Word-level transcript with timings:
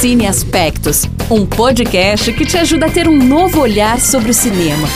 Cine 0.00 0.28
Aspectos, 0.28 1.06
um 1.28 1.44
podcast 1.44 2.32
que 2.32 2.46
te 2.46 2.56
ajuda 2.56 2.86
a 2.86 2.88
ter 2.88 3.08
um 3.08 3.18
novo 3.18 3.60
olhar 3.60 3.98
sobre 3.98 4.30
o 4.30 4.34
cinema. 4.34 4.86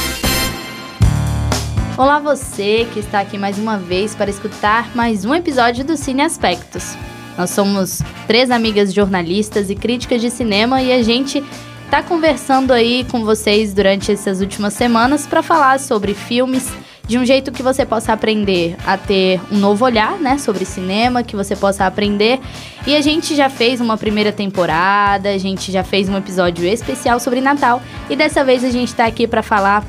Olá 1.99 2.21
você 2.21 2.87
que 2.93 3.01
está 3.01 3.19
aqui 3.19 3.37
mais 3.37 3.59
uma 3.59 3.77
vez 3.77 4.15
para 4.15 4.31
escutar 4.31 4.95
mais 4.95 5.25
um 5.25 5.35
episódio 5.35 5.85
do 5.85 5.97
Cine 5.97 6.23
Aspectos. 6.23 6.97
Nós 7.37 7.51
somos 7.51 8.01
três 8.29 8.49
amigas 8.49 8.95
jornalistas 8.95 9.71
e 9.71 9.75
críticas 9.75 10.21
de 10.21 10.31
cinema 10.31 10.81
e 10.81 10.93
a 10.93 11.03
gente 11.03 11.43
está 11.85 12.01
conversando 12.01 12.73
aí 12.73 13.05
com 13.11 13.25
vocês 13.25 13.75
durante 13.75 14.13
essas 14.13 14.41
últimas 14.41 14.73
semanas 14.73 15.27
para 15.27 15.43
falar 15.43 15.81
sobre 15.81 16.15
filmes, 16.15 16.73
de 17.13 17.19
um 17.19 17.27
jeito 17.27 17.53
que 17.53 17.63
você 17.63 17.85
possa 17.85 18.15
aprender 18.15 18.75
a 18.87 18.97
ter 18.97 19.39
um 19.51 19.59
novo 19.59 19.85
olhar, 19.85 20.19
né, 20.19 20.39
sobre 20.39 20.65
cinema, 20.65 21.23
que 21.23 21.37
você 21.37 21.55
possa 21.55 21.85
aprender. 21.85 22.41
E 22.87 22.97
a 22.97 23.03
gente 23.03 23.37
já 23.37 23.51
fez 23.51 23.83
uma 23.83 23.99
primeira 23.99 24.33
temporada, 24.33 25.29
a 25.29 25.37
gente 25.37 25.71
já 25.71 25.85
fez 25.85 26.09
um 26.09 26.17
episódio 26.17 26.65
especial 26.65 27.21
sobre 27.21 27.43
Natal 27.43 27.83
e 28.09 28.17
dessa 28.17 28.43
vez 28.43 28.65
a 28.65 28.71
gente 28.71 28.89
está 28.89 29.05
aqui 29.05 29.27
para 29.27 29.43
falar 29.43 29.85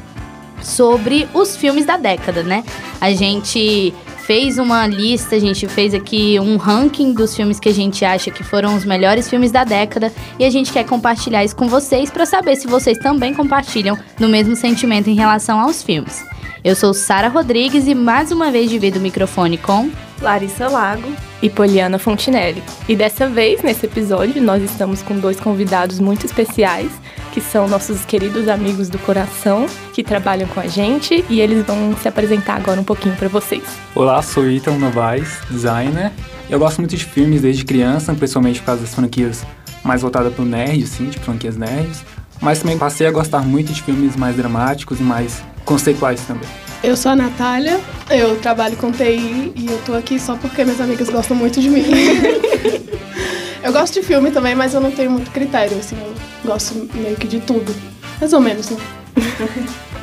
sobre 0.62 1.26
os 1.34 1.56
filmes 1.56 1.86
da 1.86 1.96
década, 1.96 2.44
né? 2.44 2.62
A 3.00 3.14
gente 3.14 3.94
fez 4.26 4.58
uma 4.58 4.88
lista, 4.88 5.36
a 5.36 5.40
gente 5.40 5.68
fez 5.68 5.94
aqui 5.94 6.40
um 6.40 6.56
ranking 6.56 7.14
dos 7.14 7.36
filmes 7.36 7.60
que 7.60 7.70
a 7.70 7.74
gente 7.74 8.06
acha 8.06 8.32
que 8.32 8.44
foram 8.44 8.76
os 8.76 8.86
melhores 8.86 9.30
filmes 9.30 9.52
da 9.52 9.64
década 9.64 10.14
e 10.40 10.46
a 10.46 10.50
gente 10.50 10.72
quer 10.72 10.86
compartilhar 10.86 11.44
isso 11.44 11.56
com 11.56 11.68
vocês 11.68 12.10
para 12.10 12.26
saber 12.26 12.56
se 12.56 12.66
vocês 12.66 12.98
também 12.98 13.34
compartilham 13.34 13.98
do 14.18 14.30
mesmo 14.30 14.56
sentimento 14.56 15.10
em 15.10 15.16
relação 15.16 15.60
aos 15.60 15.84
filmes. 15.84 16.24
Eu 16.64 16.76
sou 16.76 16.94
Sara 16.94 17.28
Rodrigues 17.28 17.86
e 17.88 17.94
mais 17.94 18.32
uma 18.32 18.50
vez 18.50 18.70
divido 18.70 18.98
o 18.98 19.02
microfone 19.02 19.58
com 19.58 19.92
Larissa 20.22 20.68
Lago 20.68 21.12
e 21.42 21.50
Poliana 21.50 22.00
Fontinelli. 22.00 22.64
E 22.88 22.96
dessa 22.96 23.28
vez, 23.28 23.62
nesse 23.62 23.86
episódio, 23.86 24.42
nós 24.42 24.64
estamos 24.64 25.02
com 25.02 25.18
dois 25.20 25.40
convidados 25.40 26.00
muito 26.00 26.26
especiais, 26.26 26.92
que 27.34 27.42
são 27.42 27.68
nossos 27.68 28.06
queridos 28.06 28.48
amigos 28.48 28.90
do 28.90 29.00
coração, 29.00 29.66
que 29.94 30.04
trabalham 30.04 30.48
com 30.48 30.60
a 30.60 30.68
gente, 30.68 31.26
e 31.30 31.42
eles 31.42 31.66
vão 31.66 31.96
se 31.98 32.08
apresentar 32.08 32.56
agora 32.56 32.80
um 32.80 32.84
pouquinho 32.84 33.16
para 33.16 33.28
vocês. 33.28 33.64
Olá, 33.96 34.22
sou 34.22 34.50
Ítalo 34.50 34.80
Novaes, 34.80 35.40
designer. 35.50 36.12
Eu 36.50 36.60
gosto 36.60 36.80
muito 36.80 36.96
de 36.96 37.04
filmes 37.04 37.42
desde 37.42 37.66
criança, 37.66 38.14
principalmente 38.14 38.60
por 38.60 38.68
causa 38.68 38.82
das 38.82 38.94
franquias 38.94 39.46
mais 39.84 40.02
voltadas 40.02 40.34
para 40.34 40.44
o 40.44 40.46
nerd, 40.46 40.84
assim, 40.84 41.10
tipo 41.10 41.26
franquias 41.26 41.58
nerds. 41.58 42.04
Mas 42.42 42.60
também 42.60 42.78
passei 42.78 43.08
a 43.08 43.12
gostar 43.12 43.42
muito 43.42 43.72
de 43.74 43.82
filmes 43.82 44.16
mais 44.16 44.36
dramáticos 44.36 45.00
e 45.00 45.04
mais 45.04 45.44
conceituais 45.66 46.22
também. 46.22 46.48
Eu 46.84 46.98
sou 46.98 47.14
a 47.14 47.16
Natália, 47.16 47.80
eu 48.10 48.38
trabalho 48.42 48.76
com 48.76 48.92
TI 48.92 49.54
e 49.56 49.68
eu 49.70 49.82
tô 49.86 49.94
aqui 49.94 50.20
só 50.20 50.36
porque 50.36 50.66
minhas 50.66 50.82
amigas 50.82 51.10
gostam 51.10 51.36
muito 51.36 51.62
de 51.62 51.70
mim. 51.70 51.86
eu 53.64 53.72
gosto 53.72 53.94
de 53.94 54.06
filme 54.06 54.32
também, 54.32 54.54
mas 54.54 54.74
eu 54.74 54.82
não 54.82 54.92
tenho 54.92 55.10
muito 55.10 55.32
critério, 55.32 55.78
assim, 55.78 55.96
eu 55.96 56.14
gosto 56.44 56.90
meio 56.94 57.16
que 57.16 57.26
de 57.26 57.40
tudo. 57.40 57.74
Mais 58.20 58.34
ou 58.34 58.42
menos, 58.42 58.70
né? 58.70 58.78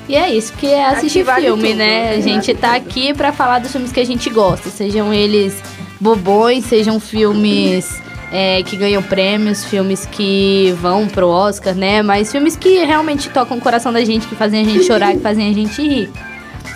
E 0.09 0.17
é 0.17 0.33
isso 0.33 0.55
que 0.55 0.69
é 0.69 0.87
assistir 0.87 1.23
vale 1.23 1.45
filme, 1.45 1.69
tudo. 1.69 1.77
né? 1.77 2.15
A 2.15 2.21
gente 2.21 2.55
tá 2.55 2.75
aqui 2.75 3.13
para 3.13 3.31
falar 3.31 3.59
dos 3.59 3.71
filmes 3.71 3.93
que 3.93 4.01
a 4.01 4.07
gente 4.07 4.31
gosta, 4.31 4.71
sejam 4.71 5.13
eles 5.13 5.63
bobões, 6.01 6.65
sejam 6.65 6.99
filmes 6.99 8.01
é, 8.33 8.63
que 8.63 8.75
ganham 8.75 9.03
prêmios, 9.03 9.67
filmes 9.67 10.07
que 10.07 10.75
vão 10.81 11.07
pro 11.07 11.29
Oscar, 11.29 11.75
né? 11.75 12.03
Mas 12.03 12.33
filmes 12.33 12.57
que 12.57 12.83
realmente 12.87 13.29
tocam 13.29 13.59
o 13.59 13.61
coração 13.61 13.93
da 13.93 14.03
gente, 14.03 14.27
que 14.27 14.35
fazem 14.35 14.63
a 14.63 14.65
gente 14.65 14.85
chorar, 14.85 15.13
que 15.13 15.21
fazem 15.21 15.51
a 15.51 15.53
gente 15.53 15.83
rir. 15.83 16.11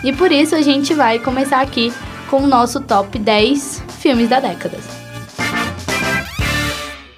E 0.04 0.12
por 0.12 0.30
isso 0.30 0.54
a 0.54 0.60
gente 0.60 0.92
vai 0.92 1.18
começar 1.18 1.62
aqui 1.62 1.90
com 2.28 2.42
o 2.42 2.46
nosso 2.46 2.78
top 2.80 3.18
10 3.18 3.82
filmes 4.00 4.28
da 4.28 4.38
década. 4.38 4.78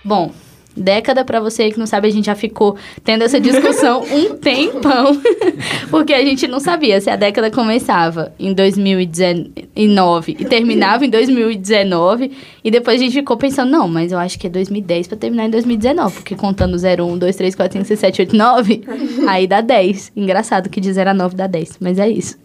Bom, 0.05 0.33
década, 0.77 1.25
para 1.25 1.41
você 1.41 1.71
que 1.71 1.79
não 1.79 1.87
sabe, 1.87 2.09
a 2.09 2.11
gente 2.11 2.27
já 2.27 2.35
ficou 2.35 2.77
tendo 3.03 3.23
essa 3.23 3.41
discussão 3.41 4.03
um 4.13 4.37
tempão, 4.37 5.21
porque 5.91 6.13
a 6.13 6.25
gente 6.25 6.47
não 6.47 6.61
sabia 6.61 7.01
se 7.01 7.09
a 7.09 7.17
década 7.17 7.51
começava 7.51 8.33
em 8.39 8.53
2019 8.53 10.37
e 10.39 10.45
terminava 10.45 11.07
em 11.07 11.11
2019, 11.11 12.31
e 12.63 12.71
depois 12.71 13.01
a 13.01 13.05
gente 13.05 13.15
ficou 13.15 13.37
pensando, 13.37 13.71
não, 13.71 13.89
mas 13.89 14.13
eu 14.13 14.19
acho 14.19 14.39
que 14.39 14.47
é 14.47 14.51
2010 14.51 15.09
para 15.09 15.17
terminar 15.17 15.47
em 15.47 15.51
2019, 15.51 16.17
porque 16.17 16.35
contando 16.35 16.77
0, 16.77 17.07
1, 17.07 17.19
2, 17.19 17.37
3, 17.37 17.55
4, 17.55 17.73
5, 17.79 17.85
6, 17.87 18.01
7, 18.01 18.23
8, 18.23 18.37
9, 18.37 18.85
aí 19.27 19.47
dá 19.47 19.61
10. 19.61 20.13
Engraçado 20.15 20.69
que 20.69 20.81
de 20.81 20.93
0 20.93 21.11
a 21.11 21.15
9 21.15 21.37
dá 21.37 21.47
10, 21.47 21.79
mas 21.81 21.99
é 21.99 22.09
isso. 22.09 22.37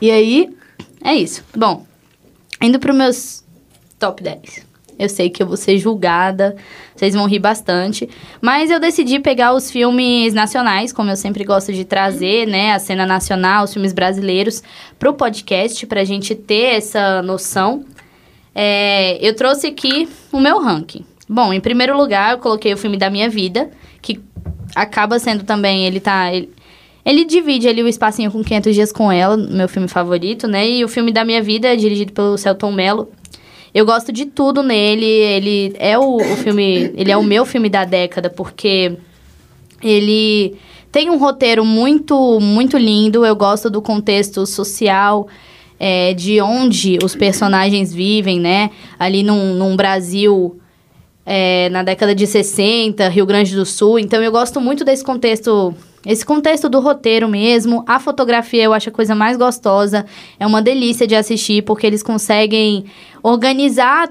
E 0.00 0.10
aí, 0.10 0.48
é 1.02 1.14
isso. 1.14 1.44
Bom, 1.56 1.84
indo 2.60 2.78
para 2.78 2.92
meus 2.92 3.44
top 3.98 4.22
10. 4.22 4.69
Eu 5.00 5.08
sei 5.08 5.30
que 5.30 5.42
eu 5.42 5.46
vou 5.46 5.56
ser 5.56 5.78
julgada, 5.78 6.54
vocês 6.94 7.14
vão 7.14 7.26
rir 7.26 7.38
bastante. 7.38 8.06
Mas 8.38 8.70
eu 8.70 8.78
decidi 8.78 9.18
pegar 9.18 9.54
os 9.54 9.70
filmes 9.70 10.34
nacionais, 10.34 10.92
como 10.92 11.10
eu 11.10 11.16
sempre 11.16 11.42
gosto 11.42 11.72
de 11.72 11.86
trazer, 11.86 12.46
né? 12.46 12.74
A 12.74 12.78
cena 12.78 13.06
nacional, 13.06 13.64
os 13.64 13.72
filmes 13.72 13.94
brasileiros, 13.94 14.62
pro 14.98 15.14
podcast, 15.14 15.86
pra 15.86 16.04
gente 16.04 16.34
ter 16.34 16.74
essa 16.74 17.22
noção. 17.22 17.82
É, 18.54 19.16
eu 19.26 19.34
trouxe 19.34 19.68
aqui 19.68 20.06
o 20.30 20.38
meu 20.38 20.60
ranking. 20.60 21.02
Bom, 21.26 21.50
em 21.50 21.60
primeiro 21.60 21.96
lugar, 21.96 22.32
eu 22.32 22.38
coloquei 22.38 22.74
o 22.74 22.76
filme 22.76 22.98
da 22.98 23.08
minha 23.08 23.30
vida, 23.30 23.70
que 24.02 24.20
acaba 24.76 25.18
sendo 25.18 25.44
também, 25.44 25.86
ele 25.86 25.98
tá... 25.98 26.30
Ele, 26.30 26.52
ele 27.02 27.24
divide 27.24 27.66
ali 27.66 27.82
o 27.82 27.88
espacinho 27.88 28.30
com 28.30 28.44
500 28.44 28.74
dias 28.74 28.92
com 28.92 29.10
ela, 29.10 29.34
meu 29.34 29.66
filme 29.66 29.88
favorito, 29.88 30.46
né? 30.46 30.68
E 30.68 30.84
o 30.84 30.88
filme 30.88 31.10
da 31.10 31.24
minha 31.24 31.42
vida, 31.42 31.74
dirigido 31.74 32.12
pelo 32.12 32.36
Celton 32.36 32.70
Mello, 32.70 33.10
eu 33.74 33.86
gosto 33.86 34.12
de 34.12 34.26
tudo 34.26 34.62
nele. 34.62 35.06
Ele 35.06 35.74
é 35.78 35.98
o, 35.98 36.16
o 36.16 36.36
filme. 36.36 36.92
Ele 36.94 37.10
é 37.10 37.16
o 37.16 37.22
meu 37.22 37.44
filme 37.44 37.68
da 37.68 37.84
década, 37.84 38.28
porque 38.28 38.96
ele 39.82 40.56
tem 40.92 41.10
um 41.10 41.18
roteiro 41.18 41.64
muito, 41.64 42.38
muito 42.40 42.76
lindo. 42.76 43.24
Eu 43.24 43.36
gosto 43.36 43.70
do 43.70 43.80
contexto 43.80 44.46
social. 44.46 45.28
É, 45.82 46.12
de 46.12 46.42
onde 46.42 46.98
os 47.02 47.16
personagens 47.16 47.90
vivem, 47.90 48.38
né? 48.38 48.70
Ali 48.98 49.22
num, 49.22 49.54
num 49.54 49.74
Brasil 49.74 50.60
é, 51.24 51.68
na 51.70 51.82
década 51.82 52.14
de 52.14 52.26
60, 52.26 53.08
Rio 53.08 53.24
Grande 53.24 53.54
do 53.54 53.64
Sul. 53.64 53.98
Então 53.98 54.22
eu 54.22 54.30
gosto 54.30 54.60
muito 54.60 54.84
desse 54.84 55.04
contexto 55.04 55.74
esse 56.04 56.24
contexto 56.24 56.68
do 56.68 56.80
roteiro 56.80 57.28
mesmo, 57.28 57.84
a 57.86 57.98
fotografia 57.98 58.62
eu 58.62 58.72
acho 58.72 58.88
a 58.88 58.92
coisa 58.92 59.14
mais 59.14 59.36
gostosa. 59.36 60.06
É 60.38 60.46
uma 60.46 60.62
delícia 60.62 61.06
de 61.06 61.14
assistir 61.14 61.62
porque 61.62 61.86
eles 61.86 62.02
conseguem 62.02 62.86
organizar 63.22 64.08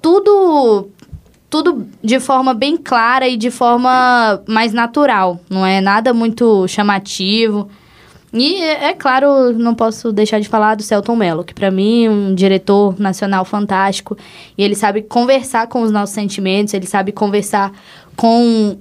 tudo 0.00 0.88
tudo 1.50 1.86
de 2.04 2.20
forma 2.20 2.52
bem 2.52 2.76
clara 2.76 3.26
e 3.26 3.36
de 3.36 3.50
forma 3.50 4.42
mais 4.46 4.72
natural, 4.72 5.40
não 5.48 5.64
é 5.64 5.80
nada 5.80 6.12
muito 6.12 6.68
chamativo. 6.68 7.68
E 8.32 8.56
é, 8.56 8.90
é 8.90 8.92
claro, 8.92 9.54
não 9.54 9.74
posso 9.74 10.12
deixar 10.12 10.38
de 10.38 10.48
falar 10.48 10.74
do 10.74 10.82
Celton 10.82 11.16
Mello, 11.16 11.42
que 11.42 11.54
para 11.54 11.70
mim 11.70 12.04
é 12.04 12.10
um 12.10 12.34
diretor 12.34 13.00
nacional 13.00 13.44
fantástico, 13.44 14.16
e 14.56 14.62
ele 14.62 14.74
sabe 14.74 15.00
conversar 15.00 15.66
com 15.66 15.80
os 15.80 15.90
nossos 15.90 16.14
sentimentos, 16.14 16.74
ele 16.74 16.86
sabe 16.86 17.10
conversar 17.10 17.72
com 18.18 18.76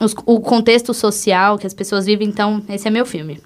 os, 0.00 0.14
o 0.24 0.40
contexto 0.40 0.94
social 0.94 1.58
que 1.58 1.66
as 1.66 1.74
pessoas 1.74 2.06
vivem. 2.06 2.26
Então, 2.26 2.62
esse 2.70 2.88
é 2.88 2.90
meu 2.90 3.04
filme. 3.04 3.38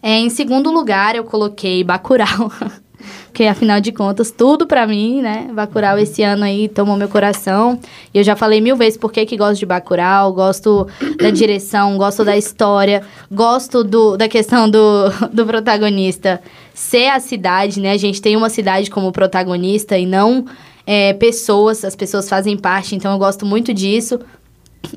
É, 0.00 0.18
em 0.18 0.30
segundo 0.30 0.70
lugar, 0.70 1.16
eu 1.16 1.24
coloquei 1.24 1.82
Bacurau. 1.82 2.50
porque 3.26 3.44
afinal 3.44 3.80
de 3.80 3.90
contas, 3.90 4.30
tudo 4.30 4.68
para 4.68 4.86
mim, 4.86 5.20
né? 5.20 5.50
Bacurau 5.52 5.98
esse 5.98 6.22
ano 6.22 6.44
aí 6.44 6.68
tomou 6.68 6.96
meu 6.96 7.08
coração. 7.08 7.80
E 8.14 8.18
eu 8.18 8.22
já 8.22 8.36
falei 8.36 8.60
mil 8.60 8.76
vezes 8.76 8.96
por 8.96 9.10
que 9.10 9.36
gosto 9.36 9.58
de 9.58 9.66
Bacurau, 9.66 10.32
gosto 10.32 10.86
da 11.18 11.30
direção, 11.30 11.98
gosto 11.98 12.24
da 12.24 12.36
história, 12.36 13.02
gosto 13.32 13.82
do, 13.82 14.16
da 14.16 14.28
questão 14.28 14.70
do, 14.70 15.10
do 15.34 15.44
protagonista 15.44 16.40
ser 16.72 17.08
a 17.08 17.18
cidade, 17.18 17.80
né? 17.80 17.90
A 17.90 17.96
gente 17.96 18.22
tem 18.22 18.36
uma 18.36 18.48
cidade 18.48 18.88
como 18.90 19.10
protagonista 19.10 19.98
e 19.98 20.06
não 20.06 20.44
é, 20.86 21.12
pessoas, 21.14 21.84
as 21.84 21.96
pessoas 21.96 22.28
fazem 22.28 22.56
parte, 22.56 22.94
então 22.94 23.12
eu 23.12 23.18
gosto 23.18 23.46
muito 23.46 23.72
disso. 23.72 24.20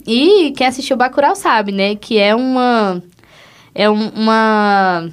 E 0.05 0.51
quem 0.55 0.67
assistiu 0.67 0.97
Bacurau 0.97 1.35
sabe, 1.35 1.71
né? 1.71 1.95
Que 1.95 2.17
é 2.17 2.35
uma... 2.35 3.01
É 3.73 3.89
um, 3.89 4.09
uma... 4.09 5.09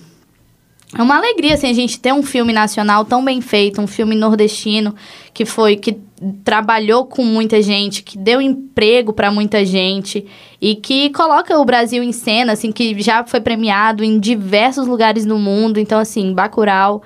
É 0.96 1.02
uma 1.02 1.16
alegria, 1.16 1.54
assim, 1.54 1.68
a 1.68 1.72
gente 1.72 1.98
ter 1.98 2.12
um 2.12 2.22
filme 2.22 2.52
nacional 2.52 3.04
tão 3.04 3.24
bem 3.24 3.40
feito, 3.40 3.80
um 3.80 3.86
filme 3.86 4.14
nordestino 4.14 4.94
que 5.32 5.44
foi... 5.44 5.76
que 5.76 5.98
trabalhou 6.42 7.04
com 7.04 7.24
muita 7.24 7.60
gente, 7.60 8.02
que 8.02 8.16
deu 8.16 8.40
emprego 8.40 9.12
para 9.12 9.30
muita 9.30 9.64
gente 9.64 10.26
e 10.60 10.74
que 10.74 11.10
coloca 11.10 11.58
o 11.58 11.64
Brasil 11.64 12.02
em 12.02 12.12
cena, 12.12 12.52
assim, 12.52 12.72
que 12.72 13.00
já 13.00 13.24
foi 13.24 13.40
premiado 13.40 14.02
em 14.02 14.18
diversos 14.18 14.86
lugares 14.86 15.24
do 15.24 15.38
mundo. 15.38 15.78
Então, 15.78 15.98
assim, 15.98 16.32
Bacurau 16.32 17.02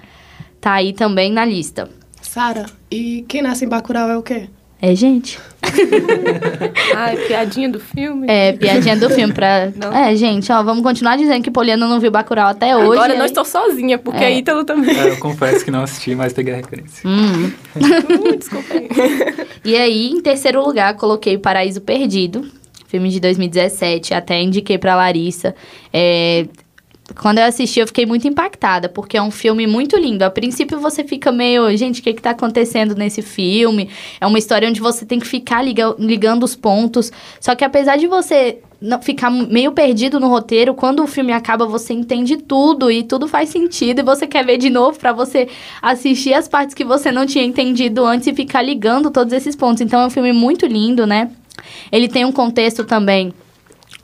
tá 0.60 0.72
aí 0.72 0.93
também 0.93 1.32
na 1.32 1.44
lista. 1.44 1.90
Sara, 2.38 2.67
e 2.88 3.25
quem 3.26 3.43
nasce 3.43 3.64
em 3.64 3.69
Bacurau 3.69 4.08
é 4.08 4.17
o 4.17 4.23
quê? 4.23 4.49
É 4.81 4.94
gente. 4.94 5.40
ah, 6.94 7.12
é 7.12 7.17
piadinha 7.17 7.69
do 7.69 7.81
filme? 7.81 8.29
É, 8.31 8.52
piadinha 8.52 8.96
do 8.96 9.11
filme 9.11 9.35
pra... 9.35 9.73
Não. 9.75 9.93
É, 9.93 10.14
gente, 10.14 10.52
ó, 10.52 10.62
vamos 10.62 10.85
continuar 10.85 11.17
dizendo 11.17 11.43
que 11.43 11.50
Poliana 11.50 11.88
não 11.88 11.99
viu 11.99 12.12
Bacurau 12.12 12.46
até 12.46 12.76
hoje. 12.76 12.96
Agora 12.96 13.17
não 13.17 13.25
estou 13.26 13.44
sozinha, 13.44 13.99
porque 13.99 14.23
é. 14.23 14.38
Ítalo 14.38 14.64
também. 14.64 14.96
É, 14.96 15.08
eu 15.08 15.17
confesso 15.17 15.64
que 15.64 15.73
não 15.73 15.82
assisti, 15.82 16.14
mas 16.14 16.32
peguei 16.32 16.55
a 16.55 16.58
referência. 16.58 17.02
Hum. 17.05 17.50
uh, 17.75 18.38
desculpa 18.38 18.73
aí. 18.73 18.88
E 19.64 19.75
aí, 19.75 20.06
em 20.06 20.20
terceiro 20.20 20.64
lugar, 20.64 20.94
coloquei 20.94 21.37
Paraíso 21.37 21.81
Perdido, 21.81 22.46
filme 22.87 23.08
de 23.08 23.19
2017, 23.19 24.14
até 24.14 24.41
indiquei 24.41 24.79
pra 24.79 24.94
Larissa. 24.94 25.56
É, 25.93 26.46
quando 27.14 27.38
eu 27.38 27.44
assisti, 27.44 27.81
eu 27.81 27.87
fiquei 27.87 28.05
muito 28.05 28.28
impactada, 28.28 28.88
porque 28.88 29.16
é 29.16 29.22
um 29.22 29.31
filme 29.31 29.66
muito 29.66 29.96
lindo. 29.96 30.22
A 30.22 30.31
princípio, 30.31 30.78
você 30.78 31.02
fica 31.02 31.32
meio, 31.32 31.75
gente, 31.76 32.00
o 32.00 32.02
que, 32.02 32.12
que 32.12 32.22
tá 32.22 32.31
acontecendo 32.31 32.94
nesse 32.94 33.22
filme? 33.22 33.88
É 34.20 34.26
uma 34.26 34.38
história 34.38 34.69
onde 34.69 34.81
você 34.81 35.06
tem 35.06 35.19
que 35.19 35.26
ficar 35.26 35.62
liga, 35.62 35.94
ligando 35.99 36.43
os 36.43 36.55
pontos. 36.55 37.10
Só 37.40 37.55
que 37.55 37.64
apesar 37.64 37.96
de 37.96 38.06
você 38.06 38.58
ficar 39.02 39.31
meio 39.31 39.72
perdido 39.72 40.20
no 40.20 40.28
roteiro, 40.28 40.75
quando 40.75 41.02
o 41.02 41.06
filme 41.06 41.32
acaba, 41.32 41.66
você 41.66 41.93
entende 41.93 42.37
tudo 42.37 42.90
e 42.90 43.02
tudo 43.02 43.26
faz 43.26 43.49
sentido 43.49 44.00
e 44.00 44.05
você 44.05 44.26
quer 44.26 44.44
ver 44.44 44.58
de 44.58 44.70
novo 44.70 44.99
para 44.99 45.12
você 45.12 45.49
assistir 45.82 46.34
as 46.34 46.46
partes 46.46 46.75
que 46.75 46.84
você 46.84 47.10
não 47.10 47.26
tinha 47.26 47.44
entendido 47.44 48.05
antes 48.05 48.28
e 48.28 48.34
ficar 48.34 48.62
ligando 48.62 49.10
todos 49.10 49.32
esses 49.32 49.56
pontos. 49.56 49.81
Então 49.81 50.00
é 50.00 50.06
um 50.06 50.10
filme 50.10 50.32
muito 50.32 50.66
lindo, 50.66 51.06
né? 51.06 51.31
Ele 51.90 52.06
tem 52.06 52.25
um 52.25 52.32
contexto 52.32 52.84
também 52.84 53.32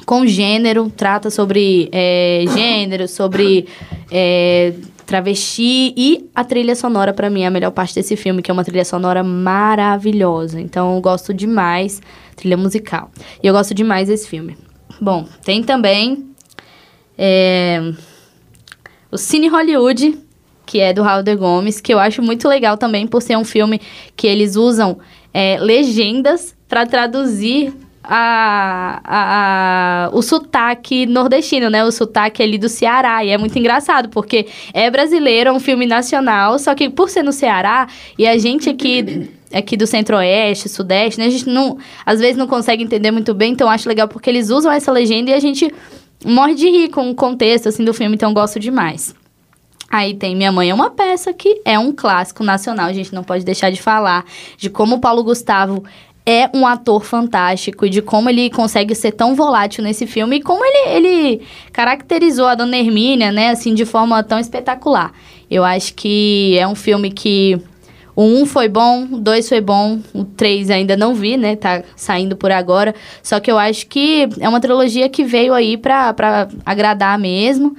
com 0.05 0.27
gênero, 0.27 0.91
trata 0.91 1.31
sobre 1.31 1.89
é, 1.93 2.45
gênero, 2.53 3.09
sobre 3.09 3.67
é, 4.11 4.75
travesti 5.07 5.95
e 5.97 6.29
a 6.35 6.45
trilha 6.45 6.75
sonora 6.75 7.13
para 7.13 7.31
mim 7.31 7.43
é 7.43 7.47
a 7.47 7.51
melhor 7.51 7.71
parte 7.71 7.95
desse 7.95 8.17
filme, 8.17 8.43
que 8.43 8.51
é 8.51 8.55
uma 8.55 8.65
trilha 8.65 8.85
sonora 8.85 9.23
maravilhosa. 9.23 10.61
Então 10.61 10.95
eu 10.95 11.01
gosto 11.01 11.33
demais 11.33 12.01
trilha 12.37 12.57
musical. 12.57 13.11
E 13.43 13.47
eu 13.47 13.55
gosto 13.55 13.75
demais 13.75 14.09
desse 14.09 14.29
filme. 14.29 14.57
Bom, 15.01 15.27
tem 15.45 15.63
também 15.63 16.25
é, 17.17 17.93
o 19.11 19.17
Cine 19.17 19.49
Hollywood, 19.49 20.19
que 20.67 20.81
é 20.81 20.93
do 20.93 21.03
Raul 21.03 21.23
de 21.23 21.35
Gomes, 21.37 21.81
que 21.81 21.93
eu 21.93 21.99
acho 21.99 22.23
muito 22.23 22.49
legal 22.49 22.77
também 22.77 23.07
por 23.07 23.23
ser 23.23 23.37
um 23.37 23.45
filme 23.45 23.81
que 24.17 24.27
eles 24.27 24.57
usam 24.57 24.99
é, 25.33 25.59
legendas 25.59 26.57
para 26.69 26.87
traduzir 26.87 27.73
a, 28.07 29.01
a, 29.05 30.07
a, 30.07 30.11
o 30.13 30.23
sotaque 30.23 31.07
nordestino, 31.07 31.71
né? 31.71 31.85
O 31.85 31.91
sotaque 31.91 32.43
ali 32.43 32.59
do 32.59 32.69
Ceará. 32.69 33.25
E 33.25 33.31
é 33.31 33.39
muito 33.39 33.59
engraçado, 33.59 34.09
porque 34.09 34.47
é 34.73 34.91
brasileiro, 34.91 35.51
é 35.51 35.53
um 35.53 35.61
filme 35.61 35.87
nacional, 35.87 36.59
só 36.59 36.75
que 36.75 36.91
por 36.91 37.09
ser 37.09 37.23
no 37.23 37.33
Ceará, 37.33 37.89
e 38.19 38.27
a 38.27 38.37
gente 38.39 38.69
aqui 38.69 39.29
aqui 39.53 39.77
do 39.77 39.87
centro-oeste, 39.87 40.69
sudeste, 40.69 41.21
né? 41.21 41.27
A 41.27 41.31
gente 41.31 41.49
não, 41.49 41.79
às 42.05 42.19
vezes 42.19 42.37
não 42.37 42.47
consegue 42.47 42.83
entender 42.83 43.13
muito 43.13 43.33
bem, 43.33 43.53
então 43.53 43.71
acho 43.71 43.89
legal 43.89 44.09
porque 44.09 44.29
eles 44.29 44.51
usam 44.51 44.71
essa 44.71 44.91
legenda 44.91 45.31
e 45.31 45.35
a 45.35 45.39
gente 45.39 45.73
morre 46.25 46.55
de 46.55 46.69
rir 46.69 46.89
com 46.89 47.09
o 47.09 47.15
contexto, 47.15 47.69
assim, 47.69 47.85
do 47.85 47.95
filme, 47.95 48.17
então 48.17 48.35
gosto 48.35 48.59
demais. 48.59 49.15
Aí 49.89 50.15
tem 50.15 50.35
Minha 50.35 50.51
Mãe 50.51 50.71
é 50.71 50.75
uma 50.75 50.91
peça 50.91 51.33
que 51.33 51.61
é 51.65 51.79
um 51.79 51.93
clássico 51.93 52.43
nacional, 52.43 52.87
a 52.87 52.93
gente 52.93 53.15
não 53.15 53.23
pode 53.23 53.45
deixar 53.45 53.71
de 53.71 53.81
falar 53.81 54.25
de 54.57 54.69
como 54.69 54.97
o 54.97 55.01
Paulo 55.01 55.23
Gustavo 55.23 55.85
é 56.27 56.49
um 56.55 56.67
ator 56.67 57.05
fantástico 57.05 57.85
e 57.85 57.91
de 57.91 58.01
como 58.01 58.31
ele 58.31 58.49
consegue 58.49 58.95
ser 58.95 59.13
tão 59.13 59.35
volátil 59.35 59.85
nesse 59.85 60.07
filme 60.07 60.37
e 60.37 60.43
como 60.43 60.65
ele, 60.65 60.89
ele 60.89 61.43
caracterizou 61.73 62.47
a 62.47 62.55
Dona 62.55 62.79
Hermínia, 62.79 63.31
né, 63.31 63.51
assim, 63.51 63.75
de 63.75 63.85
forma 63.85 64.23
tão 64.23 64.39
espetacular. 64.39 65.13
Eu 65.51 65.65
acho 65.65 65.95
que 65.95 66.57
é 66.59 66.67
um 66.67 66.75
filme 66.75 67.11
que 67.11 67.61
o 68.17 68.23
1 68.23 68.41
um 68.43 68.47
foi 68.47 68.69
bom, 68.69 69.05
o 69.13 69.21
2 69.21 69.49
foi 69.49 69.61
bom, 69.61 69.99
o 70.15 70.25
3 70.25 70.71
ainda 70.71 70.97
não 70.97 71.15
vi, 71.15 71.37
né, 71.37 71.57
tá 71.57 71.83
saindo 71.95 72.37
por 72.37 72.51
agora. 72.51 72.95
Só 73.23 73.39
que 73.39 73.51
eu 73.51 73.59
acho 73.59 73.87
que 73.87 74.27
é 74.41 74.49
uma 74.49 74.61
trilogia 74.61 75.09
que 75.09 75.25
veio 75.25 75.53
aí 75.53 75.77
pra, 75.77 76.15
pra 76.15 76.49
agradar 76.65 77.19
mesmo 77.19 77.77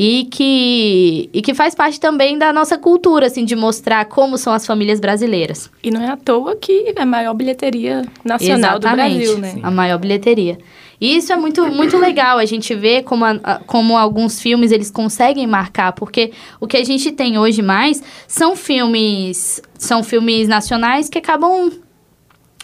e 0.00 0.28
que, 0.30 1.28
e 1.32 1.42
que 1.42 1.52
faz 1.52 1.74
parte 1.74 1.98
também 1.98 2.38
da 2.38 2.52
nossa 2.52 2.78
cultura, 2.78 3.26
assim, 3.26 3.44
de 3.44 3.56
mostrar 3.56 4.04
como 4.04 4.38
são 4.38 4.52
as 4.52 4.64
famílias 4.64 5.00
brasileiras. 5.00 5.68
E 5.82 5.90
não 5.90 6.00
é 6.00 6.06
à 6.06 6.16
toa 6.16 6.54
que 6.54 6.94
é 6.96 7.02
a 7.02 7.04
maior 7.04 7.34
bilheteria 7.34 8.02
nacional 8.24 8.78
Exatamente, 8.78 9.12
do 9.12 9.24
Brasil, 9.24 9.38
né? 9.38 9.50
Sim. 9.54 9.60
A 9.60 9.72
maior 9.72 9.98
bilheteria. 9.98 10.56
E 11.00 11.16
isso 11.16 11.32
é 11.32 11.36
muito, 11.36 11.66
muito 11.66 11.96
legal, 11.98 12.38
a 12.38 12.44
gente 12.44 12.76
vê 12.76 13.02
como, 13.02 13.24
a, 13.24 13.60
como 13.66 13.98
alguns 13.98 14.40
filmes 14.40 14.70
eles 14.70 14.88
conseguem 14.88 15.48
marcar, 15.48 15.90
porque 15.90 16.30
o 16.60 16.68
que 16.68 16.76
a 16.76 16.84
gente 16.84 17.10
tem 17.10 17.36
hoje 17.36 17.60
mais 17.60 18.00
são 18.28 18.54
filmes, 18.54 19.60
são 19.76 20.04
filmes 20.04 20.46
nacionais 20.46 21.08
que 21.08 21.18
acabam 21.18 21.72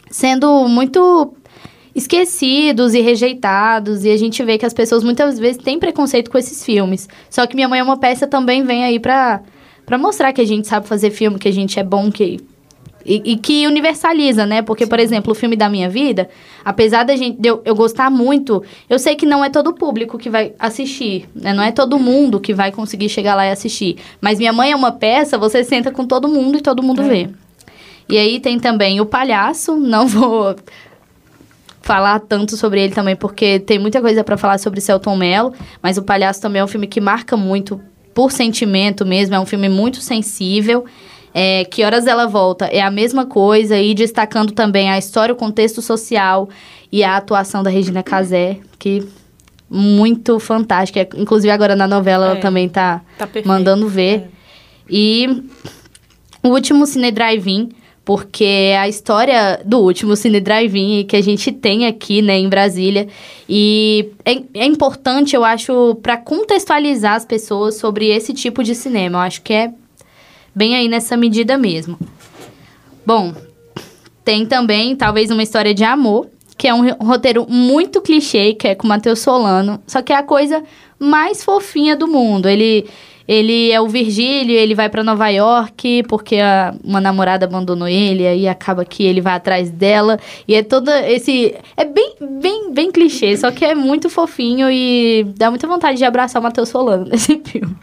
sendo 0.09 0.69
muito 0.69 1.35
esquecidos 1.95 2.95
e 2.95 3.01
rejeitados. 3.01 4.05
E 4.05 4.11
a 4.11 4.17
gente 4.17 4.43
vê 4.43 4.59
que 4.59 4.67
as 4.67 4.75
pessoas 4.75 5.05
muitas 5.05 5.39
vezes 5.39 5.63
têm 5.63 5.79
preconceito 5.79 6.31
com 6.31 6.39
esses 6.39 6.65
filmes. 6.65 7.09
Só 7.31 7.47
que 7.47 7.55
Minha 7.55 7.69
Mãe 7.69 7.81
é 7.81 7.83
uma 7.83 7.97
peça 7.97 8.27
também 8.27 8.65
vem 8.65 8.85
aí 8.85 8.99
pra, 8.99 9.41
pra 9.87 9.97
mostrar 9.97 10.33
que 10.33 10.41
a 10.41 10.47
gente 10.47 10.67
sabe 10.67 10.89
fazer 10.89 11.11
filme, 11.11 11.39
que 11.39 11.49
a 11.49 11.53
gente 11.53 11.79
é 11.79 11.85
bom, 11.85 12.11
que. 12.11 12.41
E, 13.07 13.33
e 13.33 13.37
que 13.37 13.67
universaliza, 13.67 14.47
né? 14.47 14.63
Porque, 14.63 14.87
por 14.87 14.99
exemplo, 14.99 15.33
o 15.33 15.35
filme 15.35 15.57
da 15.57 15.69
minha 15.69 15.91
vida, 15.91 16.27
apesar 16.65 17.03
da 17.03 17.15
gente, 17.15 17.39
de 17.39 17.51
eu, 17.51 17.61
eu 17.63 17.75
gostar 17.75 18.11
muito, 18.11 18.63
eu 18.89 18.99
sei 18.99 19.15
que 19.15 19.27
não 19.27 19.45
é 19.45 19.51
todo 19.51 19.75
público 19.75 20.17
que 20.17 20.31
vai 20.31 20.55
assistir, 20.59 21.29
né? 21.35 21.53
Não 21.53 21.63
é 21.63 21.71
todo 21.71 21.99
mundo 21.99 22.41
que 22.41 22.55
vai 22.55 22.73
conseguir 22.73 23.11
chegar 23.11 23.35
lá 23.35 23.45
e 23.45 23.51
assistir. 23.51 23.99
Mas 24.23 24.39
Minha 24.39 24.55
Mãe 24.55 24.73
é 24.73 24.77
uma 24.77 24.91
peça, 24.91 25.37
você 25.37 25.63
senta 25.63 25.91
com 25.91 26.07
todo 26.07 26.27
mundo 26.27 26.57
e 26.57 26.63
todo 26.63 26.83
mundo 26.83 27.03
é. 27.03 27.09
vê. 27.09 27.31
E 28.09 28.19
aí 28.19 28.39
tem 28.39 28.59
também 28.59 29.01
o 29.01 29.07
palhaço, 29.07 29.77
não 29.77 30.07
vou 30.09 30.57
falar 31.85 32.19
tanto 32.21 32.57
sobre 32.57 32.83
ele 32.83 32.95
também, 32.95 33.15
porque 33.15 33.61
tem 33.61 33.79
muita 33.79 34.01
coisa 34.01 34.25
para 34.25 34.39
falar 34.39 34.57
sobre 34.59 34.81
Celton 34.81 35.17
Mello, 35.17 35.53
mas 35.83 35.99
O 35.99 36.03
Palhaço 36.03 36.41
também 36.41 36.61
é 36.61 36.65
um 36.65 36.69
filme 36.69 36.87
que 36.87 36.99
marca 36.99 37.37
muito 37.37 37.79
por 38.15 38.33
sentimento 38.33 39.05
mesmo, 39.05 39.35
é 39.35 39.41
um 39.41 39.45
filme 39.45 39.69
muito 39.69 40.01
sensível. 40.01 40.87
É, 41.35 41.65
que 41.65 41.85
Horas 41.85 42.07
Ela 42.07 42.27
Volta 42.27 42.67
é 42.67 42.81
a 42.81 42.91
mesma 42.91 43.27
coisa, 43.27 43.79
e 43.79 43.93
destacando 43.93 44.53
também 44.53 44.89
a 44.89 44.97
história, 44.97 45.35
o 45.35 45.37
contexto 45.37 45.83
social 45.83 46.49
e 46.91 47.05
a 47.05 47.17
atuação 47.17 47.63
da 47.63 47.69
Regina 47.69 48.03
Casé, 48.03 48.61
que 48.79 49.07
muito 49.69 50.39
fantástica. 50.39 51.07
Inclusive 51.19 51.51
agora 51.51 51.77
na 51.77 51.87
novela 51.87 52.27
é, 52.27 52.31
ela 52.31 52.41
também 52.41 52.67
tá, 52.67 53.03
tá 53.19 53.29
mandando 53.45 53.89
ver. 53.89 54.21
É. 54.21 54.29
E 54.89 55.45
o 56.43 56.49
último 56.49 56.87
Cine 56.87 57.11
Drive-In, 57.11 57.71
porque 58.05 58.45
é 58.45 58.79
a 58.79 58.89
história 58.89 59.61
do 59.65 59.79
último 59.79 60.15
Cine 60.15 60.41
Drive-In 60.41 61.05
que 61.05 61.17
a 61.17 61.23
gente 61.23 61.51
tem 61.51 61.87
aqui, 61.87 62.21
né, 62.21 62.39
em 62.39 62.49
Brasília. 62.49 63.09
E 63.49 64.11
é, 64.25 64.43
é 64.55 64.67
importante, 64.67 65.35
eu 65.35 65.45
acho, 65.45 65.95
para 66.03 66.17
contextualizar 66.17 67.15
as 67.15 67.25
pessoas 67.25 67.77
sobre 67.77 68.09
esse 68.09 68.35
tipo 68.35 68.63
de 68.63 68.75
cinema. 68.75 69.19
Eu 69.19 69.23
acho 69.23 69.43
que 69.43 69.53
é 69.55 69.73
bem 70.55 70.77
aí 70.77 70.87
nessa 70.87 71.17
medida 71.17 71.57
mesmo. 71.57 71.99
Bom, 73.07 73.35
tem 74.23 74.45
também, 74.45 74.95
talvez, 74.95 75.31
uma 75.31 75.43
história 75.43 75.73
de 75.73 75.85
amor, 75.85 76.29
que 76.59 76.69
é 76.69 76.75
um 76.75 76.91
roteiro 76.93 77.47
muito 77.49 78.03
clichê, 78.03 78.55
que 78.55 78.69
é 78.69 78.75
com 78.75 78.87
Matheus 78.87 79.21
Solano, 79.21 79.83
só 79.87 80.03
que 80.03 80.13
é 80.13 80.17
a 80.17 80.23
coisa 80.23 80.63
mais 80.99 81.43
fofinha 81.43 81.97
do 81.97 82.07
mundo. 82.07 82.49
Ele 82.49 82.87
ele 83.27 83.71
é 83.71 83.81
o 83.81 83.89
Virgílio, 83.89 84.55
ele 84.55 84.75
vai 84.75 84.89
para 84.89 85.03
Nova 85.03 85.29
York 85.29 86.03
porque 86.05 86.37
a, 86.37 86.75
uma 86.85 87.01
namorada 87.01 87.47
abandonou 87.47 87.89
ele, 87.89 88.27
aí 88.27 88.47
acaba 88.47 88.85
que 88.85 89.03
ele 89.03 89.21
vai 89.21 89.35
atrás 89.35 89.71
dela. 89.71 90.19
E 90.47 90.55
é 90.55 90.63
todo 90.63 90.91
esse. 90.91 91.55
É 91.77 91.85
bem, 91.85 92.15
bem, 92.21 92.73
bem 92.73 92.91
clichê, 92.91 93.37
só 93.37 93.51
que 93.51 93.65
é 93.65 93.75
muito 93.75 94.11
fofinho 94.11 94.71
e 94.71 95.25
dá 95.37 95.51
muita 95.51 95.67
vontade 95.67 95.97
de 95.99 96.05
abraçar 96.05 96.41
o 96.41 96.43
Matheus 96.43 96.69
Solano 96.69 97.07
nesse 97.11 97.41
filme. 97.45 97.75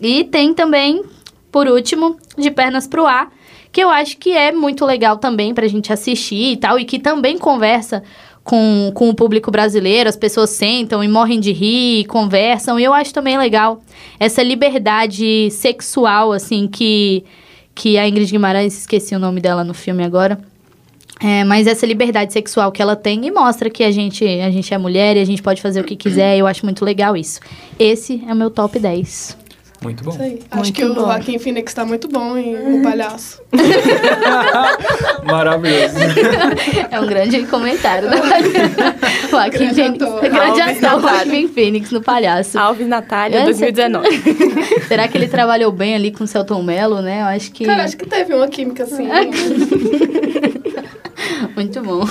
E 0.00 0.24
tem 0.24 0.54
também, 0.54 1.02
por 1.50 1.66
último, 1.66 2.16
De 2.36 2.50
Pernas 2.50 2.86
pro 2.86 3.06
Ar, 3.06 3.32
que 3.72 3.82
eu 3.82 3.90
acho 3.90 4.18
que 4.18 4.30
é 4.30 4.52
muito 4.52 4.84
legal 4.84 5.16
também 5.16 5.52
pra 5.52 5.66
gente 5.66 5.92
assistir 5.92 6.52
e 6.52 6.56
tal, 6.56 6.78
e 6.78 6.84
que 6.84 6.98
também 6.98 7.36
conversa 7.36 8.04
com, 8.44 8.92
com 8.94 9.08
o 9.08 9.14
público 9.14 9.50
brasileiro, 9.50 10.08
as 10.08 10.16
pessoas 10.16 10.50
sentam 10.50 11.02
e 11.02 11.08
morrem 11.08 11.40
de 11.40 11.50
rir, 11.50 12.04
conversam, 12.04 12.78
e 12.78 12.84
eu 12.84 12.92
acho 12.92 13.12
também 13.12 13.38
legal 13.38 13.82
essa 14.20 14.42
liberdade 14.42 15.50
sexual, 15.50 16.30
assim, 16.30 16.68
que, 16.68 17.24
que 17.74 17.96
a 17.96 18.06
Ingrid 18.06 18.30
Guimarães, 18.30 18.76
esqueci 18.76 19.14
o 19.14 19.18
nome 19.18 19.40
dela 19.40 19.64
no 19.64 19.72
filme 19.72 20.04
agora, 20.04 20.38
é, 21.20 21.42
mas 21.42 21.66
essa 21.66 21.86
liberdade 21.86 22.34
sexual 22.34 22.70
que 22.70 22.82
ela 22.82 22.94
tem 22.94 23.24
e 23.24 23.30
mostra 23.30 23.70
que 23.70 23.82
a 23.82 23.90
gente, 23.90 24.24
a 24.24 24.50
gente 24.50 24.74
é 24.74 24.76
mulher 24.76 25.16
e 25.16 25.20
a 25.20 25.24
gente 25.24 25.42
pode 25.42 25.62
fazer 25.62 25.80
o 25.80 25.84
que 25.84 25.96
quiser, 25.96 26.36
eu 26.36 26.46
acho 26.46 26.66
muito 26.66 26.84
legal 26.84 27.16
isso. 27.16 27.40
Esse 27.78 28.22
é 28.28 28.32
o 28.32 28.36
meu 28.36 28.50
top 28.50 28.78
10. 28.78 29.43
Muito 29.84 30.02
bom. 30.02 30.16
Acho 30.50 30.72
que 30.72 30.82
bom. 30.82 30.92
o 30.92 30.94
Joaquim 30.94 31.38
Phoenix 31.38 31.70
está 31.70 31.84
muito 31.84 32.08
bom 32.08 32.38
em 32.38 32.78
O 32.78 32.82
Palhaço. 32.82 33.42
Maravilhoso. 35.22 35.96
É 36.90 36.98
um 36.98 37.06
grande 37.06 37.46
comentário, 37.46 38.08
né? 38.08 38.16
Joaquim 39.30 39.58
grande 39.58 39.74
Phoenix. 39.74 40.02
Ator. 40.02 40.20
Grande 40.22 40.60
Alves 40.62 40.84
ator, 40.84 41.00
Joaquim 41.02 41.48
Phoenix 41.48 41.90
no 41.90 42.02
Palhaço. 42.02 42.58
Alves 42.58 42.86
Natália, 42.86 43.44
2019. 43.44 44.08
Será 44.88 45.06
que 45.06 45.18
ele 45.18 45.28
trabalhou 45.28 45.70
bem 45.70 45.94
ali 45.94 46.10
com 46.10 46.24
o 46.24 46.26
Celton 46.26 46.62
Mello, 46.62 47.02
né? 47.02 47.20
Eu 47.20 47.26
acho 47.26 47.52
que... 47.52 47.66
Cara, 47.66 47.84
acho 47.84 47.98
que 47.98 48.06
teve 48.06 48.32
uma 48.32 48.48
química 48.48 48.84
assim. 48.84 49.06
muito 51.54 51.82
bom. 51.82 52.08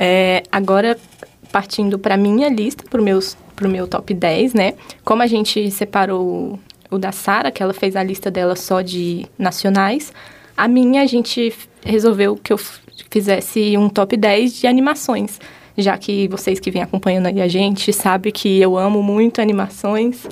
É, 0.00 0.42
agora, 0.50 0.96
partindo 1.52 1.98
para 1.98 2.16
minha 2.16 2.48
lista, 2.48 2.82
para 2.88 2.98
o 2.98 3.70
meu 3.70 3.86
top 3.86 4.14
10, 4.14 4.54
né? 4.54 4.72
Como 5.04 5.22
a 5.22 5.26
gente 5.26 5.70
separou 5.70 6.58
o 6.94 6.98
da 6.98 7.12
Sara, 7.12 7.50
que 7.50 7.62
ela 7.62 7.74
fez 7.74 7.96
a 7.96 8.02
lista 8.02 8.30
dela 8.30 8.56
só 8.56 8.80
de 8.80 9.26
nacionais. 9.38 10.12
A 10.56 10.68
minha, 10.68 11.02
a 11.02 11.06
gente 11.06 11.52
resolveu 11.84 12.36
que 12.36 12.52
eu 12.52 12.58
fizesse 13.10 13.76
um 13.76 13.88
top 13.88 14.16
10 14.16 14.54
de 14.60 14.66
animações, 14.66 15.40
já 15.76 15.98
que 15.98 16.28
vocês 16.28 16.60
que 16.60 16.70
vêm 16.70 16.82
acompanhando 16.82 17.26
aí 17.26 17.40
a 17.40 17.48
gente 17.48 17.92
sabem 17.92 18.32
que 18.32 18.60
eu 18.60 18.78
amo 18.78 19.02
muito 19.02 19.40
animações. 19.40 20.26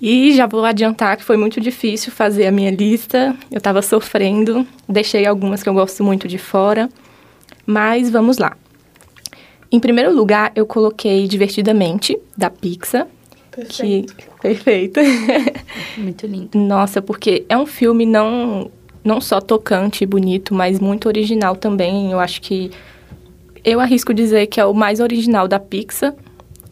E 0.00 0.34
já 0.34 0.46
vou 0.46 0.64
adiantar 0.64 1.16
que 1.16 1.22
foi 1.22 1.36
muito 1.36 1.60
difícil 1.60 2.10
fazer 2.10 2.46
a 2.46 2.50
minha 2.50 2.72
lista. 2.72 3.36
Eu 3.50 3.58
estava 3.58 3.80
sofrendo, 3.80 4.66
deixei 4.88 5.24
algumas 5.26 5.62
que 5.62 5.68
eu 5.68 5.74
gosto 5.74 6.02
muito 6.02 6.26
de 6.26 6.38
fora. 6.38 6.88
Mas 7.64 8.10
vamos 8.10 8.36
lá. 8.36 8.56
Em 9.70 9.78
primeiro 9.78 10.12
lugar, 10.12 10.50
eu 10.56 10.66
coloquei 10.66 11.28
Divertidamente, 11.28 12.18
da 12.36 12.50
Pixar. 12.50 13.06
Perfeito. 13.54 14.16
Que... 14.16 14.24
Perfeito. 14.40 15.00
Muito 15.96 16.26
lindo. 16.26 16.58
Nossa, 16.58 17.02
porque 17.02 17.44
é 17.48 17.56
um 17.56 17.66
filme 17.66 18.06
não, 18.06 18.70
não 19.04 19.20
só 19.20 19.40
tocante 19.40 20.02
e 20.02 20.06
bonito, 20.06 20.54
mas 20.54 20.80
muito 20.80 21.06
original 21.06 21.54
também. 21.54 22.10
Eu 22.10 22.18
acho 22.18 22.40
que. 22.40 22.70
Eu 23.64 23.78
arrisco 23.78 24.12
dizer 24.12 24.46
que 24.46 24.58
é 24.58 24.64
o 24.64 24.74
mais 24.74 24.98
original 24.98 25.46
da 25.46 25.60
Pixar. 25.60 26.14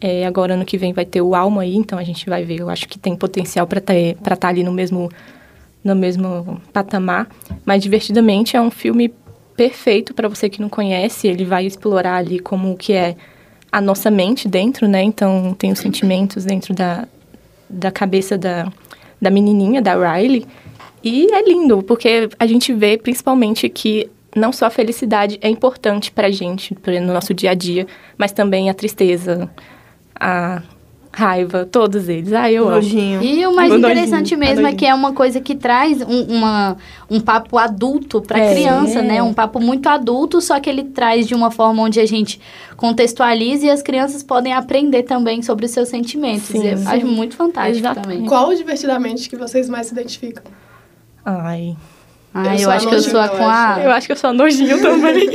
É, 0.01 0.25
agora, 0.25 0.55
ano 0.55 0.65
que 0.65 0.77
vem, 0.77 0.91
vai 0.91 1.05
ter 1.05 1.21
o 1.21 1.35
Alma 1.35 1.61
aí, 1.61 1.75
então 1.75 1.97
a 1.99 2.03
gente 2.03 2.27
vai 2.27 2.43
ver. 2.43 2.59
Eu 2.59 2.69
acho 2.69 2.89
que 2.89 2.97
tem 2.97 3.15
potencial 3.15 3.67
para 3.67 3.79
estar 3.79 4.35
tá 4.35 4.47
ali 4.47 4.63
no 4.63 4.71
mesmo, 4.71 5.09
no 5.83 5.95
mesmo 5.95 6.59
patamar. 6.73 7.29
Mas, 7.63 7.83
divertidamente, 7.83 8.57
é 8.57 8.61
um 8.61 8.71
filme 8.71 9.13
perfeito 9.55 10.13
para 10.13 10.27
você 10.27 10.49
que 10.49 10.59
não 10.59 10.67
conhece. 10.67 11.27
Ele 11.27 11.45
vai 11.45 11.65
explorar 11.67 12.15
ali 12.15 12.39
como 12.39 12.75
que 12.75 12.93
é 12.93 13.15
a 13.71 13.79
nossa 13.79 14.11
mente 14.11 14.47
dentro, 14.47 14.87
né? 14.87 15.01
Então, 15.01 15.55
tem 15.57 15.71
os 15.71 15.79
sentimentos 15.79 16.43
dentro 16.43 16.73
da, 16.73 17.07
da 17.69 17.91
cabeça 17.91 18.37
da, 18.37 18.71
da 19.21 19.29
menininha, 19.29 19.81
da 19.81 19.95
Riley. 19.95 20.45
E 21.03 21.31
é 21.33 21.43
lindo, 21.43 21.81
porque 21.81 22.29
a 22.37 22.45
gente 22.45 22.73
vê 22.73 22.97
principalmente 22.97 23.67
que 23.69 24.09
não 24.35 24.51
só 24.51 24.65
a 24.67 24.69
felicidade 24.69 25.39
é 25.41 25.49
importante 25.49 26.11
pra 26.11 26.29
gente, 26.29 26.75
no 27.01 27.13
nosso 27.13 27.33
dia 27.33 27.51
a 27.51 27.53
dia, 27.53 27.87
mas 28.17 28.31
também 28.31 28.69
a 28.69 28.73
tristeza, 28.73 29.49
a 30.15 30.61
raiva, 31.13 31.67
todos 31.69 32.07
eles. 32.07 32.31
Ah, 32.31 32.49
eu 32.51 32.69
Nojinho. 32.69 33.19
amo. 33.19 33.23
E 33.27 33.45
o 33.45 33.53
mais 33.55 33.71
O 33.71 33.77
interessante 33.77 34.35
nojinho, 34.35 34.39
mesmo 34.39 34.59
é 34.59 34.61
nojinho. 34.63 34.77
que 34.79 34.85
é 34.85 34.93
uma 34.93 35.11
coisa 35.13 35.41
que 35.41 35.55
traz 35.55 36.01
um, 36.01 36.21
uma, 36.23 36.77
um 37.09 37.19
papo 37.19 37.57
adulto 37.57 38.21
para 38.21 38.39
É. 38.39 38.53
criança, 38.53 39.01
né? 39.01 39.21
Um 39.21 39.33
papo 39.33 39.59
muito 39.59 39.87
adulto, 39.89 40.39
só 40.39 40.59
que 40.59 40.69
ele 40.69 40.83
traz 40.85 41.27
de 41.27 41.35
uma 41.35 41.51
forma 41.51 41.83
onde 41.83 41.99
a 41.99 42.05
gente 42.05 42.39
contextualiza 42.77 43.65
e 43.65 43.69
as 43.69 43.81
crianças 43.81 44.23
podem 44.23 44.53
aprender 44.53 45.03
também 45.03 45.41
sobre 45.41 45.65
os 45.65 45.71
seus 45.71 45.89
sentimentos. 45.89 46.43
Sim, 46.47 46.65
eu 46.65 46.77
sim. 46.77 46.87
acho 46.87 47.05
muito 47.05 47.35
fantástico 47.35 47.79
Exatamente. 47.79 48.13
também. 48.13 48.25
Qual 48.29 48.49
o 48.49 48.55
divertidamente 48.55 49.29
que 49.29 49.35
vocês 49.35 49.67
mais 49.69 49.87
se 49.87 49.93
identificam? 49.93 50.43
Ai. 51.25 51.75
Ah, 52.33 52.55
Eu 52.55 52.61
eu, 52.61 52.71
acho 52.71 52.87
que 52.87 52.95
eu 52.95 53.01
sou 53.01 53.19
a 53.19 53.27
com 53.27 53.45
a. 53.47 53.79
Eu 53.83 53.91
acho 53.91 54.07
que 54.07 54.13
eu 54.13 54.17
sou 54.17 54.29
a 54.29 54.33
nojinho 54.33 54.79
também. 54.81 55.29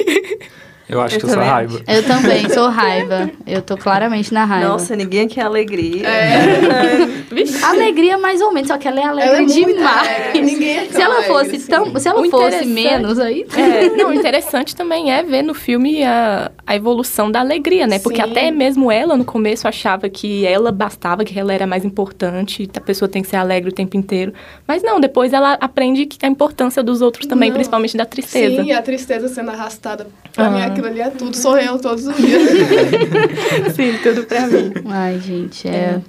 Eu 0.88 1.00
acho 1.00 1.16
Eu 1.16 1.20
que 1.20 1.26
eu 1.26 1.30
sou 1.30 1.38
raiva. 1.42 1.80
Eu 1.88 2.02
também 2.04 2.48
sou 2.48 2.68
raiva. 2.68 3.30
Eu 3.46 3.60
tô 3.62 3.76
claramente 3.76 4.32
na 4.32 4.44
raiva. 4.44 4.68
Nossa, 4.68 4.94
ninguém 4.94 5.26
quer 5.28 5.42
alegria. 5.42 6.02
Alegria 7.62 8.16
mais 8.18 8.40
ou 8.40 8.52
menos, 8.52 8.68
só 8.68 8.78
que 8.78 8.86
ela 8.88 9.00
é 9.00 9.04
alegre 9.04 9.28
Ela 9.28 9.38
é 9.38 9.42
muito 9.42 9.54
demais. 9.54 10.08
alegre, 10.08 10.42
ninguém 10.42 10.76
é 10.78 10.84
se 10.86 11.00
ela 11.00 11.14
alegre, 11.16 11.32
fosse 11.32 11.56
assim. 11.56 11.66
tão, 11.66 11.98
se 11.98 12.08
ela 12.08 12.20
O 12.20 12.30
fosse 12.30 12.64
menos 12.64 13.18
aí, 13.18 13.44
É, 13.56 13.90
não, 13.90 14.10
o 14.10 14.14
interessante 14.14 14.74
também 14.76 15.12
é 15.12 15.22
ver 15.22 15.42
no 15.42 15.52
filme 15.54 16.02
a, 16.04 16.50
a 16.66 16.76
evolução 16.76 17.30
da 17.30 17.40
alegria, 17.40 17.86
né? 17.86 17.98
Porque 17.98 18.22
Sim. 18.22 18.30
até 18.30 18.50
mesmo 18.50 18.90
ela, 18.90 19.16
no 19.16 19.24
começo, 19.24 19.66
achava 19.68 20.08
que 20.08 20.46
ela 20.46 20.70
bastava, 20.72 21.24
que 21.24 21.38
ela 21.38 21.52
era 21.52 21.66
mais 21.66 21.84
importante, 21.84 22.68
a 22.76 22.80
pessoa 22.80 23.08
tem 23.08 23.22
que 23.22 23.28
ser 23.28 23.36
alegre 23.36 23.70
o 23.70 23.72
tempo 23.74 23.96
inteiro. 23.96 24.32
Mas 24.66 24.82
não, 24.82 25.00
depois 25.00 25.32
ela 25.32 25.54
aprende 25.60 26.06
que 26.06 26.24
a 26.24 26.28
importância 26.28 26.82
dos 26.82 27.02
outros 27.02 27.26
também, 27.26 27.48
Não. 27.50 27.54
principalmente 27.56 27.96
da 27.96 28.04
tristeza. 28.06 28.62
Sim, 28.62 28.68
e 28.68 28.72
a 28.72 28.80
tristeza 28.82 29.28
sendo 29.28 29.50
arrastada. 29.50 30.06
Pra 30.34 30.46
Ah. 30.46 30.50
mim, 30.50 30.62
aquilo 30.76 30.86
ali 30.86 31.00
é 31.00 31.10
tudo. 31.10 31.36
Sou 31.36 31.58
eu 31.58 31.78
todos 31.78 32.06
os 32.06 32.16
dias. 32.16 32.42
Sim, 33.74 33.94
tudo 34.02 34.24
pra 34.24 34.46
mim. 34.46 34.72
Ai, 34.88 35.18
gente, 35.20 35.66
é. 35.68 36.00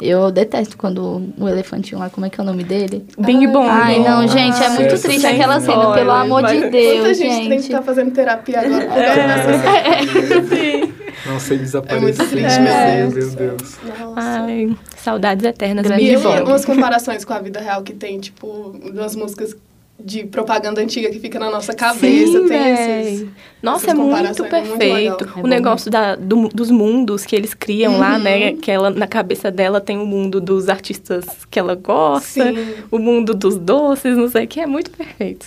Eu 0.00 0.30
detesto 0.30 0.78
quando 0.78 1.30
o 1.38 1.46
elefantinho 1.46 1.98
lá, 1.98 2.08
como 2.08 2.24
é 2.24 2.30
que 2.30 2.40
é 2.40 2.42
o 2.42 2.46
nome 2.46 2.64
dele? 2.64 3.04
Bing 3.18 3.46
bom. 3.48 3.66
Ai, 3.68 3.98
não, 3.98 4.26
gente, 4.26 4.56
é 4.56 4.68
Nossa, 4.68 4.70
muito 4.70 4.94
essa 4.94 5.08
triste 5.08 5.26
aquela 5.26 5.60
cena, 5.60 5.92
pelo 5.92 6.10
amor 6.10 6.42
de 6.46 6.70
Deus, 6.70 6.94
Muita 7.00 7.14
gente, 7.14 7.48
tem 7.50 7.58
que 7.58 7.66
estar 7.66 7.82
fazendo 7.82 8.10
terapia 8.10 8.60
agora 8.60 8.86
por 8.86 8.96
É. 8.96 9.04
causa 9.04 9.22
dessa 9.26 10.42
cena. 10.48 11.00
Não 11.26 11.38
sei 11.38 11.58
desaparecer. 11.58 11.98
É 11.98 12.00
muito 12.00 12.30
triste, 12.30 12.60
meu 12.60 12.96
Meu 12.96 13.10
Deus. 13.10 13.34
Deus. 13.34 13.78
Nossa. 14.00 14.20
Ai, 14.40 14.76
saudades 14.96 15.44
eternas. 15.44 15.86
E 16.00 16.16
bom. 16.16 16.44
umas 16.44 16.64
comparações 16.64 17.22
com 17.22 17.34
a 17.34 17.38
vida 17.38 17.60
real 17.60 17.82
que 17.82 17.92
tem, 17.92 18.18
tipo, 18.18 18.74
umas 18.82 19.14
músicas 19.14 19.54
de 20.04 20.24
propaganda 20.24 20.80
antiga 20.80 21.10
que 21.10 21.18
fica 21.20 21.38
na 21.38 21.50
nossa 21.50 21.74
cabeça. 21.74 22.38
Sim, 22.40 22.48
tem 22.48 22.70
esses. 22.72 23.28
Nossa, 23.62 23.86
essas 23.86 23.98
é 23.98 24.02
muito 24.02 24.16
é 24.16 24.22
muito 24.22 24.44
perfeito. 24.44 25.28
É 25.36 25.40
o 25.42 25.46
negócio 25.46 25.90
da, 25.90 26.16
do- 26.16 26.48
dos 26.48 26.70
mundos 26.70 27.24
que 27.26 27.36
eles 27.36 27.54
criam 27.54 27.98
lá, 27.98 28.14
Uhum. 28.16 28.22
né? 28.22 28.52
Que 28.54 28.70
ela, 28.70 28.90
na 28.90 29.06
cabeça 29.06 29.50
dela 29.50 29.80
tem 29.80 29.98
o 29.98 30.06
mundo 30.06 30.40
dos 30.40 30.68
artistas 30.68 31.24
que 31.50 31.58
ela 31.58 31.74
gosta, 31.74 32.52
Sim. 32.52 32.74
o 32.90 32.98
mundo 32.98 33.34
dos 33.34 33.56
doces, 33.56 34.16
não 34.16 34.28
sei 34.28 34.44
o 34.44 34.48
que, 34.48 34.60
é 34.60 34.66
muito 34.66 34.90
perfeito. 34.90 35.46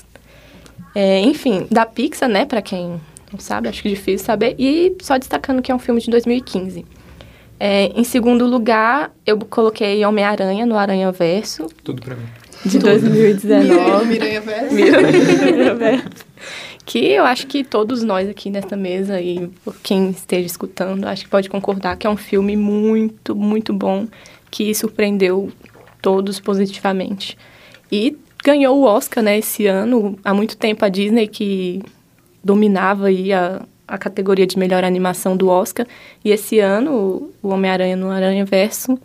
É, 0.95 1.19
enfim, 1.21 1.65
da 1.71 1.85
Pixar, 1.85 2.29
né? 2.29 2.45
Pra 2.45 2.61
quem 2.61 2.99
não 3.31 3.39
sabe, 3.39 3.67
acho 3.67 3.81
que 3.81 3.87
é 3.87 3.91
difícil 3.91 4.25
saber. 4.25 4.55
E 4.59 4.95
só 5.01 5.17
destacando 5.17 5.61
que 5.61 5.71
é 5.71 5.75
um 5.75 5.79
filme 5.79 5.99
de 5.99 6.09
2015. 6.11 6.85
É, 7.59 7.85
em 7.95 8.03
segundo 8.03 8.45
lugar, 8.45 9.11
eu 9.25 9.37
coloquei 9.39 10.03
Homem-Aranha 10.05 10.65
no 10.65 10.77
Aranha 10.77 11.11
Verso, 11.11 11.67
Tudo 11.83 12.01
pra 12.01 12.15
mim. 12.15 12.25
De 12.65 12.77
Miranha, 12.77 12.99
2019. 12.99 14.05
Miranha 14.05 14.41
Verso. 15.75 16.25
que 16.85 16.99
eu 16.99 17.25
acho 17.25 17.47
que 17.47 17.63
todos 17.63 18.03
nós 18.03 18.29
aqui 18.29 18.49
nessa 18.49 18.75
mesa 18.75 19.19
e 19.19 19.49
quem 19.81 20.09
esteja 20.09 20.45
escutando, 20.45 21.05
acho 21.05 21.23
que 21.25 21.29
pode 21.29 21.49
concordar 21.49 21.97
que 21.97 22.07
é 22.07 22.09
um 22.09 22.17
filme 22.17 22.55
muito, 22.55 23.35
muito 23.35 23.73
bom, 23.73 24.07
que 24.49 24.73
surpreendeu 24.73 25.51
todos 26.01 26.39
positivamente. 26.39 27.37
E 27.91 28.17
ganhou 28.43 28.77
o 28.77 28.83
Oscar, 28.83 29.23
né, 29.23 29.37
esse 29.37 29.65
ano. 29.67 30.17
Há 30.23 30.33
muito 30.33 30.57
tempo 30.57 30.83
a 30.83 30.89
Disney 30.89 31.27
que 31.27 31.81
dominava 32.43 33.07
aí 33.07 33.31
a, 33.31 33.61
a 33.87 33.97
categoria 33.97 34.45
de 34.45 34.57
melhor 34.57 34.83
animação 34.83 35.37
do 35.37 35.47
Oscar. 35.47 35.87
E 36.23 36.31
esse 36.31 36.59
ano, 36.59 37.31
o 37.41 37.49
Homem-Aranha 37.49 37.95
no 37.95 38.09
Aranha 38.09 38.45
Verso 38.45 38.99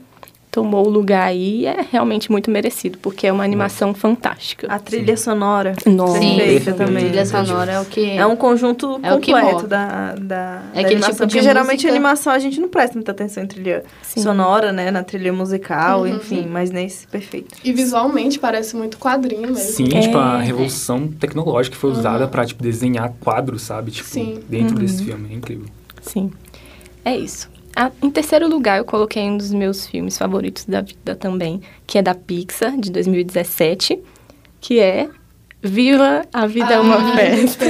tomou 0.59 0.87
o 0.87 0.89
lugar 0.91 1.25
aí 1.29 1.61
e 1.61 1.67
é 1.67 1.87
realmente 1.93 2.31
muito 2.33 2.51
merecido, 2.51 2.99
porque 2.99 3.27
é 3.27 3.33
uma 3.33 3.45
animação 3.45 3.95
fantástica. 3.95 4.67
A 4.69 4.79
trilha 4.79 5.17
sonora. 5.17 5.75
Nossa. 5.87 6.19
Sim, 6.19 6.37
Perfeita 6.37 6.71
a 6.71 6.75
também. 6.87 7.05
trilha 7.05 7.25
sonora 7.27 7.73
é 7.73 7.81
o 7.81 7.85
que... 7.85 8.11
É 8.11 8.27
um 8.27 8.35
conjunto 8.35 8.99
É 9.03 9.15
o 9.15 9.21
que 9.21 9.33
completo 9.33 9.67
da, 9.69 10.15
da, 10.15 10.15
É 10.15 10.19
da 10.19 10.61
aquele 10.73 10.87
animação. 10.87 11.11
tipo 11.11 11.27
de 11.27 11.33
Porque 11.35 11.43
geralmente 11.43 11.77
música- 11.79 11.89
a 11.89 11.95
animação 11.95 12.33
a 12.33 12.39
gente 12.39 12.61
não 12.61 12.69
presta 12.69 12.95
muita 12.95 13.13
atenção 13.13 13.43
em 13.43 13.47
trilha 13.47 13.85
Sim. 14.03 14.21
sonora, 14.21 14.73
né? 14.73 14.91
Na 14.91 15.03
trilha 15.05 15.33
musical, 15.33 16.07
enfim. 16.07 16.47
Mas 16.51 16.71
nesse, 16.71 17.07
perfeito. 17.07 17.55
E 17.63 17.73
visualmente 17.73 18.39
parece 18.39 18.75
muito 18.75 18.99
quadrinho 18.99 19.43
mesmo. 19.43 19.57
Sim, 19.59 19.89
É. 19.95 20.01
tipo, 20.01 20.19
a 20.19 20.39
revolução 20.39 21.07
tecnológica 21.07 21.77
que 21.77 21.81
foi 21.81 21.91
usada 21.91 22.27
pra, 22.27 22.45
tipo, 22.45 22.63
desenhar 22.63 23.13
quadros, 23.21 23.63
sabe? 23.63 23.91
Tipo, 23.93 24.09
Sim. 24.09 24.41
dentro 24.49 24.77
desse 24.77 25.05
filme. 25.05 25.29
É 25.31 25.35
incrível. 25.37 25.67
Sim, 26.03 26.31
é 27.05 27.17
isso. 27.17 27.49
Ah, 27.81 27.93
em 28.03 28.11
terceiro 28.11 28.49
lugar, 28.49 28.79
eu 28.79 28.85
coloquei 28.85 29.23
um 29.23 29.37
dos 29.37 29.53
meus 29.53 29.87
filmes 29.87 30.19
favoritos 30.19 30.65
da 30.65 30.81
vida 30.81 31.15
também, 31.15 31.61
que 31.87 31.97
é 31.97 32.03
da 32.03 32.13
Pixar, 32.13 32.77
de 32.77 32.91
2017, 32.91 34.01
que 34.61 34.81
é 34.81 35.09
Viva 35.63 36.23
a 36.33 36.47
Vida 36.47 36.75
é 36.75 36.81
uma 36.81 36.97
Ah, 36.97 37.17
Festa. 37.17 37.65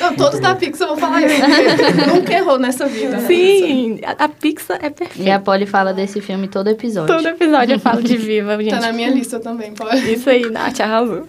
Não, 0.00 0.14
todos 0.16 0.40
da 0.40 0.54
Pixar 0.54 0.88
vão 0.88 0.96
falar 0.96 1.22
isso. 1.22 1.40
porque 1.40 2.06
Nunca 2.10 2.32
errou 2.32 2.58
nessa 2.58 2.86
vida. 2.86 3.16
né? 3.18 3.26
Sim, 3.26 4.00
a, 4.04 4.24
a 4.24 4.28
Pixar 4.28 4.78
é 4.82 4.88
perfeita. 4.90 5.28
E 5.28 5.30
a 5.30 5.38
Polly 5.40 5.66
fala 5.66 5.92
desse 5.92 6.20
filme 6.20 6.48
todo 6.48 6.68
episódio. 6.68 7.14
Todo 7.14 7.26
episódio 7.28 7.74
eu 7.74 7.80
falo 7.80 8.02
de 8.02 8.16
Viva, 8.16 8.56
gente. 8.62 8.70
Tá 8.70 8.80
na 8.80 8.92
minha 8.92 9.10
lista 9.10 9.38
também, 9.40 9.72
pode. 9.72 10.10
Isso 10.12 10.28
aí, 10.30 10.48
Nath, 10.50 10.80
arrasou. 10.80 11.26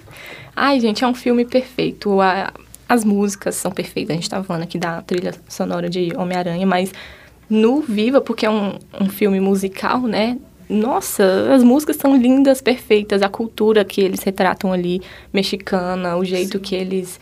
Ai, 0.56 0.80
gente, 0.80 1.04
é 1.04 1.08
um 1.08 1.14
filme 1.14 1.46
perfeito. 1.46 2.20
A- 2.22 2.52
as 2.88 3.04
músicas 3.06 3.56
são 3.56 3.72
perfeitas. 3.72 4.12
A 4.12 4.16
gente 4.20 4.30
tava 4.30 4.44
falando 4.44 4.64
aqui 4.64 4.78
da 4.78 5.02
trilha 5.02 5.34
sonora 5.48 5.90
de 5.90 6.14
Homem-Aranha, 6.16 6.66
mas 6.68 6.92
no 7.54 7.82
Viva, 7.82 8.20
porque 8.20 8.46
é 8.46 8.50
um, 8.50 8.80
um 9.00 9.08
filme 9.10 9.40
musical, 9.40 10.02
né? 10.02 10.40
Nossa, 10.68 11.54
as 11.54 11.64
músicas 11.64 11.98
são 11.98 12.18
lindas, 12.18 12.62
perfeitas. 12.62 13.22
A 13.22 13.30
cultura 13.30 13.86
que 13.86 14.02
eles 14.02 14.24
retratam 14.24 14.74
ali, 14.74 15.02
mexicana, 15.32 16.18
o 16.18 16.26
jeito 16.26 16.60
que 16.60 16.74
eles 16.74 17.20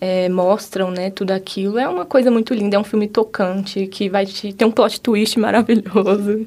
é, 0.00 0.28
mostram, 0.28 0.92
né? 0.92 1.10
Tudo 1.10 1.32
aquilo. 1.32 1.76
É 1.78 1.88
uma 1.88 2.04
coisa 2.04 2.30
muito 2.30 2.54
linda. 2.54 2.76
É 2.76 2.78
um 2.78 2.84
filme 2.84 3.08
tocante, 3.08 3.88
que 3.88 4.08
vai 4.08 4.24
te... 4.24 4.52
ter 4.52 4.64
um 4.64 4.70
plot 4.70 5.00
twist 5.00 5.40
maravilhoso. 5.40 6.46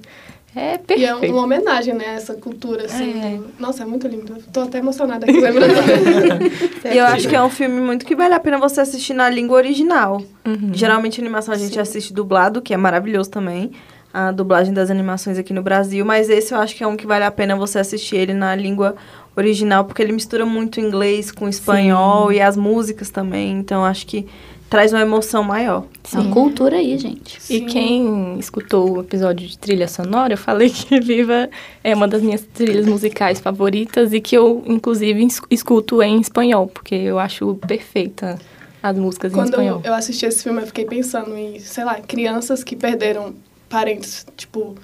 É 0.59 0.73
E 0.73 0.77
perfeito. 0.79 1.25
é 1.25 1.29
uma 1.31 1.43
homenagem, 1.43 1.93
né, 1.93 2.05
a 2.07 2.11
essa 2.13 2.33
cultura, 2.33 2.85
assim. 2.85 3.19
É. 3.21 3.37
do- 3.37 3.45
Nossa, 3.59 3.83
é 3.83 3.85
muito 3.85 4.07
lindo. 4.07 4.35
Tô 4.51 4.61
até 4.61 4.79
emocionada 4.79 5.25
aqui 5.25 5.39
lembrando. 5.39 5.73
E 6.91 6.97
eu 6.97 7.05
acho 7.05 7.27
que 7.27 7.35
é 7.35 7.41
um 7.43 7.49
filme 7.49 7.79
muito 7.81 8.05
que 8.05 8.15
vale 8.15 8.33
a 8.33 8.39
pena 8.39 8.57
você 8.57 8.81
assistir 8.81 9.13
na 9.13 9.29
língua 9.29 9.57
original. 9.57 10.21
Uhum. 10.45 10.71
Geralmente 10.73 11.19
animação 11.19 11.53
a 11.53 11.57
gente 11.57 11.79
assiste 11.79 12.13
dublado, 12.13 12.61
que 12.61 12.73
é 12.73 12.77
maravilhoso 12.77 13.29
também. 13.29 13.71
A 14.13 14.31
dublagem 14.31 14.73
das 14.73 14.89
animações 14.89 15.37
aqui 15.37 15.53
no 15.53 15.61
Brasil. 15.61 16.03
Mas 16.05 16.29
esse 16.29 16.53
eu 16.53 16.57
acho 16.59 16.75
que 16.75 16.83
é 16.83 16.87
um 16.87 16.95
que 16.95 17.05
vale 17.05 17.25
a 17.25 17.29
pena 17.31 17.55
você 17.55 17.77
assistir 17.77 18.15
ele 18.15 18.33
na 18.33 18.55
língua 18.55 18.95
original, 19.35 19.85
porque 19.85 20.01
ele 20.01 20.13
mistura 20.13 20.45
muito 20.45 20.79
inglês 20.79 21.31
com 21.31 21.47
espanhol 21.47 22.31
e 22.31 22.41
as 22.41 22.55
músicas 22.57 23.09
também. 23.09 23.51
Então 23.59 23.85
acho 23.85 24.07
que 24.07 24.25
traz 24.69 24.91
uma 24.93 25.01
emoção 25.01 25.43
maior. 25.43 25.85
Uma 26.13 26.31
cultura 26.33 26.77
aí, 26.77 26.97
gente. 26.97 27.39
E 27.49 27.61
quem 27.61 28.37
escutou 28.39 28.97
o 28.97 29.01
episódio 29.01 29.47
de 29.47 29.57
trilha 29.57 29.87
sonora, 29.87 30.33
eu 30.33 30.37
falei 30.37 30.69
que 30.69 30.99
Viva 31.01 31.49
é 31.83 31.93
uma 31.95 32.07
das 32.07 32.21
minhas 32.21 32.41
trilhas 32.41 32.85
musicais 32.85 33.39
favoritas 33.39 34.13
e 34.13 34.19
que 34.21 34.35
eu, 34.37 34.63
inclusive, 34.65 35.23
es- 35.25 35.41
escuto 35.49 36.01
em 36.01 36.19
espanhol, 36.19 36.67
porque 36.67 36.95
eu 36.95 37.19
acho 37.19 37.55
perfeita 37.67 38.37
as 38.81 38.97
músicas 38.97 39.31
em 39.31 39.35
Quando 39.35 39.49
espanhol. 39.49 39.81
eu 39.83 39.93
assisti 39.93 40.25
esse 40.25 40.43
filme, 40.43 40.61
eu 40.61 40.67
fiquei 40.67 40.85
pensando 40.85 41.35
em, 41.37 41.59
sei 41.59 41.83
lá, 41.83 41.95
crianças 41.95 42.63
que 42.63 42.75
perderam 42.75 43.33
parentes, 43.69 44.25
tipo, 44.37 44.75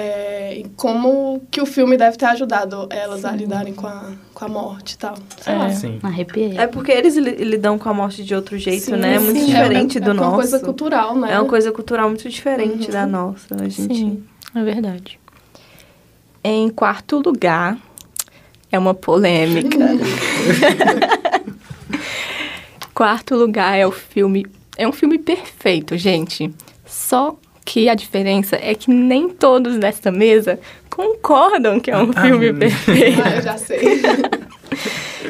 é, 0.00 0.62
como 0.76 1.42
que 1.50 1.60
o 1.60 1.66
filme 1.66 1.96
deve 1.96 2.16
ter 2.16 2.26
ajudado 2.26 2.86
elas 2.90 3.24
a 3.24 3.32
lidarem 3.32 3.74
com 3.74 3.86
a, 3.86 4.12
com 4.32 4.44
a 4.44 4.48
morte 4.48 4.92
e 4.92 4.98
tal. 4.98 5.16
Sei 5.40 5.54
lá. 5.56 5.70
Sim. 5.70 5.98
Arrepiei. 6.02 6.56
É 6.56 6.66
porque 6.66 6.92
eles 6.92 7.16
li- 7.16 7.44
lidam 7.44 7.78
com 7.78 7.88
a 7.88 7.94
morte 7.94 8.22
de 8.22 8.34
outro 8.34 8.56
jeito, 8.56 8.84
Sim, 8.84 8.96
né? 8.96 9.16
É 9.16 9.18
muito 9.18 9.40
sim. 9.40 9.46
diferente 9.46 9.98
é, 9.98 10.00
do 10.00 10.10
é 10.10 10.14
nosso. 10.14 10.28
uma 10.28 10.36
coisa 10.36 10.60
cultural, 10.60 11.16
né? 11.16 11.32
É 11.32 11.38
uma 11.40 11.48
coisa 11.48 11.72
cultural 11.72 12.08
muito 12.08 12.28
diferente 12.28 12.86
Uhum. 12.86 12.92
da 12.92 13.06
nossa. 13.06 13.54
A 13.56 13.68
gente... 13.68 13.94
Sim, 13.94 14.22
é 14.54 14.62
verdade. 14.62 15.18
Em 16.44 16.68
quarto 16.70 17.18
lugar, 17.20 17.76
é 18.70 18.78
uma 18.78 18.94
polêmica. 18.94 19.78
quarto 22.94 23.34
lugar 23.34 23.76
é 23.76 23.86
o 23.86 23.92
filme. 23.92 24.46
É 24.76 24.86
um 24.86 24.92
filme 24.92 25.18
perfeito, 25.18 25.96
gente. 25.96 26.52
Só 26.86 27.36
que 27.68 27.86
a 27.86 27.94
diferença 27.94 28.56
é 28.56 28.74
que 28.74 28.90
nem 28.90 29.28
todos 29.28 29.76
nessa 29.76 30.10
mesa 30.10 30.58
concordam 30.88 31.78
que 31.78 31.90
é 31.90 31.98
um 31.98 32.10
filme 32.14 32.50
perfeito. 32.54 33.20
Ah, 33.22 33.36
eu 33.36 33.42
já 33.42 33.58
sei. 33.58 34.00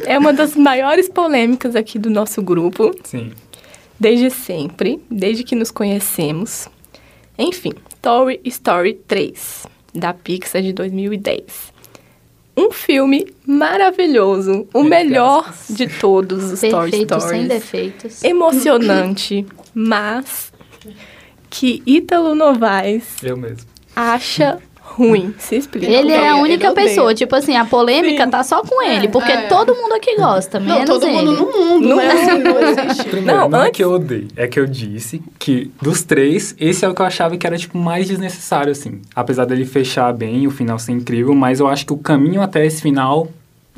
É 0.06 0.16
uma 0.16 0.32
das 0.32 0.54
maiores 0.54 1.08
polêmicas 1.08 1.74
aqui 1.74 1.98
do 1.98 2.08
nosso 2.08 2.40
grupo. 2.40 2.94
Sim. 3.02 3.32
Desde 3.98 4.30
sempre, 4.30 5.02
desde 5.10 5.42
que 5.42 5.56
nos 5.56 5.72
conhecemos. 5.72 6.68
Enfim, 7.36 7.72
Toy 8.00 8.40
Story 8.44 8.94
3, 9.08 9.66
da 9.92 10.14
Pixar 10.14 10.62
de 10.62 10.72
2010. 10.72 11.72
Um 12.56 12.70
filme 12.70 13.26
maravilhoso, 13.44 14.68
o 14.72 14.84
melhor 14.84 15.52
de 15.68 15.88
todos 15.88 16.52
os 16.52 16.60
Toy 16.60 16.70
Perfeito, 16.70 17.20
sem 17.20 17.20
Stories. 17.20 17.48
defeitos. 17.48 18.22
Emocionante, 18.22 19.44
mas 19.74 20.52
que 21.50 21.82
Ítalo 21.86 22.34
Novaes 22.34 23.04
Eu 23.22 23.36
mesmo. 23.36 23.66
acha 23.94 24.58
ruim. 24.80 25.34
Se 25.38 25.54
explica. 25.56 25.86
Ele 25.86 26.10
é 26.12 26.28
a 26.28 26.36
única 26.36 26.72
pessoa, 26.72 27.14
tipo 27.14 27.34
assim, 27.36 27.54
a 27.56 27.64
polêmica 27.64 28.24
Sim. 28.24 28.30
tá 28.30 28.42
só 28.42 28.62
com 28.62 28.82
ele, 28.82 29.06
porque 29.08 29.30
É. 29.30 29.42
todo 29.46 29.74
mundo 29.74 29.92
aqui 29.94 30.16
gosta, 30.16 30.58
Não, 30.58 30.74
menos 30.74 30.90
todo 30.90 31.06
ele. 31.06 31.12
mundo 31.16 31.32
no 31.32 31.46
mundo, 31.52 31.88
Não 31.88 31.96
né? 31.96 32.06
é. 32.06 32.12
Assim, 32.12 32.38
não 32.38 32.60
existe. 32.60 33.04
Primeiro, 33.08 33.38
Não, 33.40 33.48
não, 33.48 33.58
é 33.58 33.62
antes- 33.66 33.76
que 33.76 33.84
eu 33.84 33.92
odeio, 33.92 34.28
é 34.34 34.46
que 34.48 34.58
eu 34.58 34.66
disse 34.66 35.22
que 35.38 35.70
dos 35.80 36.02
três, 36.02 36.54
esse 36.58 36.84
é 36.84 36.88
o 36.88 36.94
que 36.94 37.02
eu 37.02 37.06
achava 37.06 37.36
que 37.36 37.46
era, 37.46 37.56
tipo, 37.56 37.76
mais 37.78 38.08
desnecessário, 38.08 38.72
assim. 38.72 39.00
Apesar 39.14 39.44
dele 39.44 39.64
fechar 39.66 40.12
bem, 40.12 40.46
o 40.46 40.50
final 40.50 40.78
ser 40.78 40.92
incrível, 40.92 41.34
mas 41.34 41.60
eu 41.60 41.68
acho 41.68 41.86
que 41.86 41.92
o 41.92 41.98
caminho 41.98 42.40
até 42.40 42.64
esse 42.66 42.80
final 42.82 43.28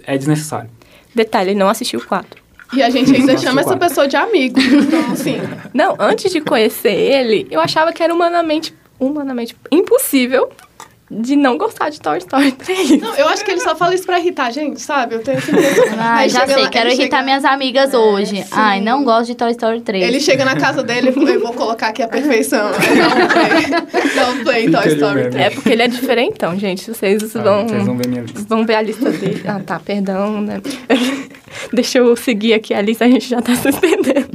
é 0.05 0.17
desnecessário. 0.17 0.71
Detalhe, 1.15 1.51
ele 1.51 1.59
não 1.59 1.69
assistiu 1.69 1.99
o 2.01 2.07
4. 2.07 2.41
E 2.73 2.83
a 2.83 2.91
gente 2.91 3.15
ainda 3.15 3.37
chama 3.37 3.61
essa 3.61 3.77
pessoa 3.77 4.07
de 4.07 4.17
amigo. 4.17 4.61
Então, 4.61 5.13
assim, 5.13 5.39
Não, 5.75 5.97
antes 5.99 6.31
de 6.33 6.41
conhecer 6.41 6.93
ele, 6.93 7.47
eu 7.51 7.61
achava 7.61 7.93
que 7.93 8.03
era 8.03 8.15
humanamente, 8.15 8.75
humanamente 8.99 9.57
impossível 9.71 10.51
de 11.11 11.35
não 11.35 11.59
gostar 11.59 11.89
de 11.91 12.01
Toy 12.01 12.19
Story 12.19 12.53
3. 12.53 13.01
não, 13.01 13.15
eu 13.17 13.27
acho 13.29 13.45
que 13.45 13.51
ele 13.51 13.61
só 13.61 13.75
fala 13.75 13.95
isso 13.95 14.05
pra 14.07 14.21
irritar 14.21 14.47
a 14.47 14.51
gente, 14.51 14.81
sabe? 14.81 15.17
Eu 15.17 15.23
tenho 15.23 15.39
essa 15.39 15.51
impressão. 15.51 15.85
Ah, 15.99 16.17
Aí 16.23 16.29
já 16.29 16.47
sei, 16.47 16.57
lá- 16.63 16.69
quero 16.71 16.89
irritar 16.89 17.05
chega- 17.17 17.23
minhas 17.23 17.45
amigas 17.45 17.93
hoje. 17.95 18.37
sim. 18.43 18.49
Ai, 18.53 18.81
não 18.81 19.03
gosto 19.03 19.27
de 19.27 19.35
Toy 19.35 19.51
Story 19.51 19.81
3. 19.81 20.05
Ele 20.05 20.21
chega 20.21 20.45
na 20.45 20.55
casa 20.57 20.83
dele 20.85 21.13
e 21.17 21.23
eu 21.29 21.41
vou 21.41 21.53
colocar 21.53 21.89
aqui 21.89 22.03
a 22.03 22.09
perfeição. 22.09 22.71
Um 23.21 23.29
play. 23.29 24.31
Um 24.41 24.45
play 24.45 24.71
Toy 24.71 24.89
Story 24.95 25.15
mesmo. 25.17 25.31
3. 25.33 25.47
É 25.47 25.51
porque 25.51 25.69
ele 25.71 25.83
é 25.83 25.89
diferentão, 25.89 26.59
gente. 26.59 26.93
Vocês 26.93 27.37
Ah, 27.37 27.43
vão, 27.43 27.69
Vocês 27.69 27.85
vão 27.85 27.97
ver 27.97 28.09
minha 28.09 28.23
lista. 28.23 28.41
vão 28.49 28.65
ver 28.65 28.75
a 28.77 28.83
lista 28.83 29.11
dele. 29.11 29.43
Ah, 29.47 29.61
tá, 29.65 29.81
perdão, 29.81 30.41
né? 30.41 30.61
Deixa 31.73 31.99
eu 31.99 32.15
seguir 32.17 32.55
aqui 32.55 32.73
a 32.73 32.81
lista, 32.81 33.05
a 33.05 33.09
gente 33.09 33.29
já 33.29 33.43
tá 33.43 33.55
se 33.57 33.69
estendendo. 33.69 34.29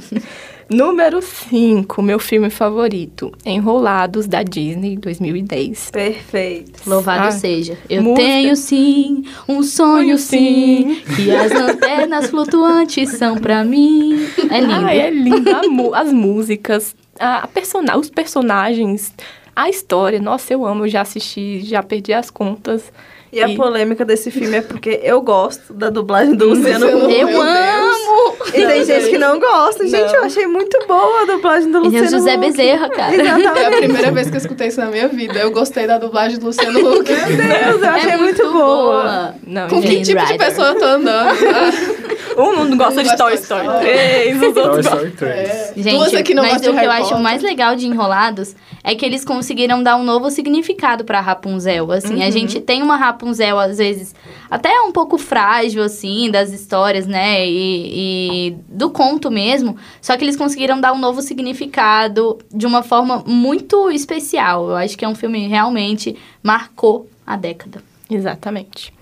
Número 0.70 1.22
5, 1.22 2.02
meu 2.02 2.18
filme 2.18 2.50
favorito. 2.50 3.32
Enrolados, 3.46 4.26
da 4.26 4.42
Disney, 4.42 4.98
2010. 4.98 5.92
Perfeito. 5.92 6.82
Louvado 6.90 7.28
Ah, 7.28 7.32
seja. 7.32 7.78
Eu 7.88 8.02
música. 8.02 8.26
tenho 8.28 8.56
sim 8.56 9.24
um 9.48 9.62
sonho 9.62 10.18
sim, 10.18 11.02
que 11.16 11.30
as 11.30 11.52
lanternas 11.52 12.30
flutuantes 12.32 13.12
são 13.12 13.38
pra 13.38 13.64
mim. 13.64 14.26
É 14.50 14.60
lindo. 14.60 14.74
Ai, 14.88 15.00
é 15.02 15.10
lindo. 15.12 15.94
As 15.94 16.12
músicas, 16.12 16.96
a, 17.20 17.44
a 17.44 17.48
persona, 17.48 17.96
os 17.98 18.10
personagens, 18.10 19.14
a 19.56 19.70
história. 19.70 20.20
Nossa, 20.20 20.52
eu 20.52 20.66
amo. 20.66 20.86
Eu 20.86 20.90
já 20.90 21.02
assisti, 21.02 21.62
já 21.62 21.84
perdi 21.84 22.12
as 22.12 22.32
contas. 22.32 22.92
E 23.36 23.42
a 23.44 23.50
E- 23.50 23.56
polêmica 23.58 24.06
desse 24.06 24.32
filme 24.32 24.56
é 24.56 24.62
porque 24.62 25.02
eu 25.04 25.22
gosto 25.22 25.74
da 25.74 25.90
dublagem 25.90 26.36
do 26.36 26.48
Luciano 26.50 26.86
Luciano 26.86 27.06
Huck. 27.06 27.20
Eu 27.20 27.42
amo! 27.42 28.36
E 28.54 28.66
tem 28.66 28.86
gente 28.86 29.10
que 29.10 29.18
não 29.18 29.38
gosta. 29.40 29.86
Gente, 29.86 30.14
eu 30.14 30.24
achei 30.24 30.48
muito 30.48 30.78
boa 30.88 31.24
a 31.24 31.26
dublagem 31.26 31.70
do 31.70 31.80
Ele 31.80 31.88
é 31.88 31.90
o 32.00 32.04
Luciano 32.04 32.10
José 32.18 32.36
Huck. 32.36 32.40
Bezerra, 32.40 32.90
cara. 32.90 33.14
É 33.16 33.30
a 33.30 33.38
Exatamente. 33.40 33.78
primeira 33.80 34.12
vez 34.12 34.30
que 34.30 34.36
eu 34.36 34.38
escutei 34.38 34.68
isso 34.70 34.80
na 34.80 34.86
minha 34.88 35.10
vida. 35.10 35.38
Eu 35.40 35.52
gostei 35.52 35.86
da 35.86 35.98
dublagem 35.98 36.40
do 36.40 36.46
Luciano 36.46 36.80
Huck. 36.80 37.12
Meu 37.12 37.28
Deus, 37.38 37.82
eu 37.82 37.90
achei 37.90 38.12
É 38.12 38.18
muito, 38.18 38.52
boa. 38.54 39.36
Não, 39.46 39.68
Com 39.68 39.82
que 39.82 39.88
gente. 39.88 40.06
tipo 40.16 40.26
de 40.26 40.38
pessoa 40.38 40.68
eu 40.70 40.76
tô 40.80 40.86
andando? 40.86 41.36
Um 42.38 42.66
não 42.66 42.78
gosta 42.78 43.00
Um 43.00 43.04
de 43.04 43.10
gosta 43.10 43.18
Toy 43.18 43.34
Story 43.36 43.66
Toy 43.66 43.80
3, 43.80 44.36
os 44.36 44.40
Toy 44.40 44.48
outros 44.64 44.66
gostam. 44.88 44.94
Story 44.94 45.12
3. 45.12 45.50
É. 45.50 45.74
Duas 45.76 45.84
Gente, 46.12 46.16
aqui 46.18 46.34
não 46.34 46.44
mas 46.44 46.62
o 46.66 46.74
que 46.74 46.86
eu 46.86 46.92
acho 46.92 47.18
mais 47.20 47.42
legal 47.42 47.76
de 47.76 47.88
Enrolados 47.88 48.56
é 48.84 48.94
que 48.96 49.06
eles 49.06 49.24
conseguiram 49.26 49.82
dar 49.82 49.96
um 49.96 50.04
novo 50.04 50.30
significado 50.30 51.04
pra 51.06 51.22
Rapunzel. 51.22 51.92
Assim, 51.92 52.16
Uhum. 52.16 52.24
a 52.28 52.30
gente 52.30 52.60
tem 52.60 52.82
uma 52.84 52.96
Rapunzel, 52.98 53.58
às 53.60 53.78
vezes, 53.78 54.14
até 54.50 54.70
um 54.82 54.92
pouco 54.92 55.18
frágil, 55.18 55.82
assim, 55.84 56.30
das 56.30 56.52
histórias, 56.52 57.08
né? 57.08 57.48
E, 57.48 58.50
e 58.52 58.56
do 58.68 58.90
conto 58.90 59.32
mesmo. 59.32 59.76
Só 60.02 60.16
que 60.18 60.24
eles 60.24 60.36
conseguiram 60.36 60.80
dar 60.80 60.94
um 60.94 61.00
novo 61.00 61.22
significado 61.22 62.38
de 62.54 62.66
uma 62.66 62.84
forma 62.84 63.24
muito 63.26 63.90
especial. 63.92 64.70
Eu 64.70 64.76
acho 64.76 64.98
que 64.98 65.04
é 65.06 65.08
um 65.08 65.16
filme 65.16 65.42
que 65.42 65.48
realmente 65.48 66.16
marcou 66.44 67.10
a 67.26 67.36
década. 67.36 67.82
Exatamente. 68.10 68.94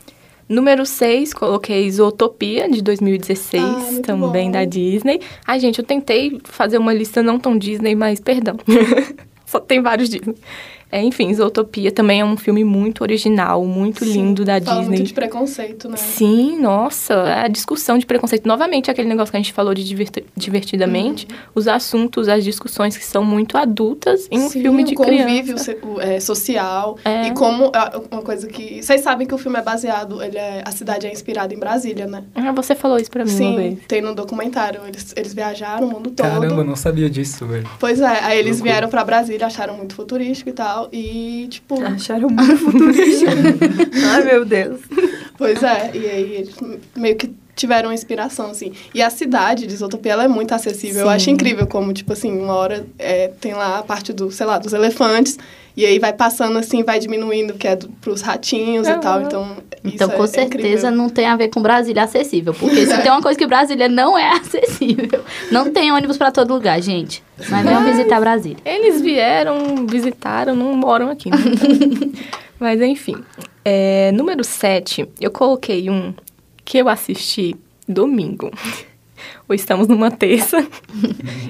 Número 0.47 0.85
6, 0.85 1.33
coloquei 1.33 1.89
Zootopia, 1.89 2.69
de 2.69 2.81
2016, 2.81 3.63
Ah, 3.63 4.01
também 4.03 4.45
bom. 4.45 4.51
da 4.51 4.65
Disney. 4.65 5.19
Ai, 5.47 5.59
gente, 5.59 5.79
eu 5.79 5.85
tentei 5.85 6.39
fazer 6.43 6.77
uma 6.77 6.93
lista 6.93 7.23
não 7.23 7.39
tão 7.39 7.57
Disney, 7.57 7.95
mas 7.95 8.19
perdão. 8.19 8.57
Só 9.45 9.59
tem 9.59 9.81
vários 9.81 10.09
Disney. 10.09 10.35
É, 10.95 11.01
enfim, 11.01 11.33
Zootopia 11.33 11.91
também 11.91 12.19
é 12.21 12.25
um 12.25 12.37
filme 12.37 12.63
muito 12.63 13.01
original, 13.01 13.65
muito 13.65 14.05
Sim, 14.05 14.13
lindo 14.13 14.45
da 14.45 14.61
Fala 14.61 14.81
Disney. 14.81 14.95
muito 14.97 15.07
de 15.07 15.13
preconceito, 15.13 15.89
né? 15.89 15.97
Sim, 15.97 16.59
nossa, 16.59 17.41
a 17.43 17.47
discussão 17.47 17.97
de 17.97 18.05
preconceito. 18.05 18.45
Novamente, 18.45 18.91
aquele 18.91 19.07
negócio 19.09 19.31
que 19.31 19.37
a 19.37 19.39
gente 19.39 19.53
falou 19.53 19.73
de 19.73 19.83
diverti- 19.83 20.23
divertidamente. 20.37 21.27
Os 21.55 21.67
assuntos, 21.67 22.27
as 22.27 22.43
discussões 22.43 22.95
que 22.95 23.03
são 23.03 23.23
muito 23.23 23.57
adultas 23.57 24.27
em 24.29 24.39
um 24.39 24.49
Sim, 24.49 24.61
filme 24.61 24.83
de 24.83 24.93
o 24.93 24.97
convívio 24.97 25.55
criança. 25.55 25.63
se- 25.63 25.77
o, 25.83 25.99
é, 25.99 26.19
social. 26.19 26.97
É. 27.03 27.27
E 27.27 27.31
como 27.31 27.65
é 27.73 28.01
uma 28.11 28.21
coisa 28.21 28.47
que. 28.47 28.83
Vocês 28.83 29.01
sabem 29.01 29.25
que 29.25 29.33
o 29.33 29.37
filme 29.37 29.57
é 29.57 29.61
baseado, 29.63 30.21
ele 30.21 30.37
é, 30.37 30.61
a 30.63 30.71
cidade 30.71 31.07
é 31.07 31.11
inspirada 31.11 31.53
em 31.53 31.57
Brasília, 31.57 32.05
né? 32.05 32.23
Ah, 32.35 32.51
você 32.51 32.75
falou 32.75 32.97
isso 32.99 33.09
pra 33.09 33.25
mim 33.25 33.31
uma 33.31 33.37
Sim, 33.37 33.55
vez. 33.55 33.79
tem 33.87 34.01
no 34.01 34.13
documentário. 34.13 34.81
Eles, 34.87 35.13
eles 35.17 35.33
viajaram 35.33 35.87
o 35.87 35.91
mundo 35.91 36.11
todo. 36.11 36.27
Caramba, 36.27 36.61
eu 36.61 36.63
não 36.63 36.75
sabia 36.75 37.09
disso, 37.09 37.45
velho. 37.47 37.67
Pois 37.79 37.99
é, 37.99 38.05
aí 38.05 38.37
eles 38.37 38.57
Loucura. 38.57 38.71
vieram 38.73 38.89
pra 38.89 39.03
Brasília, 39.03 39.47
acharam 39.47 39.75
muito 39.75 39.95
futurístico 39.95 40.49
e 40.49 40.53
tal. 40.53 40.82
E, 40.91 41.47
tipo. 41.49 41.81
Acharam 41.83 42.29
muito 42.29 42.57
futurístico. 42.57 43.31
Ai, 44.11 44.23
meu 44.23 44.45
Deus. 44.45 44.81
Pois 45.37 45.61
é, 45.63 45.91
e 45.93 46.09
aí 46.09 46.33
eles 46.35 46.55
meio 46.95 47.15
que 47.15 47.33
tiveram 47.55 47.89
uma 47.89 47.93
inspiração, 47.93 48.51
assim. 48.51 48.71
E 48.93 49.01
a 49.01 49.09
cidade 49.09 49.67
de 49.67 49.73
Isotopia, 49.73 50.13
ela 50.13 50.23
é 50.23 50.27
muito 50.27 50.53
acessível. 50.53 51.01
Eu 51.01 51.07
Sim. 51.07 51.13
acho 51.13 51.29
incrível 51.29 51.67
como, 51.67 51.93
tipo 51.93 52.13
assim, 52.13 52.31
uma 52.37 52.53
hora 52.55 52.85
é, 52.97 53.27
tem 53.39 53.53
lá 53.53 53.79
a 53.79 53.83
parte 53.83 54.11
do, 54.13 54.31
sei 54.31 54.45
lá, 54.45 54.57
dos 54.57 54.73
elefantes. 54.73 55.37
E 55.75 55.87
aí 55.87 55.97
vai 55.97 56.13
passando 56.13 56.59
assim, 56.59 56.83
vai 56.83 56.99
diminuindo, 56.99 57.55
que 57.55 57.67
é 57.67 57.75
do, 57.75 57.89
pros 57.89 58.21
ratinhos 58.21 58.87
e 58.87 58.93
tal. 58.97 59.23
Então, 59.23 59.57
Então, 59.83 60.09
é, 60.11 60.15
com 60.15 60.23
é 60.23 60.27
certeza, 60.27 60.67
incrível. 60.87 60.91
não 60.91 61.09
tem 61.09 61.25
a 61.25 61.35
ver 61.35 61.49
com 61.49 61.61
Brasília 61.63 62.03
acessível. 62.03 62.53
Porque 62.53 62.85
se 62.85 62.95
tem 63.01 63.11
uma 63.11 63.21
coisa 63.23 63.37
que 63.39 63.47
Brasília 63.47 63.89
não 63.89 64.15
é 64.17 64.33
acessível. 64.37 65.23
Não 65.51 65.71
tem 65.71 65.91
ônibus 65.91 66.15
pra 66.17 66.31
todo 66.31 66.53
lugar, 66.53 66.79
gente. 66.79 67.23
Mas 67.49 67.65
venham 67.65 67.83
visitar 67.83 68.19
Brasília. 68.19 68.57
Eles 68.63 69.01
vieram, 69.01 69.87
visitaram, 69.87 70.55
não 70.55 70.75
moram 70.75 71.09
aqui. 71.09 71.31
né? 71.31 71.37
Mas 72.59 72.79
enfim. 72.81 73.15
É, 73.65 74.11
número 74.11 74.43
7, 74.43 75.07
eu 75.19 75.31
coloquei 75.31 75.89
um 75.89 76.13
que 76.65 76.77
eu 76.77 76.87
assisti 76.89 77.55
domingo. 77.87 78.51
o 79.47 79.53
Estamos 79.53 79.87
numa 79.87 80.09
Terça. 80.11 80.65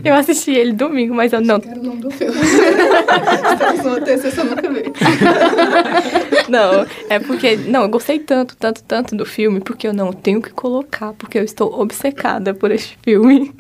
eu 0.04 0.14
assisti 0.16 0.52
ele 0.52 0.74
domingo, 0.74 1.14
mas 1.14 1.32
eu 1.34 1.42
não. 1.42 1.60
Quero 1.60 1.80
o 1.80 1.84
nome 1.84 2.02
do 2.02 2.12
filme. 2.12 2.36
Estamos 3.54 3.84
numa 3.84 4.02
terça, 4.02 4.28
eu 4.42 4.46
nunca 4.46 4.70
vi. 4.70 4.84
Não, 6.50 6.86
é 7.10 7.20
porque. 7.20 7.56
Não, 7.56 7.84
eu 7.84 7.90
gostei 7.90 8.20
tanto, 8.20 8.56
tanto, 8.58 8.84
tanto 8.84 9.16
do 9.16 9.26
filme, 9.26 9.60
porque 9.62 9.88
eu 9.88 9.94
não 9.94 10.12
tenho 10.12 10.42
que 10.42 10.50
colocar, 10.52 11.14
porque 11.14 11.40
eu 11.40 11.44
estou 11.44 11.80
obcecada 11.80 12.54
por 12.54 12.70
este 12.72 12.98
filme, 13.02 13.54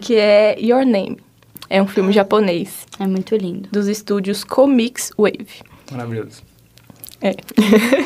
que 0.00 0.16
é 0.16 0.56
Your 0.60 0.84
Name. 0.84 1.18
É 1.68 1.80
um 1.82 1.86
filme 1.86 2.12
japonês, 2.12 2.86
É 3.00 3.06
muito 3.06 3.34
lindo. 3.34 3.68
dos 3.72 3.88
estúdios 3.88 4.44
Comics 4.44 5.10
Wave. 5.18 5.46
Maravilhoso. 5.90 6.42
É. 7.20 7.34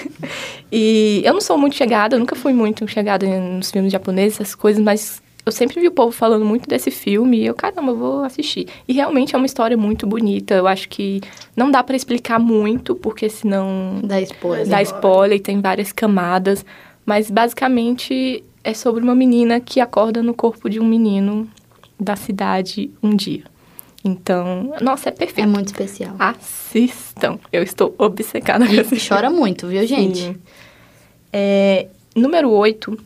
e 0.70 1.22
eu 1.24 1.32
não 1.32 1.40
sou 1.40 1.58
muito 1.58 1.76
chegada, 1.76 2.16
eu 2.16 2.20
nunca 2.20 2.36
fui 2.36 2.52
muito 2.52 2.86
chegada 2.86 3.26
nos 3.26 3.70
filmes 3.70 3.92
japoneses, 3.92 4.40
essas 4.40 4.54
coisas, 4.54 4.82
mas 4.82 5.20
eu 5.44 5.52
sempre 5.52 5.80
vi 5.80 5.88
o 5.88 5.92
povo 5.92 6.12
falando 6.12 6.44
muito 6.44 6.68
desse 6.68 6.90
filme 6.90 7.38
e 7.38 7.46
eu, 7.46 7.54
caramba, 7.54 7.92
eu 7.92 7.96
vou 7.96 8.24
assistir. 8.24 8.68
E 8.86 8.92
realmente 8.92 9.34
é 9.34 9.38
uma 9.38 9.46
história 9.46 9.76
muito 9.76 10.06
bonita. 10.06 10.54
Eu 10.54 10.66
acho 10.66 10.88
que 10.88 11.20
não 11.56 11.70
dá 11.70 11.82
pra 11.82 11.96
explicar 11.96 12.38
muito, 12.38 12.94
porque 12.94 13.28
senão 13.28 14.00
Da 14.04 14.20
spoiler. 14.20 14.68
dá 14.68 14.82
spoiler 14.82 15.38
e 15.38 15.40
tem 15.40 15.60
várias 15.60 15.92
camadas. 15.92 16.64
Mas 17.06 17.30
basicamente 17.30 18.44
é 18.62 18.74
sobre 18.74 19.02
uma 19.02 19.14
menina 19.14 19.58
que 19.60 19.80
acorda 19.80 20.22
no 20.22 20.34
corpo 20.34 20.68
de 20.68 20.78
um 20.78 20.84
menino 20.86 21.48
da 21.98 22.16
cidade 22.16 22.90
um 23.02 23.16
dia. 23.16 23.44
Então, 24.04 24.72
nossa, 24.80 25.08
é 25.08 25.12
É 25.12 25.14
perfeito. 25.14 25.48
muito 25.48 25.68
especial. 25.68 26.16
Assistam. 26.18 27.38
Eu 27.52 27.62
estou 27.62 27.94
obcecada 27.98 28.66
com 28.66 28.72
esse 28.72 28.96
E 28.96 29.00
chora 29.08 29.28
muito, 29.30 29.66
viu, 29.66 29.86
gente? 29.86 30.36
É, 31.32 31.86
número 32.16 32.50
8, 32.50 32.96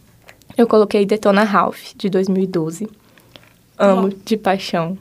eu 0.56 0.66
coloquei 0.66 1.04
Detona 1.04 1.42
Ralph, 1.42 1.92
de 1.96 2.08
2012. 2.08 2.88
Amo 3.76 4.10
de 4.24 4.36
paixão. 4.36 4.96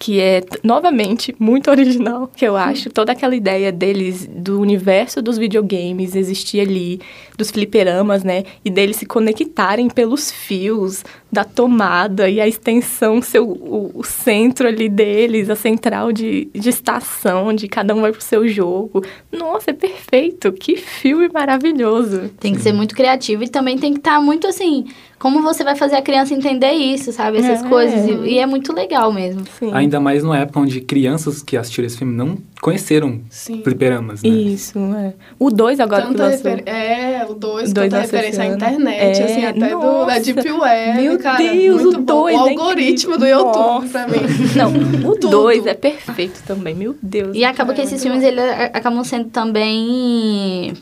Que 0.00 0.20
é, 0.20 0.44
novamente, 0.62 1.34
muito 1.40 1.68
original, 1.68 2.28
que 2.28 2.44
eu 2.46 2.56
acho. 2.56 2.88
Toda 2.88 3.10
aquela 3.10 3.34
ideia 3.34 3.72
deles, 3.72 4.28
do 4.30 4.60
universo 4.60 5.20
dos 5.20 5.36
videogames 5.36 6.14
existir 6.14 6.60
ali, 6.60 7.00
dos 7.36 7.50
fliperamas, 7.50 8.22
né? 8.22 8.44
E 8.64 8.70
deles 8.70 8.94
se 8.96 9.04
conectarem 9.04 9.90
pelos 9.90 10.30
fios 10.30 11.04
da 11.30 11.44
tomada 11.44 12.28
e 12.30 12.40
a 12.40 12.48
extensão 12.48 13.20
ser 13.20 13.40
o, 13.40 13.48
o- 13.48 13.90
o 13.96 14.02
centro 14.04 14.66
ali 14.66 14.88
deles, 14.88 15.50
a 15.50 15.56
central 15.56 16.10
de, 16.10 16.48
de 16.54 16.68
estação, 16.70 17.48
onde 17.48 17.68
cada 17.68 17.94
um 17.94 18.00
vai 18.00 18.12
pro 18.12 18.20
seu 18.22 18.48
jogo. 18.48 19.04
Nossa, 19.30 19.70
é 19.70 19.74
perfeito! 19.74 20.50
Que 20.52 20.76
filme 20.76 21.28
maravilhoso! 21.28 22.30
Tem 22.40 22.54
que 22.54 22.60
ser 22.62 22.72
muito 22.72 22.94
criativo 22.94 23.44
e 23.44 23.48
também 23.48 23.76
tem 23.76 23.92
que 23.92 23.98
estar 23.98 24.20
muito 24.20 24.46
assim. 24.46 24.86
Como 25.18 25.42
você 25.42 25.64
vai 25.64 25.74
fazer 25.74 25.96
a 25.96 26.02
criança 26.02 26.32
entender 26.32 26.70
isso, 26.70 27.10
sabe? 27.10 27.38
Essas 27.38 27.64
É. 27.64 27.68
coisas. 27.68 28.06
E, 28.08 28.34
e 28.34 28.38
é 28.38 28.46
muito 28.46 28.72
legal 28.72 29.12
mesmo. 29.12 29.42
Sim. 29.58 29.70
Ainda 29.74 29.98
mais 29.98 30.22
numa 30.22 30.38
época 30.38 30.60
onde 30.60 30.80
crianças 30.80 31.42
que 31.42 31.56
assistiram 31.56 31.86
esse 31.88 31.98
filme 31.98 32.14
não 32.14 32.38
conheceram 32.62 33.20
Sim. 33.28 33.60
fliperamas, 33.64 34.22
né? 34.22 34.28
Isso, 34.28 34.78
é. 34.94 35.14
O 35.36 35.50
2 35.50 35.80
agora 35.80 36.06
que 36.06 36.14
lançou. 36.16 36.28
refer... 36.52 36.62
É, 36.68 37.26
o 37.28 37.34
2, 37.34 37.70
O 37.70 37.74
dois 37.74 37.88
tanta 37.90 38.00
referência 38.02 38.44
à 38.44 38.46
internet, 38.46 39.20
É, 39.20 39.24
assim, 39.24 39.44
até 39.44 39.70
do, 39.70 40.06
da. 40.06 40.18
Deep 40.20 40.52
Web, 40.52 41.02
Meu 41.02 41.17
cara. 41.18 41.38
Deus, 41.38 41.82
muito 41.82 41.98
o 41.98 42.02
bom. 42.02 42.14
dois 42.22 42.36
O 42.36 42.46
é 42.46 42.50
algoritmo 42.50 43.18
do 43.18 43.26
incrível. 43.26 43.38
YouTube, 43.46 43.88
mim. 44.06 44.18
Não, 44.56 45.10
o 45.10 45.14
Tudo. 45.18 45.30
2 45.30 45.66
é 45.66 45.74
perfeito 45.74 46.42
também, 46.46 46.74
meu 46.74 46.96
Deus. 47.02 47.36
E 47.36 47.44
acaba 47.44 47.72
que 47.74 47.80
É, 47.80 47.84
esses 47.84 48.02
filmes 48.02 48.22
eles 48.22 48.42
acabam 48.72 49.02
sendo 49.04 49.28
também. 49.30 50.72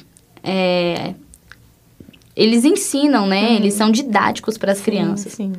é, 0.42 1.14
eles 2.34 2.64
ensinam, 2.64 3.26
né? 3.26 3.54
Eles 3.54 3.74
são 3.74 3.90
didáticos 3.90 4.58
para 4.58 4.72
as 4.72 4.80
crianças. 4.80 5.32
Sim, 5.32 5.52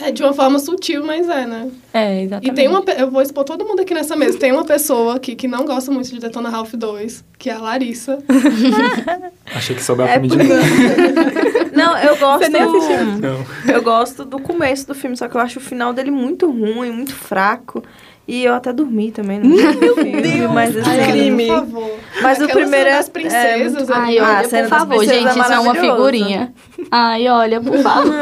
É 0.00 0.12
de 0.12 0.22
uma 0.22 0.32
forma 0.32 0.58
sutil, 0.60 1.04
mas 1.04 1.28
é, 1.28 1.44
né? 1.46 1.68
é, 1.92 2.22
exatamente. 2.22 2.50
E 2.52 2.54
tem 2.54 2.68
uma... 2.68 2.82
Eu 2.96 3.10
vou 3.10 3.20
expor 3.20 3.42
todo 3.44 3.64
mundo 3.64 3.80
aqui 3.82 3.92
nessa 3.92 4.14
mesa. 4.14 4.38
Tem 4.38 4.52
uma 4.52 4.64
pessoa 4.64 5.16
aqui 5.16 5.34
que 5.34 5.48
não 5.48 5.64
gosta 5.64 5.90
muito 5.90 6.08
de 6.08 6.20
Detona 6.20 6.48
Ralph 6.48 6.72
2, 6.74 7.24
que 7.36 7.50
é 7.50 7.54
a 7.54 7.58
Larissa. 7.58 8.18
Achei 9.54 9.74
que 9.74 9.82
soube 9.82 10.02
a 10.02 10.06
É 10.06 10.12
filme 10.20 10.28
de 10.28 10.36
porque- 10.36 10.52
novo. 10.52 11.68
Não, 11.78 11.96
eu 11.98 12.16
gosto. 12.16 12.50
nem 12.50 12.62
assistiu? 12.62 13.04
Não. 13.20 13.72
Eu 13.74 13.82
gosto 13.82 14.24
do 14.24 14.40
começo 14.40 14.86
do 14.86 14.94
filme, 14.94 15.16
só 15.16 15.28
que 15.28 15.36
eu 15.36 15.40
acho 15.40 15.58
o 15.58 15.62
final 15.62 15.92
dele 15.92 16.10
muito 16.10 16.50
ruim, 16.50 16.90
muito 16.90 17.14
fraco. 17.14 17.82
E 18.26 18.44
eu 18.44 18.52
até 18.52 18.72
dormi 18.72 19.10
também 19.12 19.38
meio 19.40 19.72
do 19.78 19.94
filme, 19.94 20.48
mas 20.52 20.76
assim, 20.76 20.90
Ai, 20.90 21.10
crime. 21.12 21.46
Por 21.46 21.56
favor. 21.56 21.90
Mas 22.20 22.40
o 22.40 22.48
primeiro 22.48 22.90
é- 22.90 23.02
princesas. 23.04 23.88
é 23.88 23.92
ali. 23.94 24.18
Ai, 24.18 24.18
Ah, 24.18 24.26
a 24.26 24.38
olha, 24.40 24.48
cena 24.48 24.62
por 24.64 24.70
das 24.70 24.78
favor, 24.80 24.96
princesas 24.98 25.22
gente, 25.22 25.38
é 25.38 25.42
isso 25.42 25.52
é 25.52 25.58
uma 25.60 25.74
figurinha. 25.74 26.52
Ai, 26.90 27.28
olha, 27.28 27.60
por 27.60 27.78
favor. 27.78 28.12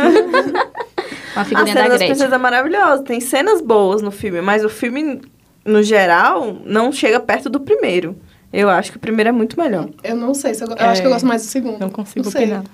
Uma 1.37 1.43
A 1.43 1.45
figurinha 1.45 1.73
cena 1.75 1.85
da 1.85 1.89
das 1.91 1.99
Gretchen. 1.99 2.09
princesas 2.09 2.33
é 2.33 2.39
maravilhosa, 2.39 3.03
tem 3.03 3.21
cenas 3.21 3.61
boas 3.61 4.03
no 4.03 4.11
filme, 4.11 4.41
mas 4.41 4.65
o 4.65 4.69
filme, 4.69 5.21
no 5.65 5.83
geral, 5.83 6.57
não 6.65 6.91
chega 6.93 7.21
perto 7.21 7.49
do 7.49 7.61
primeiro. 7.61 8.17
Eu 8.53 8.71
acho 8.71 8.91
que 8.91 8.97
o 8.97 9.01
primeiro 9.01 9.29
é 9.29 9.33
muito 9.33 9.59
melhor. 9.61 9.89
Eu 10.03 10.17
não 10.17 10.33
sei, 10.33 10.55
se 10.55 10.63
eu, 10.65 10.69
eu 10.69 10.77
É, 10.77 10.85
acho 10.85 11.01
que 11.03 11.07
eu 11.07 11.13
gosto 11.13 11.27
mais 11.27 11.43
do 11.43 11.49
segundo. 11.49 11.79
Não 11.79 11.91
consigo 11.91 12.25
não 12.25 12.31
sei. 12.33 12.45
opinar. 12.45 12.65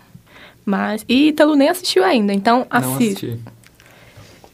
Mas. 0.65 1.05
E 1.09 1.29
Ítalo 1.29 1.57
nem 1.57 1.69
assistiu 1.69 2.05
ainda, 2.05 2.33
então 2.33 2.59
Não 2.61 2.67
assista. 2.95 3.27
assisti. 3.27 3.39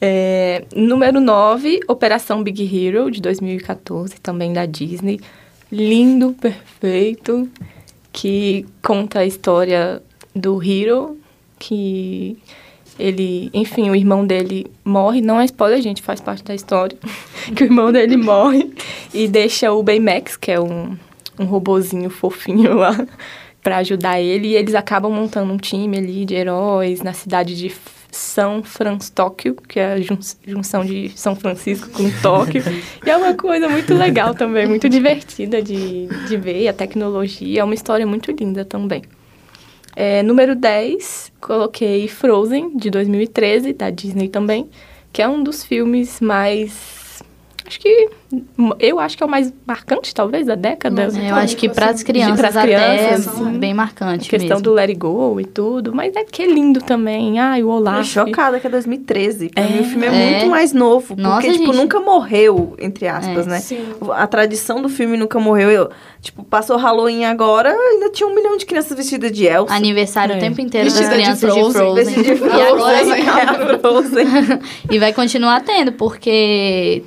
É, 0.01 0.63
número 0.75 1.19
9, 1.19 1.81
Operação 1.87 2.41
Big 2.41 2.63
Hero, 2.63 3.11
de 3.11 3.21
2014, 3.21 4.15
também 4.21 4.53
da 4.53 4.65
Disney. 4.65 5.19
Lindo, 5.71 6.33
perfeito, 6.39 7.47
que 8.11 8.65
conta 8.81 9.19
a 9.19 9.25
história 9.25 10.01
do 10.33 10.63
Hero, 10.63 11.17
que 11.59 12.37
ele, 12.99 13.49
enfim, 13.53 13.89
o 13.89 13.95
irmão 13.95 14.25
dele 14.27 14.67
morre, 14.83 15.21
não 15.21 15.39
é 15.39 15.45
spoiler, 15.45 15.81
gente, 15.81 16.01
faz 16.01 16.19
parte 16.19 16.43
da 16.43 16.53
história, 16.53 16.97
que 17.55 17.63
o 17.63 17.65
irmão 17.65 17.91
dele 17.91 18.17
morre 18.17 18.71
e 19.13 19.27
deixa 19.27 19.71
o 19.71 19.81
Baymax, 19.81 20.35
que 20.37 20.51
é 20.51 20.59
um, 20.59 20.97
um 21.39 21.45
robozinho 21.45 22.09
fofinho 22.09 22.75
lá, 22.75 22.95
pra 23.63 23.77
ajudar 23.77 24.19
ele, 24.21 24.49
e 24.49 24.55
eles 24.55 24.75
acabam 24.75 25.11
montando 25.11 25.51
um 25.53 25.57
time 25.57 25.97
ali 25.97 26.25
de 26.25 26.33
heróis 26.35 27.01
na 27.01 27.13
cidade 27.13 27.55
de 27.55 27.71
São 28.11 28.63
Francisco, 28.63 29.15
Tóquio, 29.15 29.55
que 29.67 29.79
é 29.79 29.93
a 29.93 30.01
jun- 30.01 30.17
junção 30.47 30.83
de 30.85 31.09
São 31.15 31.35
Francisco 31.35 31.89
com 31.89 32.09
Tóquio. 32.21 32.63
e 33.05 33.09
é 33.09 33.15
uma 33.17 33.33
coisa 33.33 33.67
muito 33.69 33.93
legal 33.93 34.33
também, 34.33 34.67
muito 34.67 34.87
divertida 34.89 35.61
de, 35.61 36.07
de 36.27 36.37
ver, 36.37 36.61
e 36.63 36.67
a 36.67 36.73
tecnologia 36.73 37.61
é 37.61 37.63
uma 37.63 37.73
história 37.73 38.05
muito 38.07 38.31
linda 38.31 38.63
também. 38.65 39.01
É, 39.95 40.23
número 40.23 40.55
10, 40.55 41.31
coloquei 41.41 42.07
Frozen, 42.07 42.77
de 42.77 42.89
2013, 42.89 43.73
da 43.73 43.89
Disney 43.89 44.29
também, 44.29 44.69
que 45.11 45.21
é 45.21 45.27
um 45.27 45.43
dos 45.43 45.63
filmes 45.63 46.21
mais. 46.21 46.98
Acho 47.69 47.79
que. 47.79 48.09
Eu 48.79 48.99
acho 48.99 49.15
que 49.15 49.21
é 49.23 49.25
o 49.25 49.29
mais 49.29 49.53
marcante, 49.65 50.13
talvez, 50.13 50.47
da 50.47 50.55
década. 50.55 51.05
Nossa, 51.05 51.19
Eu 51.19 51.35
acho 51.35 51.55
que 51.55 51.69
para 51.69 51.89
as 51.91 52.01
crianças 52.01 52.39
pras 52.39 52.57
até 52.57 52.67
crianças, 52.67 53.39
é 53.41 53.43
bem 53.57 53.73
marcante 53.75 54.27
A 54.27 54.29
questão 54.29 54.57
mesmo. 54.57 54.63
do 54.63 54.73
Let 54.73 54.89
It 54.89 54.99
Go 54.99 55.39
e 55.39 55.45
tudo, 55.45 55.93
mas 55.93 56.15
é 56.15 56.23
que 56.23 56.41
é 56.41 56.47
lindo 56.47 56.79
também. 56.81 57.39
Ai, 57.39 57.61
o 57.61 57.67
Eu 57.67 57.69
Olaf. 57.69 58.03
chocada 58.07 58.59
que 58.59 58.65
é 58.65 58.69
2013. 58.71 59.49
Pra 59.49 59.63
É. 59.63 59.67
mim 59.67 59.81
o 59.81 59.83
filme 59.83 60.05
é, 60.07 60.09
É. 60.09 60.31
muito 60.31 60.49
mais 60.49 60.73
novo. 60.73 61.07
Porque, 61.15 61.21
Nossa, 61.21 61.41
tipo, 61.51 61.65
gente. 61.67 61.75
nunca 61.77 61.99
morreu, 61.99 62.75
entre 62.79 63.07
aspas, 63.07 63.45
É. 63.45 63.49
né? 63.49 63.59
Sim. 63.59 63.85
A 64.13 64.25
tradição 64.25 64.81
do 64.81 64.89
filme 64.89 65.15
nunca 65.15 65.39
morreu. 65.39 65.69
Eu, 65.69 65.89
tipo, 66.21 66.43
passou 66.43 66.75
Halloween 66.77 67.25
agora, 67.25 67.71
ainda 67.71 68.09
tinha 68.09 68.27
um 68.27 68.33
milhão 68.33 68.57
de 68.57 68.65
crianças 68.65 68.97
vestidas 68.97 69.31
de 69.31 69.45
Elsa. 69.45 69.73
Aniversário 69.73 70.33
É. 70.33 70.37
o 70.37 70.39
tempo 70.39 70.59
inteiro 70.59 70.85
das 70.89 70.97
Vestida 70.97 71.15
de 71.17 71.23
crianças 71.23 71.53
de 71.53 71.59
Frozen, 71.59 71.81
Frozen. 71.81 72.05
Vestida 72.15 72.35
de 72.35 72.41
E 72.57 72.61
agora 72.61 72.97
Frozen, 72.97 73.23
é 73.23 73.29
a 73.29 73.79
Frozen. 73.79 74.27
E 74.89 74.97
vai 74.99 75.13
continuar 75.13 75.61
tendo, 75.61 75.91
porque 75.93 77.03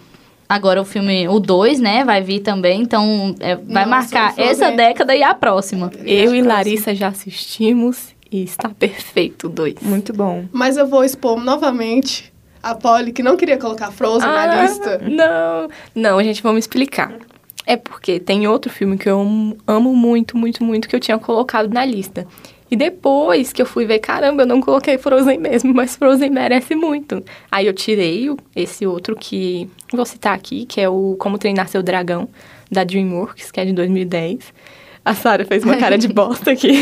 agora 0.49 0.81
o 0.81 0.85
filme, 0.85 1.27
o 1.29 1.39
2, 1.41 1.81
né, 1.81 2.05
vai 2.05 2.21
vir 2.23 2.41
também, 2.41 2.83
então 2.83 3.35
é, 3.41 3.57
vai 3.57 3.87
Nossa, 3.87 3.87
marcar 3.87 4.35
o 4.37 4.41
essa 4.41 4.67
é- 4.67 4.77
década 4.77 5.15
e 5.15 5.23
a 5.23 5.35
próxima. 5.35 5.91
Eu 6.05 6.35
e 6.35 6.43
Larissa 6.43 6.95
já 6.95 7.09
assistimos 7.09 8.09
e 8.31 8.43
está 8.43 8.69
perfeito, 8.69 9.49
dois. 9.49 9.75
Muito 9.83 10.13
bom. 10.13 10.45
Mas 10.53 10.77
eu 10.77 10.87
vou 10.87 11.05
expor 11.05 11.39
novamente 11.43 12.33
a 12.63 12.75
Polly, 12.75 13.13
que 13.13 13.23
não 13.23 13.37
queria 13.37 13.59
colocar 13.59 13.91
Frozen 13.91 14.29
Ah, 14.29 14.47
na 14.47 14.63
lista. 14.63 14.99
Não, 15.09 15.69
não, 15.95 16.23
gente, 16.23 16.43
vamos 16.43 16.61
explicar. 16.61 17.13
É 17.67 17.77
porque 17.77 18.19
tem 18.19 18.47
outro 18.49 18.71
filme 18.73 18.97
que 18.99 19.09
eu 19.09 19.21
amo 19.67 19.95
muito, 19.95 20.37
muito, 20.37 20.65
muito, 20.65 20.89
que 20.89 20.97
eu 20.97 21.01
tinha 21.01 21.19
colocado 21.19 21.73
na 21.73 21.85
lista. 21.85 22.27
E 22.73 22.77
depois 22.77 23.53
que 23.53 23.61
eu 23.61 23.67
fui 23.67 23.85
ver, 23.85 23.99
caramba, 23.99 24.45
eu 24.45 24.47
não 24.47 24.59
coloquei 24.59 24.97
Frozen 24.97 25.39
mesmo, 25.39 25.75
mas 25.77 25.95
Frozen 25.95 26.31
merece 26.31 26.75
muito. 26.75 27.23
Aí 27.51 27.67
eu 27.67 27.75
tirei 27.75 28.35
esse 28.57 28.87
outro 28.87 29.15
que 29.15 29.69
vou 29.93 30.07
citar 30.07 30.35
aqui, 30.35 30.65
que 30.65 30.81
é 30.81 30.89
o 30.89 31.15
Como 31.19 31.37
Treinar 31.37 31.69
Seu 31.69 31.83
Dragão, 31.83 32.31
da 32.71 32.83
DreamWorks, 32.83 33.51
que 33.51 33.61
é 33.61 33.67
de 33.67 33.75
2010. 33.75 34.55
A 35.05 35.15
Sara 35.15 35.45
fez 35.45 35.65
uma 35.65 35.77
cara 35.77 35.99
de 35.99 36.09
bosta 36.15 36.51
aqui. 36.53 36.73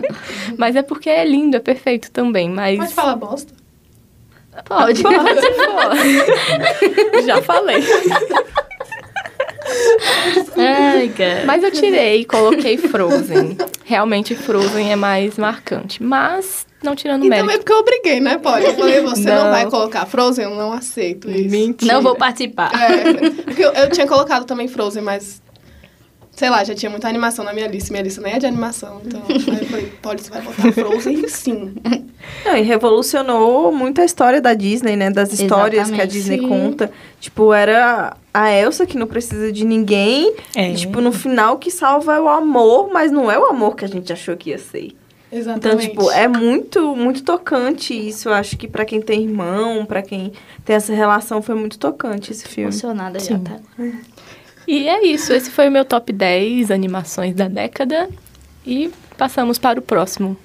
mas 0.56 0.74
é 0.74 0.80
porque 0.80 1.10
é 1.10 1.22
lindo, 1.22 1.54
é 1.54 1.60
perfeito 1.60 2.10
também, 2.10 2.48
mas... 2.48 2.78
Pode 2.78 2.94
falar 2.94 3.16
bosta. 3.16 3.52
Pode. 4.64 5.02
Já 7.26 7.42
falei. 7.42 7.84
Ai, 10.56 11.08
cara. 11.16 11.44
Mas 11.46 11.62
eu 11.62 11.70
tirei 11.70 12.20
e 12.20 12.24
coloquei 12.24 12.76
Frozen. 12.76 13.56
Realmente 13.84 14.34
Frozen 14.34 14.92
é 14.92 14.96
mais 14.96 15.36
marcante. 15.38 16.02
Mas 16.02 16.66
Não 16.82 16.94
tirando 16.94 17.24
E 17.24 17.28
mérito. 17.28 17.46
também 17.46 17.58
porque 17.58 17.72
eu 17.72 17.78
obriguei, 17.78 18.20
né, 18.20 18.38
Polly? 18.38 18.64
Eu 18.66 18.74
falei, 18.74 19.00
você 19.00 19.28
não. 19.30 19.44
Não. 19.44 19.50
vai 19.50 19.66
colocar 19.70 20.06
Frozen? 20.06 20.44
Eu 20.44 20.54
não 20.54 20.72
aceito 20.72 21.30
isso. 21.30 21.50
Mentira. 21.50 21.92
Não 21.92 22.02
vou 22.02 22.16
participar. 22.16 22.70
É, 22.74 23.30
porque 23.44 23.64
eu, 23.64 23.72
eu 23.72 23.90
tinha 23.90 24.06
colocado 24.06 24.44
também 24.44 24.68
Frozen, 24.68 25.02
mas... 25.02 25.44
Sei 26.32 26.50
lá, 26.50 26.62
já 26.62 26.74
tinha 26.74 26.90
muita 26.90 27.08
animação 27.08 27.42
na 27.46 27.52
minha 27.54 27.66
lista. 27.66 27.90
Minha 27.90 28.02
lista 28.02 28.20
nem 28.20 28.34
é 28.34 28.38
de 28.38 28.44
animação. 28.44 29.00
Então, 29.06 29.22
aí 29.26 29.58
eu 29.62 29.66
falei, 29.68 29.86
Polly, 30.02 30.20
você 30.22 30.28
vai 30.30 30.42
botar 30.42 30.70
Frozen 30.70 31.26
sim. 31.28 31.74
Não, 32.44 32.54
e 32.58 32.60
revolucionou 32.60 33.72
muito 33.72 34.02
a 34.02 34.04
história 34.04 34.38
da 34.38 34.52
Disney, 34.52 34.96
né? 34.96 35.10
Das 35.10 35.32
histórias 35.32 35.86
que 35.90 35.94
a 35.98 36.04
Exatamente. 36.04 36.12
Disney 36.12 36.38
Sim. 36.40 36.48
conta. 36.48 36.90
Tipo, 37.20 37.54
era 37.54 38.14
a 38.36 38.52
Elsa 38.52 38.84
que 38.84 38.98
não 38.98 39.06
precisa 39.06 39.50
de 39.50 39.64
ninguém. 39.64 40.34
É. 40.54 40.70
E, 40.70 40.74
tipo, 40.76 41.00
no 41.00 41.10
final 41.10 41.58
que 41.58 41.70
salva 41.70 42.16
é 42.16 42.20
o 42.20 42.28
amor, 42.28 42.90
mas 42.92 43.10
não 43.10 43.30
é 43.30 43.38
o 43.38 43.46
amor 43.46 43.74
que 43.74 43.84
a 43.84 43.88
gente 43.88 44.12
achou 44.12 44.36
que 44.36 44.50
ia 44.50 44.58
ser. 44.58 44.94
Então, 45.32 45.38
Exatamente. 45.38 45.88
tipo, 45.88 46.10
é 46.10 46.28
muito, 46.28 46.94
muito 46.94 47.22
tocante 47.24 47.94
isso. 47.94 48.28
Eu 48.28 48.34
acho 48.34 48.56
que 48.56 48.68
pra 48.68 48.84
quem 48.84 49.00
tem 49.00 49.22
irmão, 49.24 49.86
pra 49.86 50.02
quem 50.02 50.32
tem 50.64 50.76
essa 50.76 50.94
relação, 50.94 51.40
foi 51.40 51.54
muito 51.54 51.78
tocante 51.78 52.30
esse 52.30 52.46
filme. 52.46 52.70
Emocionada 52.70 53.18
já, 53.18 53.36
Sim. 53.36 53.42
tá? 53.42 53.56
E 54.68 54.86
é 54.88 55.06
isso, 55.06 55.32
esse 55.32 55.50
foi 55.50 55.68
o 55.68 55.72
meu 55.72 55.84
top 55.84 56.12
10 56.12 56.70
animações 56.70 57.34
da 57.34 57.48
década. 57.48 58.08
E 58.66 58.90
passamos 59.16 59.58
para 59.58 59.78
o 59.78 59.82
próximo. 59.82 60.36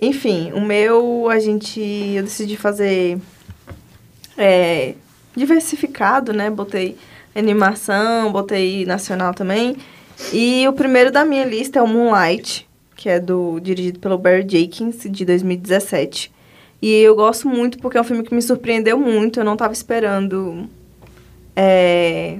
Enfim, 0.00 0.52
o 0.52 0.60
meu, 0.60 1.28
a 1.28 1.38
gente. 1.38 1.80
Eu 1.80 2.22
decidi 2.22 2.56
fazer. 2.56 3.18
é, 4.38 4.94
diversificado, 5.40 6.32
né? 6.32 6.50
Botei 6.50 6.96
animação, 7.34 8.30
botei 8.30 8.84
nacional 8.84 9.32
também. 9.32 9.76
E 10.32 10.68
o 10.68 10.72
primeiro 10.72 11.10
da 11.10 11.24
minha 11.24 11.44
lista 11.44 11.78
é 11.78 11.82
o 11.82 11.88
Moonlight, 11.88 12.68
que 12.94 13.08
é 13.08 13.18
do 13.18 13.58
dirigido 13.60 13.98
pelo 13.98 14.18
Barry 14.18 14.46
Jenkins, 14.46 15.02
de 15.04 15.24
2017. 15.24 16.30
E 16.82 16.92
eu 16.92 17.14
gosto 17.14 17.48
muito 17.48 17.78
porque 17.78 17.96
é 17.96 18.00
um 18.00 18.04
filme 18.04 18.22
que 18.22 18.34
me 18.34 18.42
surpreendeu 18.42 18.98
muito. 18.98 19.40
Eu 19.40 19.44
não 19.44 19.54
estava 19.54 19.72
esperando 19.72 20.68
é, 21.56 22.38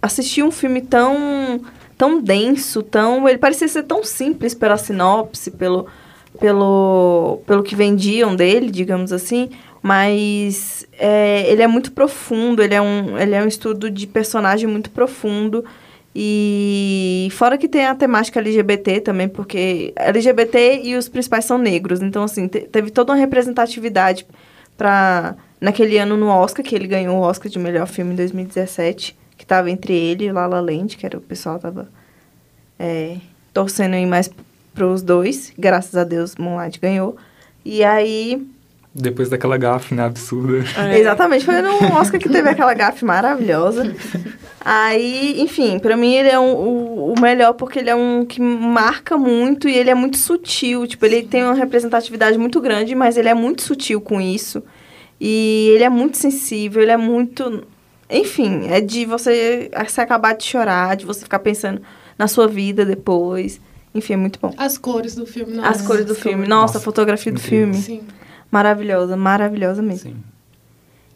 assistir 0.00 0.42
um 0.42 0.50
filme 0.50 0.80
tão 0.80 1.60
tão 1.98 2.18
denso, 2.18 2.82
tão 2.82 3.28
ele 3.28 3.36
parecia 3.36 3.68
ser 3.68 3.82
tão 3.82 4.02
simples 4.02 4.54
pela 4.54 4.78
sinopse, 4.78 5.50
pelo 5.50 5.86
pelo 6.38 7.42
pelo 7.46 7.62
que 7.62 7.76
vendiam 7.76 8.34
dele, 8.34 8.70
digamos 8.70 9.12
assim, 9.12 9.50
mas 9.82 10.86
é, 10.98 11.50
ele 11.50 11.62
é 11.62 11.66
muito 11.66 11.92
profundo, 11.92 12.62
ele 12.62 12.74
é 12.74 12.80
um 12.82 13.18
ele 13.18 13.34
é 13.34 13.42
um 13.42 13.48
estudo 13.48 13.90
de 13.90 14.06
personagem 14.06 14.68
muito 14.68 14.90
profundo 14.90 15.64
e 16.14 17.28
fora 17.32 17.56
que 17.56 17.68
tem 17.68 17.86
a 17.86 17.94
temática 17.94 18.40
LGBT 18.40 19.00
também, 19.00 19.28
porque 19.28 19.92
LGBT 19.96 20.80
e 20.82 20.96
os 20.96 21.08
principais 21.08 21.44
são 21.44 21.56
negros, 21.56 22.00
então 22.02 22.24
assim 22.24 22.48
te- 22.48 22.60
teve 22.62 22.90
toda 22.90 23.12
uma 23.12 23.18
representatividade 23.18 24.26
para 24.76 25.36
naquele 25.60 25.98
ano 25.98 26.16
no 26.16 26.28
Oscar 26.28 26.64
que 26.64 26.74
ele 26.74 26.86
ganhou 26.86 27.16
o 27.16 27.20
Oscar 27.22 27.50
de 27.50 27.58
melhor 27.58 27.86
filme 27.86 28.12
em 28.12 28.16
2017 28.16 29.16
que 29.36 29.46
tava 29.46 29.70
entre 29.70 29.94
ele 29.94 30.26
e 30.26 30.32
La 30.32 30.46
La 30.46 30.60
Land, 30.60 30.96
que 30.98 31.06
era 31.06 31.16
o 31.16 31.20
pessoal 31.20 31.58
tava 31.58 31.88
é, 32.78 33.16
torcendo 33.54 33.94
aí 33.94 34.04
mais 34.04 34.30
pros 34.74 35.02
dois. 35.02 35.52
Graças 35.58 35.96
a 35.96 36.04
Deus, 36.04 36.36
Moonlight 36.36 36.78
ganhou. 36.78 37.16
E 37.64 37.82
aí, 37.82 38.46
Depois 38.92 39.28
daquela 39.28 39.56
gafe, 39.56 39.94
né, 39.94 40.04
absurda. 40.04 40.64
exatamente, 40.98 41.44
foi 41.44 41.62
no 41.62 41.74
Oscar 41.96 42.18
que 42.20 42.28
teve 42.28 42.48
aquela 42.48 42.74
gafe 42.74 43.04
maravilhosa. 43.04 43.94
Aí, 44.62 45.40
enfim, 45.40 45.78
pra 45.78 45.96
mim 45.96 46.12
ele 46.14 46.28
é 46.28 46.38
um- 46.38 46.52
o, 46.54 47.14
o 47.14 47.20
melhor 47.20 47.54
porque 47.54 47.78
ele 47.78 47.88
é 47.88 47.94
um 47.94 48.24
que 48.26 48.40
marca 48.42 49.16
muito 49.16 49.68
e 49.68 49.74
ele 49.76 49.90
é 49.90 49.94
muito 49.94 50.18
sutil. 50.18 50.86
Tipo, 50.86 51.06
ele 51.06 51.22
tem 51.22 51.42
uma 51.44 51.54
representatividade 51.54 52.36
muito 52.36 52.60
grande, 52.60 52.94
mas 52.94 53.16
ele 53.16 53.28
é 53.28 53.34
muito 53.34 53.62
sutil 53.62 54.00
com 54.00 54.20
isso. 54.20 54.62
E 55.20 55.70
ele 55.74 55.84
é 55.84 55.88
muito 55.88 56.16
sensível, 56.16 56.82
ele 56.82 56.90
é 56.92 56.96
muito. 56.96 57.62
Enfim, 58.10 58.66
é 58.68 58.80
de 58.80 59.04
você, 59.04 59.70
você 59.88 60.00
acabar 60.00 60.34
de 60.34 60.44
chorar, 60.44 60.96
de 60.96 61.06
você 61.06 61.20
ficar 61.22 61.38
pensando 61.38 61.80
na 62.18 62.26
sua 62.26 62.48
vida 62.48 62.84
depois. 62.84 63.60
Enfim, 63.94 64.14
é 64.14 64.16
muito 64.16 64.38
bom. 64.40 64.52
As 64.56 64.76
cores 64.76 65.14
do 65.14 65.26
filme, 65.26 65.54
não. 65.54 65.64
As 65.64 65.80
cores 65.82 66.04
do 66.04 66.14
filme. 66.14 66.46
Nossa, 66.46 66.54
a 66.54 66.60
Nossa, 66.62 66.80
fotografia 66.80 67.32
do 67.32 67.38
incrível. 67.38 67.72
filme. 67.74 68.00
Sim. 68.02 68.02
Maravilhosa, 68.50 69.16
maravilhosa 69.16 69.82
mesmo. 69.82 70.10
Sim. 70.10 70.16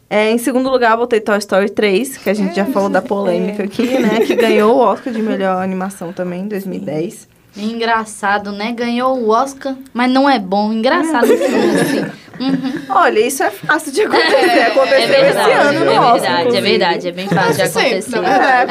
É, 0.09 0.29
em 0.31 0.37
segundo 0.37 0.69
lugar, 0.69 0.91
eu 0.91 0.97
botei 0.97 1.19
Toy 1.19 1.37
Story 1.39 1.69
3, 1.69 2.17
que 2.17 2.29
a 2.29 2.33
gente 2.33 2.55
já 2.55 2.65
falou 2.65 2.89
da 2.89 3.01
polêmica 3.01 3.63
É. 3.63 3.65
aqui, 3.65 3.99
né? 3.99 4.21
Que 4.25 4.35
ganhou 4.35 4.75
o 4.75 4.79
Oscar 4.79 5.11
de 5.11 5.21
melhor 5.21 5.61
animação 5.63 6.13
também, 6.13 6.41
em 6.43 6.47
2010. 6.47 7.27
Engraçado, 7.57 8.51
né? 8.51 8.71
Ganhou 8.71 9.17
o 9.17 9.29
Oscar, 9.29 9.75
mas 9.93 10.11
não 10.11 10.29
é 10.29 10.37
bom. 10.37 10.71
Engraçado 10.71 11.25
o 11.33 11.37
filme, 11.37 11.79
assim. 11.81 12.05
Uhum. 12.37 12.81
Olha, 12.89 13.19
isso 13.25 13.41
é 13.43 13.49
fácil 13.49 13.93
de 13.93 14.01
acontecer. 14.01 14.35
É 14.35 14.65
Aconteceu 14.67 15.07
verdade, 15.07 15.51
esse 15.51 15.61
ano 15.69 15.85
no 15.85 15.91
é 15.91 15.99
Oscar. 16.01 16.19
verdade, 16.19 16.57
é 16.57 16.61
verdade. 16.61 17.07
É 17.07 17.11
bem 17.13 17.27
fácil 17.29 17.63
de 17.63 17.69
Sempre, 17.69 17.79
acontecer. 17.91 18.17
É, 18.25 18.67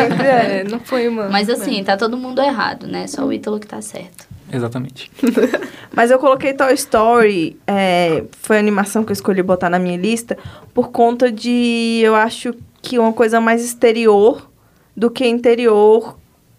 sempre, 0.00 0.26
é. 0.26 0.60
É, 0.60 0.64
não 0.64 0.80
foi 0.80 1.06
uma. 1.08 1.28
Mas 1.28 1.50
assim, 1.50 1.84
tá 1.84 1.98
todo 1.98 2.16
mundo 2.16 2.40
errado, 2.40 2.86
né? 2.86 3.06
Só 3.06 3.26
o 3.26 3.30
Ítalo 3.30 3.60
que 3.60 3.66
tá 3.66 3.82
certo. 3.82 4.26
Exatamente. 4.54 5.10
Mas 5.94 6.10
eu 6.10 6.18
coloquei 6.18 6.52
Toy 6.54 6.74
Story, 6.74 7.56
é, 7.66 8.24
foi 8.40 8.56
a 8.56 8.58
animação 8.58 9.04
que 9.04 9.10
eu 9.10 9.14
escolhi 9.14 9.42
botar 9.42 9.70
na 9.70 9.78
minha 9.78 9.96
lista, 9.96 10.36
por 10.72 10.90
conta 10.90 11.30
de, 11.30 12.00
eu 12.02 12.14
acho 12.14 12.54
que 12.82 12.98
uma 12.98 13.12
coisa 13.12 13.40
mais 13.40 13.64
exterior 13.64 14.50
do 14.96 15.10
que 15.10 15.26
interior, 15.26 16.16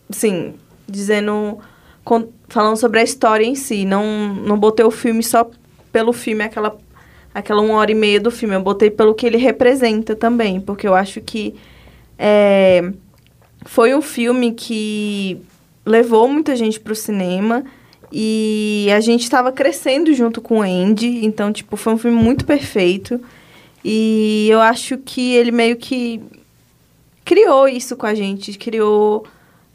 sim, 0.09 0.53
dizendo, 0.87 1.57
con- 2.03 2.27
falando 2.47 2.77
sobre 2.77 2.99
a 2.99 3.03
história 3.03 3.45
em 3.45 3.55
si. 3.55 3.85
Não, 3.85 4.33
não 4.35 4.57
botei 4.57 4.85
o 4.85 4.91
filme 4.91 5.21
só 5.23 5.49
pelo 5.91 6.13
filme, 6.13 6.43
aquela, 6.43 6.77
aquela 7.33 7.61
uma 7.61 7.75
hora 7.75 7.91
e 7.91 7.95
meia 7.95 8.19
do 8.19 8.31
filme, 8.31 8.55
eu 8.55 8.61
botei 8.61 8.89
pelo 8.89 9.13
que 9.13 9.25
ele 9.25 9.37
representa 9.37 10.15
também, 10.15 10.59
porque 10.61 10.87
eu 10.87 10.95
acho 10.95 11.21
que 11.21 11.55
é, 12.17 12.91
foi 13.65 13.93
um 13.93 14.01
filme 14.01 14.53
que 14.53 15.41
levou 15.85 16.27
muita 16.27 16.55
gente 16.55 16.79
pro 16.79 16.95
cinema 16.95 17.63
e 18.11 18.87
a 18.95 18.99
gente 18.99 19.23
estava 19.23 19.51
crescendo 19.51 20.13
junto 20.13 20.41
com 20.41 20.59
o 20.59 20.61
Andy, 20.61 21.25
então, 21.25 21.51
tipo, 21.51 21.75
foi 21.75 21.93
um 21.93 21.97
filme 21.97 22.17
muito 22.17 22.45
perfeito. 22.45 23.19
E 23.83 24.47
eu 24.49 24.61
acho 24.61 24.97
que 24.97 25.33
ele 25.33 25.51
meio 25.51 25.75
que 25.75 26.21
criou 27.23 27.67
isso 27.67 27.95
com 27.95 28.05
a 28.05 28.15
gente, 28.15 28.57
criou, 28.57 29.25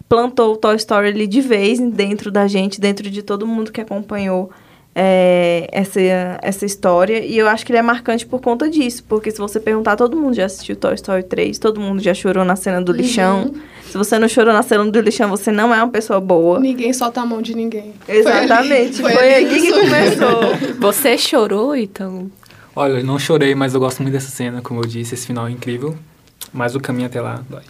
plantou 0.09 0.55
o 0.55 0.57
Toy 0.57 0.77
Story 0.77 1.09
ali 1.09 1.27
de 1.27 1.41
vez 1.41 1.79
dentro 1.79 2.31
da 2.31 2.47
gente, 2.47 2.81
dentro 2.81 3.11
de 3.11 3.23
todo 3.23 3.47
mundo 3.47 3.71
que 3.71 3.81
acompanhou 3.81 4.51
é, 4.95 5.69
essa, 5.73 6.01
essa 6.43 6.67
história. 6.67 7.25
E 7.25 7.39
eu 7.39 7.49
acho 7.49 7.65
que 7.65 7.73
ele 7.73 7.79
é 7.79 7.83
marcante 7.83 8.27
por 8.27 8.41
conta 8.41 8.69
disso, 8.69 9.05
porque 9.09 9.31
se 9.31 9.39
você 9.39 9.61
perguntar, 9.61 9.97
todo 9.97 10.17
mundo 10.17 10.35
já 10.35 10.47
assistiu 10.47 10.77
Toy 10.77 10.95
Story 10.95 11.23
3, 11.25 11.59
todo 11.59 11.81
mundo 11.81 12.03
já 12.03 12.15
chorou 12.15 12.45
na 12.45 12.57
cena 12.57 12.81
do 12.81 12.93
lixão. 12.93 13.53
Se 13.91 13.99
você 13.99 14.21
não 14.21 14.29
chorou 14.29 14.55
na 14.55 14.63
cena 14.63 14.89
do 14.89 15.01
lixão, 15.01 15.29
você 15.29 15.51
não 15.51 15.75
é 15.75 15.83
uma 15.83 15.91
pessoa 15.91 16.21
boa. 16.21 16.61
Ninguém 16.61 16.93
solta 16.93 17.23
a 17.23 17.27
mão 17.27 17.43
de 17.43 17.57
ninguém. 17.57 17.93
Exatamente, 18.07 19.03
Foi 19.03 19.13
foi, 19.13 19.35
ali 19.35 19.47
ali 19.47 19.61
que 19.61 19.73
começou. 19.73 20.77
Você 20.79 21.19
chorou, 21.19 21.75
então. 21.75 22.31
Olha, 22.77 23.01
eu 23.01 23.05
não 23.05 23.19
chorei, 23.19 23.53
mas 23.53 23.75
eu 23.75 23.81
gosto 23.81 24.01
muito 24.01 24.13
dessa 24.13 24.31
cena, 24.31 24.63
como 24.63 24.81
eu 24.81 24.87
disse, 24.87 25.15
esse 25.15 25.27
final 25.27 25.49
é 25.49 25.51
incrível. 25.51 25.97
Mas 26.53 26.77
o 26.77 26.81
caminho 26.81 27.09
até 27.09 27.21
lá 27.21 27.43
dói. 27.51 27.65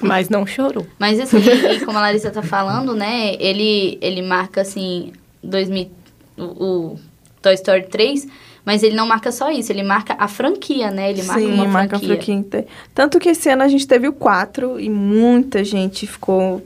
Mas 0.00 0.28
não 0.28 0.44
chorou. 0.44 0.84
Mas 0.98 1.20
assim, 1.20 1.38
como 1.86 1.98
a 1.98 2.00
Larissa 2.00 2.32
tá 2.32 2.42
falando, 2.42 2.96
né? 2.96 3.36
Ele, 3.38 3.96
ele 4.02 4.22
marca 4.22 4.62
assim, 4.62 5.12
2000, 5.44 5.88
o, 6.36 6.42
o 6.42 7.00
Toy 7.40 7.54
Story 7.54 7.84
3, 7.84 8.26
mas 8.64 8.82
ele 8.82 8.94
não 8.94 9.06
marca 9.06 9.30
só 9.32 9.50
isso, 9.50 9.72
ele 9.72 9.82
marca 9.82 10.14
a 10.18 10.28
franquia, 10.28 10.90
né? 10.90 11.10
Ele 11.10 11.22
marca 11.22 11.40
Sim, 11.42 11.52
uma 11.52 11.64
marca 11.66 11.96
a 11.96 11.98
franquia. 11.98 12.08
franquia 12.16 12.34
inteira. 12.34 12.66
Tanto 12.94 13.18
que 13.18 13.28
esse 13.30 13.48
ano 13.48 13.62
a 13.62 13.68
gente 13.68 13.86
teve 13.86 14.06
o 14.08 14.12
4 14.12 14.78
e 14.80 14.88
muita 14.90 15.64
gente 15.64 16.06
ficou 16.06 16.62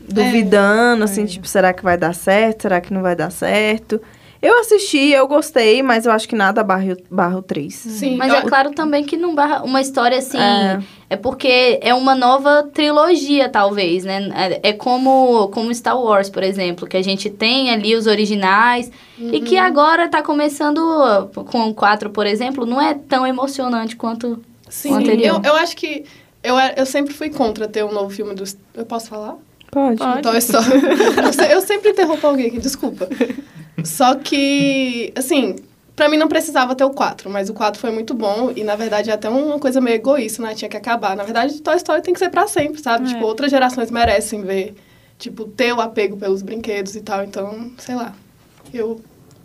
duvidando, 0.00 1.04
assim, 1.04 1.26
tipo, 1.26 1.46
será 1.46 1.72
que 1.72 1.82
vai 1.82 1.96
dar 1.96 2.14
certo? 2.14 2.62
Será 2.62 2.80
que 2.80 2.92
não 2.92 3.02
vai 3.02 3.14
dar 3.14 3.30
certo? 3.30 4.00
Eu 4.40 4.60
assisti, 4.60 5.10
eu 5.10 5.26
gostei, 5.26 5.82
mas 5.82 6.06
eu 6.06 6.12
acho 6.12 6.28
que 6.28 6.36
nada 6.36 6.62
barra, 6.62 6.92
o- 6.92 7.14
barra 7.14 7.38
o 7.38 7.42
3. 7.42 7.74
Sim. 7.74 8.16
Mas 8.16 8.32
eu- 8.32 8.38
é 8.38 8.42
claro 8.42 8.70
também 8.70 9.04
que 9.04 9.16
não 9.16 9.34
barra 9.34 9.62
uma 9.64 9.80
história 9.80 10.16
assim. 10.18 10.38
É. 10.38 10.78
É. 11.10 11.16
porque 11.16 11.78
é 11.82 11.94
uma 11.94 12.14
nova 12.14 12.62
trilogia, 12.72 13.48
talvez, 13.48 14.04
né? 14.04 14.28
É, 14.62 14.68
é 14.70 14.72
como, 14.72 15.48
como 15.48 15.74
Star 15.74 15.98
Wars, 16.00 16.28
por 16.28 16.42
exemplo, 16.42 16.86
que 16.86 16.96
a 16.96 17.02
gente 17.02 17.30
tem 17.30 17.70
ali 17.70 17.94
os 17.94 18.06
originais 18.06 18.90
e 19.18 19.40
que 19.40 19.56
agora 19.56 20.08
tá 20.08 20.22
começando 20.22 20.80
com 21.50 21.68
o 21.68 21.74
4, 21.74 22.10
por 22.10 22.26
exemplo, 22.26 22.66
não 22.66 22.80
é 22.80 22.94
tão 22.94 23.26
emocionante 23.26 23.96
quanto 23.96 24.38
Sim, 24.68 24.92
o 24.92 24.94
anterior. 24.96 25.40
eu, 25.44 25.50
eu 25.52 25.56
acho 25.56 25.76
que 25.76 26.04
eu, 26.42 26.54
eu 26.76 26.86
sempre 26.86 27.12
fui 27.14 27.30
contra 27.30 27.66
ter 27.66 27.84
um 27.84 27.92
novo 27.92 28.10
filme 28.10 28.34
dos. 28.34 28.56
Eu 28.74 28.84
posso 28.86 29.08
falar? 29.08 29.36
Pode. 29.70 29.98
Pode. 29.98 30.22
Toy 30.22 30.38
Story. 30.38 30.68
eu, 31.24 31.32
se- 31.32 31.52
eu 31.52 31.60
sempre 31.60 31.90
interrompo 31.90 32.26
alguém 32.26 32.46
aqui, 32.46 32.58
desculpa. 32.58 33.08
Só 33.84 34.14
que, 34.14 35.12
assim, 35.16 35.56
pra 35.98 36.08
mim 36.08 36.16
não 36.16 36.28
precisava 36.28 36.76
ter 36.76 36.84
o 36.84 36.90
4, 36.90 37.28
mas 37.28 37.50
o 37.50 37.54
4 37.54 37.80
foi 37.80 37.90
muito 37.90 38.14
bom 38.14 38.52
e, 38.54 38.62
na 38.62 38.76
verdade, 38.76 39.10
é 39.10 39.14
até 39.14 39.28
uma 39.28 39.58
coisa 39.58 39.80
meio 39.80 39.96
egoísta, 39.96 40.40
né? 40.40 40.54
Tinha 40.54 40.68
que 40.68 40.76
acabar. 40.76 41.16
Na 41.16 41.24
verdade, 41.24 41.60
Toy 41.60 41.74
Story 41.76 42.02
tem 42.02 42.14
que 42.14 42.20
ser 42.20 42.30
pra 42.30 42.46
sempre, 42.46 42.80
sabe? 42.80 43.04
É. 43.10 43.12
Tipo, 43.12 43.24
outras 43.26 43.50
gerações 43.50 43.90
merecem 43.90 44.42
ver, 44.42 44.76
tipo, 45.18 45.44
ter 45.46 45.72
o 45.72 45.80
apego 45.80 46.16
pelos 46.16 46.40
brinquedos 46.40 46.94
e 46.94 47.00
tal. 47.00 47.24
Então, 47.24 47.72
sei 47.78 47.96
lá. 47.96 48.14
eu 48.72 49.00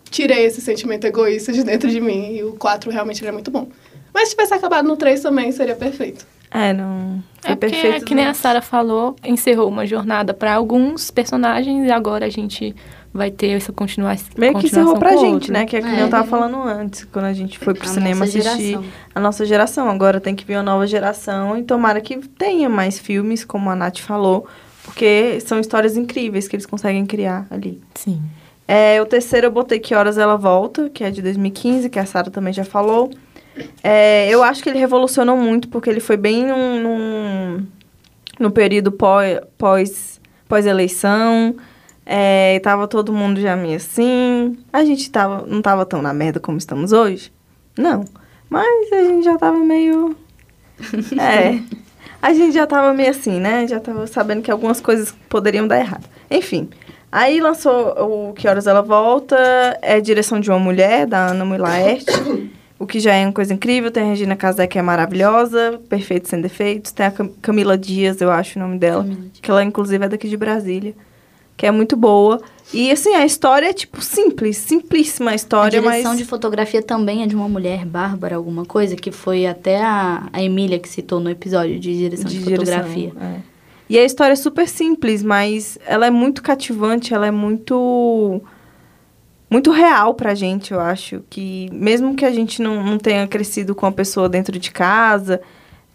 tirei 0.08 0.44
esse 0.44 0.60
sentimento 0.60 1.04
egoísta 1.04 1.52
de 1.52 1.64
dentro 1.64 1.90
de 1.90 2.00
mim. 2.00 2.36
E 2.36 2.44
o 2.44 2.52
4 2.52 2.88
realmente 2.88 3.20
ele 3.20 3.30
é 3.30 3.32
muito 3.32 3.50
bom. 3.50 3.66
Mas 4.12 4.28
se 4.28 4.36
tivesse 4.36 4.54
acabado 4.54 4.86
no 4.86 4.96
3 4.96 5.20
também, 5.20 5.50
seria 5.50 5.74
perfeito. 5.74 6.24
É, 6.52 6.72
não. 6.72 7.20
Foi 7.42 7.50
É 7.50 7.56
porque, 7.56 7.74
perfeito. 7.74 8.04
que 8.06 8.14
nem 8.14 8.26
a 8.26 8.32
Sara 8.32 8.62
falou, 8.62 9.16
encerrou 9.24 9.68
uma 9.68 9.84
jornada 9.84 10.32
para 10.32 10.54
alguns 10.54 11.10
personagens 11.10 11.84
e 11.84 11.90
agora 11.90 12.26
a 12.26 12.30
gente 12.30 12.72
vai 13.14 13.30
ter 13.30 13.50
essa 13.50 13.72
continua 13.72 14.14
Meio 14.36 14.58
que 14.58 14.66
encerrou 14.66 14.98
pra 14.98 15.12
gente, 15.12 15.24
outro. 15.34 15.52
né? 15.52 15.64
Que 15.64 15.76
é 15.76 15.80
que 15.80 15.86
nem 15.86 16.00
É. 16.00 16.02
eu 16.02 16.10
tava 16.10 16.26
falando 16.26 16.60
antes, 16.60 17.04
quando 17.04 17.26
a 17.26 17.32
gente 17.32 17.58
foi 17.60 17.72
pro 17.72 17.84
A 17.84 17.88
cinema 17.88 18.24
assistir 18.24 18.42
geração. 18.42 18.84
a 19.14 19.20
nossa 19.20 19.46
geração. 19.46 19.88
Agora 19.88 20.20
tem 20.20 20.34
que 20.34 20.44
vir 20.44 20.56
uma 20.56 20.64
nova 20.64 20.84
geração 20.86 21.56
e 21.56 21.62
tomara 21.62 22.00
que 22.00 22.16
tenha 22.28 22.68
mais 22.68 22.98
filmes, 22.98 23.44
como 23.44 23.70
a 23.70 23.76
Nath 23.76 24.00
falou, 24.00 24.46
porque 24.84 25.38
são 25.46 25.60
histórias 25.60 25.96
incríveis 25.96 26.48
que 26.48 26.56
eles 26.56 26.66
conseguem 26.66 27.06
criar 27.06 27.46
ali. 27.50 27.80
Sim. 27.94 28.20
É, 28.66 29.00
o 29.00 29.06
terceiro 29.06 29.46
eu 29.46 29.50
botei 29.52 29.78
Que 29.78 29.94
Horas 29.94 30.18
Ela 30.18 30.36
Volta, 30.36 30.90
que 30.90 31.04
é 31.04 31.10
de 31.10 31.22
2015, 31.22 31.88
que 31.88 31.98
a 32.00 32.04
Sara 32.06 32.30
também 32.30 32.52
já 32.52 32.64
falou. 32.64 33.10
É, 33.82 34.28
eu 34.28 34.42
acho 34.42 34.60
que 34.62 34.68
ele 34.68 34.78
revolucionou 34.80 35.36
muito, 35.36 35.68
porque 35.68 35.88
ele 35.88 36.00
foi 36.00 36.16
bem 36.16 36.44
num, 36.46 36.82
num, 36.82 37.66
no 38.40 38.50
período 38.50 38.90
pós, 38.90 39.38
pós, 39.56 40.20
pós-eleição. 40.48 41.54
É, 42.06 42.54
e 42.56 42.60
tava 42.60 42.86
todo 42.86 43.12
mundo 43.12 43.40
já 43.40 43.56
meio 43.56 43.76
assim. 43.76 44.58
A 44.72 44.84
gente 44.84 45.10
tava, 45.10 45.44
não 45.46 45.62
tava 45.62 45.86
tão 45.86 46.02
na 46.02 46.12
merda 46.12 46.38
como 46.38 46.58
estamos 46.58 46.92
hoje? 46.92 47.32
Não. 47.78 48.04
Mas 48.50 48.92
a 48.92 49.02
gente 49.02 49.24
já 49.24 49.36
tava 49.38 49.58
meio... 49.58 50.16
É. 51.18 51.60
A 52.20 52.32
gente 52.32 52.54
já 52.54 52.66
tava 52.66 52.92
meio 52.94 53.10
assim, 53.10 53.38
né? 53.38 53.66
Já 53.66 53.78
tava 53.78 54.06
sabendo 54.06 54.42
que 54.42 54.50
algumas 54.50 54.80
coisas 54.80 55.14
poderiam 55.28 55.66
dar 55.68 55.78
errado. 55.78 56.04
Enfim. 56.30 56.68
Aí 57.12 57.38
lançou 57.38 58.28
o 58.30 58.32
Que 58.32 58.48
Horas 58.48 58.66
Ela 58.66 58.80
Volta, 58.82 59.36
é 59.82 60.00
direção 60.00 60.40
de 60.40 60.50
uma 60.50 60.58
mulher, 60.58 61.06
da 61.06 61.28
Ana 61.28 61.44
Mulaerte, 61.44 62.06
o 62.78 62.86
que 62.86 62.98
já 62.98 63.14
é 63.14 63.24
uma 63.24 63.32
coisa 63.32 63.52
incrível. 63.54 63.90
Tem 63.90 64.02
a 64.02 64.06
Regina 64.06 64.34
Casé, 64.34 64.66
que 64.66 64.78
é 64.78 64.82
maravilhosa, 64.82 65.80
perfeito 65.88 66.28
sem 66.28 66.40
defeitos. 66.40 66.92
Tem 66.92 67.06
a 67.06 67.10
Cam- 67.10 67.30
Camila 67.40 67.78
Dias, 67.78 68.20
eu 68.20 68.30
acho 68.30 68.58
o 68.58 68.62
nome 68.62 68.78
dela, 68.78 69.04
Camila 69.04 69.20
que 69.40 69.50
ela 69.50 69.62
inclusive 69.62 70.04
é 70.04 70.08
daqui 70.08 70.28
de 70.28 70.36
Brasília, 70.36 70.94
que 71.56 71.66
é 71.66 71.70
muito 71.70 71.96
boa. 71.96 72.40
E 72.72 72.90
assim, 72.90 73.14
a 73.14 73.24
história 73.24 73.68
é 73.68 73.72
tipo 73.72 74.00
simples, 74.02 74.56
simplíssima 74.56 75.30
a 75.30 75.32
A 75.32 75.36
história, 75.36 75.80
direção 75.80 76.10
mas... 76.12 76.18
de 76.18 76.24
fotografia 76.24 76.82
também 76.82 77.22
é 77.22 77.26
de 77.26 77.36
uma 77.36 77.48
mulher, 77.48 77.84
Bárbara, 77.84 78.36
alguma 78.36 78.64
coisa, 78.64 78.96
que 78.96 79.12
foi 79.12 79.46
até 79.46 79.82
a, 79.82 80.28
a 80.32 80.42
Emília 80.42 80.78
que 80.78 80.88
citou 80.88 81.20
no 81.20 81.30
episódio 81.30 81.78
de 81.78 81.96
direção 81.96 82.28
de, 82.28 82.40
fotografia. 82.40 83.12
é. 83.20 83.54
E 83.88 83.98
a 83.98 84.04
história 84.04 84.32
é 84.32 84.36
super 84.36 84.66
simples, 84.66 85.22
mas 85.22 85.78
ela 85.86 86.06
é 86.06 86.10
muito 86.10 86.42
cativante, 86.42 87.12
ela 87.12 87.26
é 87.26 87.30
muito 87.30 88.40
muito 89.48 89.70
real 89.70 90.14
pra 90.14 90.34
gente, 90.34 90.72
eu 90.72 90.80
acho. 90.80 91.22
Que 91.28 91.68
mesmo 91.70 92.14
que 92.14 92.24
a 92.24 92.30
gente 92.30 92.62
não, 92.62 92.82
não 92.82 92.98
tenha 92.98 93.26
crescido 93.28 93.74
com 93.74 93.84
a 93.86 93.92
pessoa 93.92 94.28
dentro 94.28 94.58
de 94.58 94.70
casa, 94.72 95.40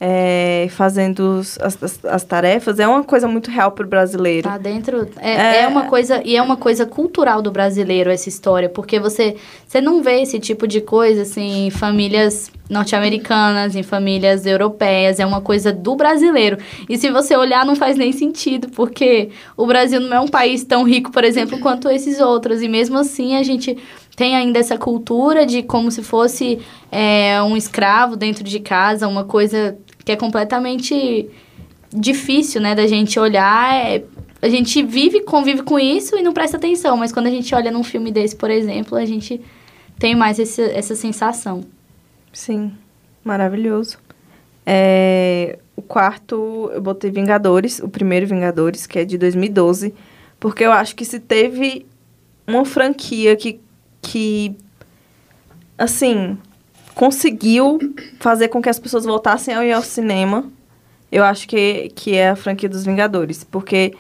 é, 0.02 0.68
fazendo 0.72 1.40
os- 1.40 1.60
as, 1.60 1.82
as, 1.84 2.00
as 2.06 2.24
tarefas, 2.24 2.80
é 2.80 2.88
uma 2.88 3.04
coisa 3.04 3.28
muito 3.28 3.52
real 3.52 3.72
pro 3.72 3.86
brasileiro. 3.88 4.48
Tá 4.48 4.58
dentro. 4.58 5.08
É, 5.18 5.32
É. 5.34 5.62
é 5.64 5.68
uma 5.68 5.84
coisa. 5.86 6.22
E 6.24 6.36
é 6.38 6.42
uma 6.42 6.56
coisa 6.56 6.86
cultural 6.86 7.42
do 7.42 7.52
brasileiro 7.52 8.10
essa 8.10 8.30
história. 8.30 8.70
Porque 8.70 9.00
você, 9.00 9.36
você 9.68 9.82
não 9.82 10.02
vê 10.02 10.22
esse 10.22 10.40
tipo 10.40 10.66
de 10.68 10.80
coisa 10.82 11.24
assim, 11.24 11.68
em 11.68 11.70
famílias 11.70 12.50
norte-americanas, 12.70 13.76
em 13.76 13.84
famílias 13.84 14.46
europeias. 14.46 15.20
É 15.20 15.26
uma 15.26 15.42
coisa 15.42 15.74
do 15.74 15.96
brasileiro. 15.96 16.58
E 16.88 16.98
se 16.98 17.10
você 17.12 17.36
olhar, 17.36 17.66
não 17.66 17.76
faz 17.76 17.98
nem 17.98 18.12
sentido. 18.14 18.70
Porque 18.70 19.30
o 19.58 19.66
Brasil 19.66 20.00
não 20.00 20.16
é 20.16 20.20
um 20.20 20.28
país 20.28 20.64
tão 20.64 20.84
rico, 20.84 21.12
por 21.12 21.24
exemplo, 21.24 21.60
quanto 21.60 21.90
esses 21.90 22.20
outros. 22.22 22.62
E 22.62 22.68
mesmo 22.70 22.98
assim 22.98 23.36
a 23.36 23.44
gente 23.44 23.78
tem 24.16 24.36
ainda 24.36 24.60
essa 24.60 24.78
cultura 24.78 25.46
de 25.46 25.64
como 25.64 25.90
se 25.92 26.04
fosse 26.04 26.60
é, 26.92 27.42
um 27.42 27.56
escravo 27.56 28.16
dentro 28.18 28.44
de 28.44 28.60
casa, 28.60 29.08
uma 29.08 29.24
coisa 29.24 29.78
que 30.10 30.14
é 30.14 30.16
completamente 30.16 31.30
difícil, 31.94 32.60
né, 32.60 32.74
da 32.74 32.88
gente 32.88 33.20
olhar. 33.20 33.76
é- 33.76 34.04
a 34.42 34.50
gente 34.50 34.82
vive, 34.82 35.22
convive 35.22 35.62
com 35.62 35.78
isso 35.78 36.18
e 36.18 36.24
não 36.24 36.34
presta 36.34 36.58
atenção, 36.58 36.98
mas 36.98 37.12
quando 37.12 37.28
a 37.28 37.30
gente 37.30 37.54
olha 37.54 37.70
num 37.70 37.84
filme 37.84 38.10
desse, 38.10 38.36
por 38.36 38.50
exemplo, 38.50 38.98
a 38.98 39.06
gente 39.06 39.40
tem 40.00 40.16
mais 40.16 40.40
esse, 40.40 40.62
essa 40.62 40.96
sensação. 40.96 41.64
Sim, 42.34 42.72
maravilhoso. 43.24 43.98
É, 44.66 45.60
o 45.76 45.82
quarto, 45.82 46.72
eu 46.74 46.82
botei 46.82 47.12
Vingadores, 47.12 47.80
o 47.80 47.90
primeiro 47.90 48.26
Vingadores, 48.26 48.88
que 48.88 48.98
é 48.98 49.06
de 49.06 49.18
2012, 49.18 49.94
porque 50.40 50.64
eu 50.64 50.72
acho 50.72 50.96
que 50.96 51.06
se 51.06 51.20
teve 51.20 51.86
uma 52.48 52.66
franquia 52.66 53.36
que, 53.36 53.60
que 54.02 54.56
assim, 55.78 56.38
conseguiu 56.96 57.80
fazer 58.20 58.48
com 58.50 58.62
que 58.62 58.70
as 58.70 58.80
pessoas 58.80 59.06
voltassem 59.06 59.54
a 59.54 59.66
ir 59.66 59.72
ao 59.72 59.82
cinema, 59.84 60.46
eu 61.12 61.24
acho 61.24 61.48
que, 61.48 61.92
que 61.96 62.16
é 62.16 62.30
a 62.30 62.36
franquia 62.36 62.70
dos 62.70 62.86
Vingadores, 62.86 63.44
porque 63.44 63.94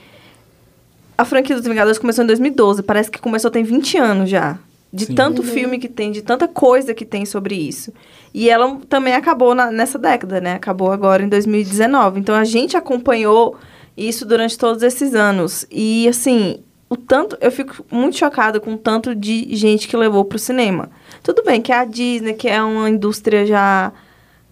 a 1.18 1.26
franquia 1.26 1.56
dos 1.56 1.66
Vingadores 1.66 1.98
começou 1.98 2.24
em 2.24 2.28
2012, 2.28 2.84
parece 2.84 3.10
que 3.12 3.20
começou 3.20 3.50
tem 3.52 3.64
20 3.64 3.98
anos 3.98 4.30
já. 4.30 4.58
De 4.92 5.06
Sim. 5.06 5.14
tanto 5.14 5.44
filme 5.44 5.78
que 5.78 5.88
tem, 5.88 6.12
de 6.12 6.24
tanta 6.24 6.48
coisa 6.48 6.96
que 6.96 7.06
tem 7.06 7.24
sobre 7.24 7.54
isso. 7.54 7.94
E 8.34 8.50
ela 8.50 8.80
também 8.90 9.14
acabou 9.14 9.54
na- 9.54 9.70
nessa 9.72 10.00
década, 10.00 10.42
né? 10.42 10.54
Acabou 10.54 10.92
agora 10.92 11.22
em 11.22 11.30
2019. 11.30 12.20
Então 12.20 12.34
a 12.34 12.44
gente 12.44 12.76
acompanhou 12.76 13.56
isso 13.96 14.26
durante 14.26 14.58
todos 14.58 14.82
esses 14.82 15.14
anos. 15.14 15.64
E 15.70 16.08
assim, 16.08 16.64
o 16.90 16.98
tanto. 16.98 17.38
Eu 17.40 17.52
fico 17.52 17.86
muito 17.92 18.18
chocada 18.18 18.60
com 18.60 18.74
o 18.74 18.78
tanto 18.80 19.14
de 19.14 19.56
gente 19.56 19.88
que 19.88 19.96
levou 19.96 20.26
pro 20.26 20.40
cinema. 20.40 20.90
Tudo 21.24 21.44
bem 21.44 21.62
que 21.62 21.72
é 21.72 21.76
a 21.78 21.86
Disney, 21.86 22.34
que 22.34 22.48
é 22.48 22.62
uma 22.62 22.90
indústria 22.90 23.46
já 23.46 23.92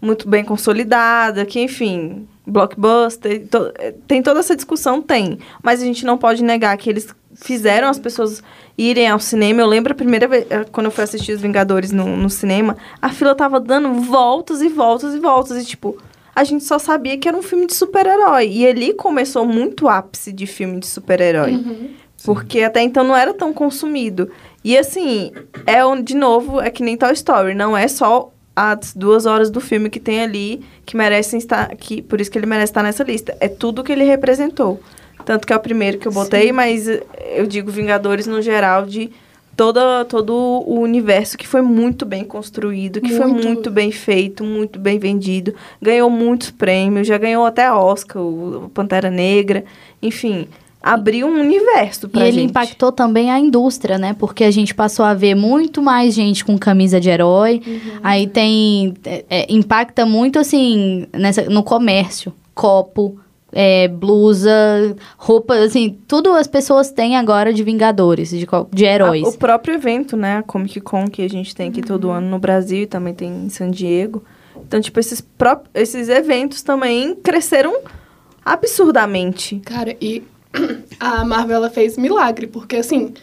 muito 0.01 0.27
bem 0.29 0.43
consolidada, 0.43 1.45
que 1.45 1.59
enfim, 1.59 2.27
blockbuster, 2.45 3.47
to- 3.47 3.71
eh, 3.79 3.93
tem 4.07 4.21
toda 4.21 4.39
essa 4.39 4.55
discussão, 4.55 5.01
tem. 5.01 5.39
Mas 5.63 5.81
a 5.81 5.85
gente 5.85 6.05
não 6.05 6.17
pode 6.17 6.43
negar 6.43 6.75
que 6.77 6.89
eles 6.89 7.07
fizeram 7.35 7.87
as 7.87 7.97
pessoas 7.99 8.43
irem 8.77 9.07
ao 9.07 9.19
cinema. 9.19 9.61
Eu 9.61 9.67
lembro 9.67 9.91
a 9.93 9.95
primeira 9.95 10.27
vez, 10.27 10.45
eh, 10.49 10.65
quando 10.71 10.85
eu 10.87 10.91
fui 10.91 11.03
assistir 11.03 11.31
Os 11.33 11.41
Vingadores 11.41 11.91
no, 11.91 12.15
no 12.15 12.29
cinema, 12.29 12.77
a 13.01 13.09
fila 13.09 13.33
tava 13.33 13.59
dando 13.59 13.93
voltas 13.95 14.61
e 14.61 14.69
voltas 14.69 15.15
e 15.15 15.19
voltas. 15.19 15.57
E, 15.61 15.65
tipo, 15.65 15.97
a 16.35 16.43
gente 16.43 16.63
só 16.63 16.77
sabia 16.77 17.17
que 17.17 17.27
era 17.27 17.35
um 17.37 17.41
filme 17.41 17.65
de 17.65 17.73
super-herói. 17.73 18.47
E 18.49 18.67
ali 18.67 18.93
começou 18.93 19.45
muito 19.45 19.85
o 19.85 19.89
ápice 19.89 20.31
de 20.31 20.45
filme 20.45 20.79
de 20.79 20.85
super-herói. 20.87 21.53
Porque 22.23 22.61
até 22.61 22.81
então 22.81 23.03
não 23.03 23.15
era 23.15 23.33
tão 23.33 23.53
consumido. 23.53 24.29
E 24.67 24.77
assim, 24.77 25.31
é 25.65 25.85
um- 25.85 26.01
de 26.01 26.13
novo, 26.13 26.59
é 26.59 26.69
que 26.69 26.83
nem 26.83 26.97
Toy 26.97 27.13
Story. 27.13 27.53
Não 27.55 27.75
é 27.77 27.87
só 27.87 28.33
as 28.53 28.93
duas 28.93 29.25
horas 29.25 29.49
do 29.49 29.61
filme 29.61 29.89
que 29.89 29.97
tem 29.99 30.19
ali 30.21 30.61
que 30.85 30.97
merecem 30.97 31.37
estar. 31.39 31.73
Que, 31.77 32.01
por 32.01 32.19
isso 32.19 32.29
que 32.29 32.37
ele 32.37 32.45
merece 32.45 32.71
estar 32.71 32.83
nessa 32.83 33.01
lista. 33.05 33.33
É 33.39 33.47
tudo 33.47 33.81
que 33.81 33.93
ele 33.93 34.03
representou. 34.03 34.81
Tanto 35.23 35.47
que 35.47 35.53
é 35.53 35.55
o 35.55 35.59
primeiro 35.61 35.97
que 35.97 36.05
eu 36.05 36.11
botei, 36.11 36.51
mas 36.51 36.85
eh, 36.89 37.01
eu 37.37 37.47
digo 37.47 37.71
Vingadores 37.71 38.27
no 38.27 38.41
geral 38.41 38.85
de 38.85 39.09
toda, 39.55 40.03
todo 40.03 40.33
o 40.33 40.81
universo 40.81 41.37
que 41.37 41.47
foi 41.47 41.61
muito 41.61 42.05
bem 42.05 42.25
construído, 42.25 42.99
que 42.99 43.15
foi 43.15 43.25
Muito. 43.25 43.47
muito 43.47 43.71
bem 43.71 43.89
feito, 43.91 44.43
muito 44.43 44.77
bem 44.79 44.99
vendido. 44.99 45.55
Ganhou 45.81 46.09
muitos 46.09 46.51
prêmios, 46.51 47.07
já 47.07 47.17
ganhou 47.17 47.45
até 47.45 47.71
Oscar, 47.71 48.21
o 48.21 48.69
Pantera 48.73 49.09
Negra. 49.09 49.63
Enfim, 50.01 50.47
abriu 50.93 51.27
um 51.27 51.39
universo 51.39 52.07
pra 52.09 52.25
e 52.25 52.29
ele 52.29 52.39
gente. 52.41 52.49
impactou 52.49 52.91
também 52.91 53.29
a 53.31 53.39
indústria, 53.39 53.97
né? 53.97 54.15
Porque 54.17 54.43
a 54.43 54.51
gente 54.51 54.73
passou 54.75 55.03
a 55.05 55.13
ver 55.13 55.35
muito 55.35 55.81
mais 55.81 56.13
gente 56.13 56.43
com 56.45 56.57
camisa 56.57 56.99
de 56.99 57.09
herói. 57.09 57.61
Aí 58.03 58.27
tem. 58.27 58.93
é, 59.05 59.25
é, 59.29 59.45
impacta 59.53 60.05
muito, 60.05 60.39
assim, 60.39 61.05
nessa, 61.13 61.43
no 61.43 61.63
comércio. 61.63 62.33
Copo, 62.55 63.19
é, 63.51 63.87
blusa, 63.87 64.51
roupa, 65.17 65.55
assim, 65.55 65.97
tudo 66.07 66.31
as 66.33 66.47
pessoas 66.47 66.91
têm 66.91 67.15
agora 67.15 67.53
de 67.53 67.63
Vingadores, 67.63 68.29
de, 68.31 68.47
de 68.73 68.85
heróis. 68.85 69.23
A- 69.25 69.29
o 69.29 69.37
próprio 69.37 69.75
evento, 69.75 70.17
né? 70.17 70.37
A 70.37 70.43
Comic 70.43 70.81
Con 70.81 71.07
que 71.07 71.21
a 71.21 71.29
gente 71.29 71.55
tem 71.55 71.69
aqui 71.69 71.81
todo 71.81 72.09
ano 72.09 72.27
no 72.29 72.39
Brasil 72.39 72.83
e 72.83 72.85
também 72.87 73.13
tem 73.13 73.29
em 73.45 73.49
San 73.49 73.69
Diego. 73.71 74.23
Então, 74.67 74.81
tipo, 74.81 74.99
esses, 74.99 75.21
pró- 75.21 75.61
esses 75.73 76.09
eventos 76.09 76.61
também 76.63 77.13
cresceram 77.15 77.77
absurdamente. 78.43 79.61
Cara, 79.65 79.95
e 80.01 80.23
a 80.99 81.23
Marvel 81.25 81.57
ela 81.57 81.69
fez 81.69 81.97
milagre, 81.97 82.47
porque 82.47 82.77
assim, 82.77 83.13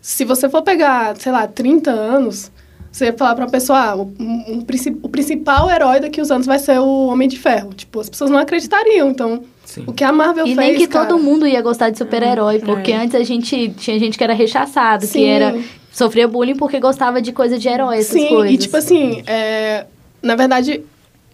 se 0.00 0.24
você 0.24 0.48
for 0.48 0.62
pegar, 0.62 1.16
sei 1.16 1.30
lá, 1.32 1.46
30 1.46 1.90
anos, 1.90 2.50
você 2.90 3.06
ia 3.06 3.12
falar 3.12 3.34
pra 3.34 3.44
uma 3.44 3.50
pessoa, 3.50 3.78
ah, 3.78 3.96
o, 3.96 4.02
um- 4.18 4.44
um 4.58 4.66
o 5.02 5.08
principal 5.08 5.70
herói 5.70 6.00
daqui 6.00 6.20
uns 6.20 6.30
anos 6.30 6.46
vai 6.46 6.58
ser 6.58 6.80
o 6.80 7.06
Homem 7.06 7.28
de 7.28 7.38
Ferro. 7.38 7.72
Tipo, 7.72 8.00
as 8.00 8.08
pessoas 8.10 8.30
não 8.30 8.38
acreditariam. 8.38 9.10
Então, 9.10 9.44
Sim. 9.64 9.84
o 9.86 9.92
que 9.92 10.02
a 10.02 10.10
Marvel 10.12 10.44
E 10.46 10.54
fez. 10.54 10.68
nem 10.68 10.76
que 10.76 10.86
cara, 10.88 11.06
todo 11.06 11.22
mundo 11.22 11.46
ia 11.46 11.62
gostar 11.62 11.90
de 11.90 11.98
super-herói, 11.98 12.58
porque 12.58 12.92
antes 12.92 13.14
a 13.14 13.22
gente 13.22 13.68
tinha 13.76 13.98
gente 13.98 14.18
que 14.18 14.24
era 14.24 14.32
rechaçado, 14.34 15.02
que 15.02 15.12
Sim. 15.12 15.24
era 15.24 15.56
sofria 15.92 16.26
bullying 16.26 16.56
porque 16.56 16.80
gostava 16.80 17.20
de 17.22 17.32
coisa 17.32 17.58
de 17.58 17.68
herói, 17.68 17.98
essas 17.98 18.12
Sim, 18.20 18.28
coisas. 18.28 18.54
e 18.54 18.58
tipo 18.58 18.76
assim, 18.76 19.22
é, 19.26 19.86
na 20.22 20.34
verdade, 20.36 20.82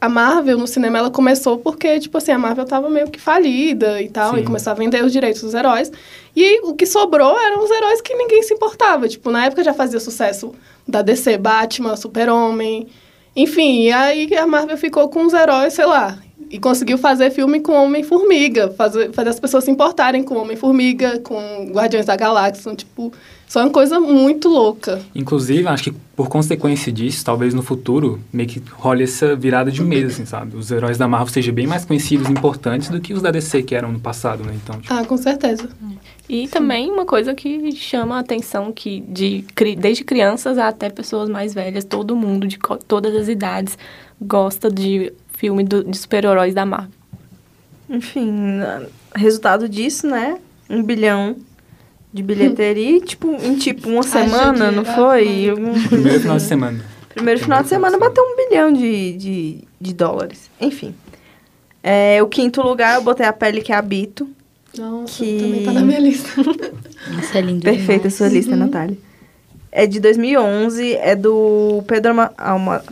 a 0.01 0.09
Marvel 0.09 0.59
no 0.59 0.67
cinema 0.67 0.99
ela 0.99 1.11
começou 1.11 1.59
porque, 1.59 1.99
tipo 1.99 2.19
assim, 2.19 2.33
a 2.33 2.39
Marvel 2.39 2.65
tava 2.65 2.91
meio 2.91 3.11
que 3.11 3.21
falida 3.21 4.01
e 4.01 4.09
tal, 4.09 4.35
Sim. 4.35 4.41
e 4.41 4.45
começou 4.45 4.71
a 4.71 4.75
vender 4.75 5.03
os 5.03 5.13
direitos 5.13 5.41
dos 5.43 5.55
heróis. 5.55 5.91
E 6.35 6.61
o 6.69 6.75
que 6.75 6.85
sobrou 6.85 7.39
eram 7.41 7.65
os 7.65 7.71
heróis 7.71 8.01
que 8.03 8.15
ninguém 8.15 8.43
se 8.43 8.53
importava. 8.53 9.09
Tipo, 9.09 9.31
na 9.31 9.47
época 9.47 9.65
já 9.65 9.73
fazia 9.73 9.99
sucesso 9.99 10.55
da 10.87 11.01
DC, 11.01 11.39
Batman, 11.39 11.97
Super-Homem. 11.97 12.89
Enfim, 13.35 13.85
e 13.85 13.93
aí 13.93 14.37
a 14.37 14.47
Marvel 14.47 14.77
ficou 14.77 15.09
com 15.09 15.25
os 15.25 15.33
heróis, 15.33 15.73
sei 15.73 15.87
lá. 15.87 16.19
E 16.51 16.59
conseguiu 16.59 16.99
fazer 16.99 17.31
filme 17.31 17.61
com 17.61 17.73
Homem-Formiga, 17.73 18.71
fazer, 18.71 19.13
fazer 19.13 19.31
as 19.31 19.41
pessoas 19.41 19.65
se 19.65 19.71
importarem 19.71 20.23
com 20.23 20.37
Homem-Formiga, 20.37 21.19
com 21.21 21.71
Guardiões 21.73 22.07
da 22.07 22.15
Galáxia. 22.17 22.75
Tipo, 22.75 23.13
é 23.55 23.59
uma 23.65 23.71
coisa 23.71 24.01
muito 24.01 24.49
louca. 24.49 25.01
Inclusive, 25.15 25.67
acho 25.69 25.85
que 25.85 25.93
por 26.17 26.29
consequência 26.29 26.91
disso, 26.93 27.25
talvez 27.25 27.55
no 27.55 27.63
futuro, 27.63 28.21
meio 28.33 28.49
que 28.49 28.61
role 28.73 29.05
essa 29.05 29.37
virada 29.37 29.71
de 29.71 29.83
mesa, 29.83 30.09
assim, 30.09 30.25
sabe? 30.27 30.57
Os 30.57 30.71
heróis 30.71 30.99
da 30.99 31.07
Marvel 31.07 31.29
sejam 31.33 31.55
bem 31.55 31.67
mais 31.67 31.85
conhecidos 31.85 32.29
e 32.29 32.33
importantes 32.33 32.89
do 32.89 33.01
que 33.01 33.13
os 33.15 33.23
da 33.23 33.31
DC 33.31 33.63
que 33.63 33.75
eram 33.75 33.93
no 33.93 34.01
passado, 34.01 34.43
né? 34.45 34.53
Então, 34.63 34.81
tipo, 34.81 34.93
Ah, 34.93 35.05
com 35.05 35.17
certeza. 35.17 35.69
E 36.29 36.49
também 36.49 36.91
uma 36.91 37.05
coisa 37.07 37.35
que 37.35 37.71
chama 37.73 38.17
a 38.17 38.21
atenção 38.21 38.73
que 38.73 39.01
de, 39.09 39.45
desde 39.79 40.03
crianças 40.03 40.59
até 40.59 40.91
pessoas 40.91 41.29
mais 41.29 41.55
velhas, 41.55 41.85
todo 41.85 42.17
mundo 42.17 42.47
de 42.49 42.59
todas 42.89 43.15
as 43.15 43.29
idades 43.29 43.79
gosta 44.21 44.69
de 44.71 45.13
filme 45.37 45.63
do- 45.63 45.85
de 45.85 45.97
super-heróis 45.97 46.53
da 46.55 46.67
Marvel. 46.67 46.91
Enfim, 47.89 48.33
resultado 49.15 49.69
disso, 49.69 50.07
né? 50.07 50.39
Um 50.69 50.83
bilhão 50.83 51.37
de 52.17 52.23
bilheteria, 52.23 52.97
e, 52.97 53.01
tipo, 53.01 53.31
em 53.45 53.57
tipo 53.57 53.91
uma 53.91 54.03
semana, 54.03 54.71
não 54.73 54.85
foi? 54.85 55.53
primeiro 55.89 56.11
assim. 56.11 56.21
final 56.21 56.37
de 56.39 56.43
semana. 56.43 56.85
Primeiro 57.11 57.41
final 57.41 57.63
de 57.63 57.69
semana 57.69 57.99
bateu 57.99 58.23
um 58.25 58.37
bilhão 58.37 58.73
de, 58.73 59.13
de, 59.13 59.59
de 59.81 59.95
dólares. 59.95 60.51
Enfim. 60.61 60.95
É, 61.83 62.23
o 62.23 62.27
quinto 62.27 62.63
lugar 62.63 62.95
eu 62.97 63.03
botei 63.03 63.27
a 63.27 63.33
pele 63.33 63.61
que 63.61 63.73
habito. 63.73 64.29
Nossa, 64.79 65.23
Que- 65.25 65.39
também 65.39 65.65
tá 65.65 65.73
na 65.73 65.83
minha 65.83 66.01
lista. 66.01 66.29
Isso 67.21 67.37
é 67.37 67.41
lindo 67.41 67.63
Perfeita 67.63 68.09
a 68.09 68.11
sua 68.11 68.29
lista, 68.29 68.57
Natália. 68.57 68.97
É 69.71 69.87
de 69.87 70.01
2011, 70.01 70.95
é 70.95 71.15
do 71.15 71.83
Pedro 71.87 72.11
Alma, 72.13 72.33
Alma, 72.39 72.85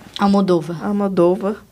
Almodóvar. 0.82 1.64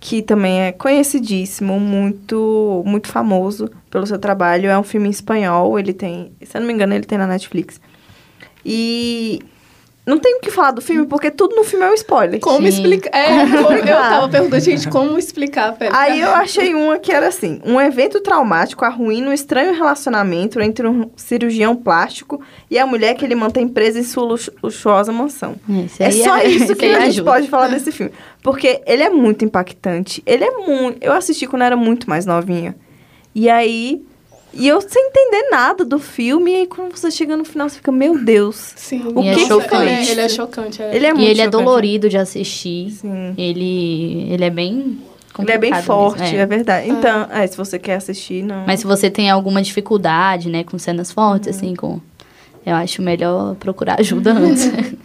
Que 0.00 0.22
também 0.22 0.60
é 0.62 0.72
conhecidíssimo, 0.72 1.78
muito, 1.80 2.82
muito 2.86 3.08
famoso 3.08 3.70
pelo 3.90 4.06
seu 4.06 4.18
trabalho. 4.18 4.70
É 4.70 4.78
um 4.78 4.82
filme 4.84 5.08
espanhol, 5.10 5.78
ele 5.78 5.92
tem, 5.92 6.32
se 6.42 6.56
eu 6.56 6.60
não 6.60 6.68
me 6.68 6.74
engano, 6.74 6.94
ele 6.94 7.04
tem 7.04 7.18
na 7.18 7.26
Netflix. 7.26 7.80
E 8.64 9.40
não 10.08 10.18
tem 10.18 10.36
o 10.36 10.40
que 10.40 10.50
falar 10.50 10.70
do 10.72 10.80
filme, 10.80 11.06
porque 11.06 11.30
tudo 11.30 11.54
no 11.54 11.62
filme 11.62 11.84
é 11.84 11.90
um 11.90 11.94
spoiler. 11.94 12.40
Como 12.40 12.66
explicar? 12.66 13.10
É, 13.16 13.38
como- 13.46 13.72
eu 13.72 13.86
tava 13.86 14.28
perguntando, 14.28 14.60
gente, 14.60 14.88
como 14.88 15.18
explicar 15.18 15.68
a 15.68 15.72
pele? 15.72 15.90
Aí 15.94 16.20
eu 16.20 16.30
achei 16.30 16.74
uma 16.74 16.98
que 16.98 17.12
era 17.12 17.28
assim: 17.28 17.60
um 17.64 17.80
evento 17.80 18.20
traumático 18.20 18.84
arruína 18.84 19.28
um 19.30 19.32
estranho 19.32 19.74
relacionamento 19.74 20.60
entre 20.60 20.88
um 20.88 21.10
cirurgião 21.16 21.76
plástico 21.76 22.40
e 22.70 22.78
a 22.78 22.86
mulher 22.86 23.14
que 23.14 23.24
ele 23.24 23.34
mantém 23.34 23.68
presa 23.68 23.98
em 23.98 24.02
sua 24.02 24.24
lux- 24.24 24.50
luxuosa 24.62 25.12
mansão. 25.12 25.54
Esse 25.68 26.02
É 26.02 26.10
só 26.10 26.38
isso 26.38 26.64
esse 26.64 26.74
que 26.76 26.84
aí 26.86 26.94
a 26.94 27.00
gente 27.00 27.08
ajuda. 27.10 27.30
pode 27.30 27.48
falar 27.48 27.68
desse 27.68 27.92
filme. 27.92 28.10
Porque 28.42 28.80
ele 28.86 29.02
é 29.02 29.10
muito 29.10 29.44
impactante. 29.44 30.22
Ele 30.24 30.44
é 30.44 30.50
muito. 30.52 30.98
Eu 31.02 31.12
assisti 31.12 31.46
quando 31.46 31.62
era 31.62 31.76
muito 31.76 32.08
mais 32.08 32.24
novinha. 32.24 32.74
E 33.34 33.48
aí. 33.50 34.02
E 34.52 34.66
eu 34.66 34.80
sem 34.80 35.08
entender 35.08 35.50
nada 35.50 35.84
do 35.84 35.98
filme. 35.98 36.50
E 36.50 36.56
aí 36.56 36.66
quando 36.66 36.96
você 36.96 37.10
chega 37.10 37.36
no 37.36 37.44
final, 37.44 37.68
você 37.68 37.76
fica, 37.76 37.92
meu 37.92 38.18
Deus. 38.18 38.72
Sim. 38.76 39.12
O 39.14 39.22
é 39.22 39.34
que 39.34 39.46
chocante. 39.46 39.76
Ele 39.76 39.90
é, 39.90 40.10
ele 40.10 40.20
é 40.20 40.28
chocante. 40.28 40.82
É. 40.82 40.96
Ele 40.96 41.06
é 41.06 41.10
E 41.10 41.12
muito 41.12 41.28
ele 41.28 41.40
é 41.40 41.44
chocante. 41.44 41.64
dolorido 41.64 42.08
de 42.08 42.16
assistir. 42.18 42.90
Sim. 42.90 43.34
Ele, 43.36 44.26
ele 44.32 44.44
é 44.44 44.50
bem 44.50 44.98
Ele 45.38 45.52
é 45.52 45.58
bem 45.58 45.74
forte, 45.82 46.20
mesmo, 46.22 46.36
é. 46.36 46.40
é. 46.40 46.46
verdade. 46.46 46.90
Então, 46.90 47.26
é, 47.30 47.46
se 47.46 47.56
você 47.56 47.78
quer 47.78 47.96
assistir, 47.96 48.42
não. 48.42 48.64
Mas 48.66 48.80
se 48.80 48.86
você 48.86 49.10
tem 49.10 49.30
alguma 49.30 49.62
dificuldade, 49.62 50.48
né, 50.48 50.64
com 50.64 50.78
cenas 50.78 51.12
fortes, 51.12 51.48
assim, 51.48 51.74
com... 51.76 52.00
Eu 52.66 52.74
acho 52.74 53.00
melhor 53.00 53.54
procurar 53.54 54.00
ajuda 54.00 54.32
antes. 54.32 54.70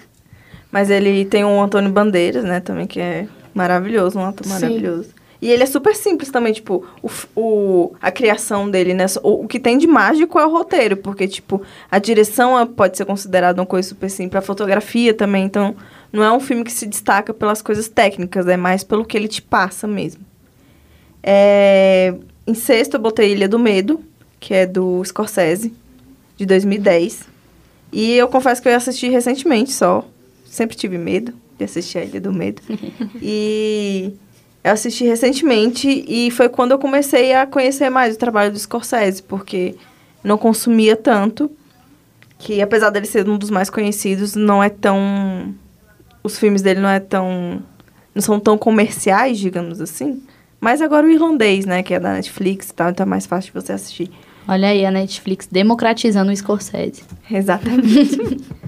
Mas 0.71 0.89
ele 0.89 1.23
tem 1.25 1.45
um 1.45 1.61
Antônio 1.61 1.91
Bandeiras, 1.91 2.43
né, 2.43 2.59
também, 2.59 2.87
que 2.87 2.99
é 2.99 3.27
maravilhoso, 3.53 4.17
um 4.17 4.25
ator 4.25 4.47
Sim. 4.47 4.53
maravilhoso. 4.53 5.09
E 5.43 5.51
ele 5.51 5.61
é 5.61 5.65
super 5.65 5.93
simples 5.93 6.31
também, 6.31 6.53
tipo, 6.53 6.85
o, 7.01 7.09
o, 7.35 7.95
a 8.01 8.09
criação 8.09 8.71
dele, 8.71 8.93
né? 8.93 9.07
O, 9.21 9.43
o 9.43 9.47
que 9.47 9.59
tem 9.59 9.77
de 9.77 9.85
mágico 9.85 10.39
é 10.39 10.45
o 10.45 10.49
roteiro, 10.49 10.95
porque, 10.95 11.27
tipo, 11.27 11.61
a 11.91 11.99
direção 11.99 12.57
é- 12.57 12.65
pode 12.65 12.95
ser 12.95 13.03
considerada 13.03 13.59
uma 13.59 13.67
coisa 13.67 13.89
super 13.89 14.09
simples, 14.09 14.41
a 14.41 14.41
fotografia 14.41 15.13
também, 15.13 15.43
então 15.43 15.75
não 16.13 16.23
é 16.23 16.31
um 16.31 16.39
filme 16.39 16.63
que 16.63 16.71
se 16.71 16.87
destaca 16.87 17.33
pelas 17.33 17.61
coisas 17.61 17.89
técnicas, 17.89 18.47
é 18.47 18.55
mais 18.55 18.85
pelo 18.85 19.03
que 19.03 19.17
ele 19.17 19.27
te 19.27 19.41
passa 19.41 19.85
mesmo. 19.85 20.21
É, 21.21 22.13
em 22.47 22.53
sexto 22.53 22.93
eu 22.93 23.01
botei 23.01 23.33
Ilha 23.33 23.49
do 23.49 23.59
Medo, 23.59 23.99
que 24.39 24.53
é 24.53 24.65
do 24.65 25.03
Scorsese, 25.03 25.73
de 26.37 26.45
2010. 26.45 27.27
E 27.91 28.13
eu 28.13 28.29
confesso 28.29 28.61
que 28.61 28.69
eu 28.69 28.75
assisti 28.77 29.09
recentemente 29.09 29.73
só. 29.73 30.07
Sempre 30.45 30.77
tive 30.77 30.97
medo 30.97 31.33
de 31.57 31.65
assistir 31.65 31.97
a 31.97 32.05
Ilha 32.05 32.21
do 32.21 32.31
Medo. 32.31 32.61
e 33.21 34.13
eu 34.63 34.71
assisti 34.71 35.03
recentemente 35.03 36.05
e 36.07 36.31
foi 36.31 36.47
quando 36.47 36.71
eu 36.71 36.79
comecei 36.79 37.33
a 37.33 37.45
conhecer 37.45 37.89
mais 37.89 38.15
o 38.15 38.19
trabalho 38.19 38.51
do 38.51 38.57
Scorsese, 38.57 39.21
porque 39.21 39.75
não 40.23 40.37
consumia 40.37 40.95
tanto. 40.95 41.51
Que 42.39 42.61
apesar 42.61 42.89
dele 42.89 43.05
ser 43.05 43.27
um 43.27 43.37
dos 43.37 43.49
mais 43.49 43.69
conhecidos, 43.69 44.35
não 44.35 44.63
é 44.63 44.69
tão. 44.69 45.53
Os 46.23 46.37
filmes 46.37 46.61
dele 46.61 46.79
não 46.79 46.89
é 46.89 46.99
tão. 46.99 47.61
não 48.15 48.21
são 48.21 48.39
tão 48.39 48.57
comerciais, 48.57 49.37
digamos 49.37 49.81
assim. 49.81 50.21
Mas 50.59 50.81
agora 50.81 51.05
o 51.05 51.09
irlandês, 51.09 51.65
né? 51.65 51.83
Que 51.83 51.93
é 51.93 51.99
da 51.99 52.13
Netflix 52.13 52.69
e 52.69 52.73
tal, 52.73 52.89
então 52.89 53.05
é 53.05 53.07
mais 53.07 53.25
fácil 53.25 53.51
de 53.53 53.61
você 53.61 53.73
assistir. 53.73 54.09
Olha 54.47 54.69
aí 54.69 54.85
a 54.85 54.91
Netflix 54.91 55.47
democratizando 55.47 56.31
o 56.31 56.35
Scorsese. 56.35 57.03
Exatamente. 57.29 58.37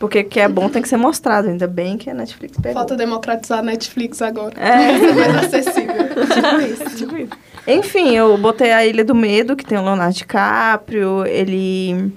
Porque 0.00 0.20
o 0.20 0.24
que 0.24 0.40
é 0.40 0.48
bom 0.48 0.66
tem 0.70 0.80
que 0.80 0.88
ser 0.88 0.96
mostrado, 0.96 1.48
ainda 1.48 1.66
bem 1.66 1.98
que 1.98 2.08
a 2.08 2.14
Netflix 2.14 2.56
pegou. 2.56 2.72
Falta 2.72 2.96
democratizar 2.96 3.58
a 3.58 3.62
Netflix 3.62 4.22
agora. 4.22 4.58
É. 4.58 4.98
Ser 4.98 5.14
mais 5.14 5.36
acessível. 5.36 5.94
tipo 6.34 6.60
isso, 6.62 6.96
tipo 6.96 7.16
isso. 7.18 7.32
Enfim, 7.68 8.16
eu 8.16 8.38
botei 8.38 8.72
a 8.72 8.86
Ilha 8.86 9.04
do 9.04 9.14
Medo, 9.14 9.54
que 9.54 9.62
tem 9.62 9.76
o 9.76 9.84
Leonardo 9.84 10.14
DiCaprio, 10.14 11.26
ele... 11.26 12.14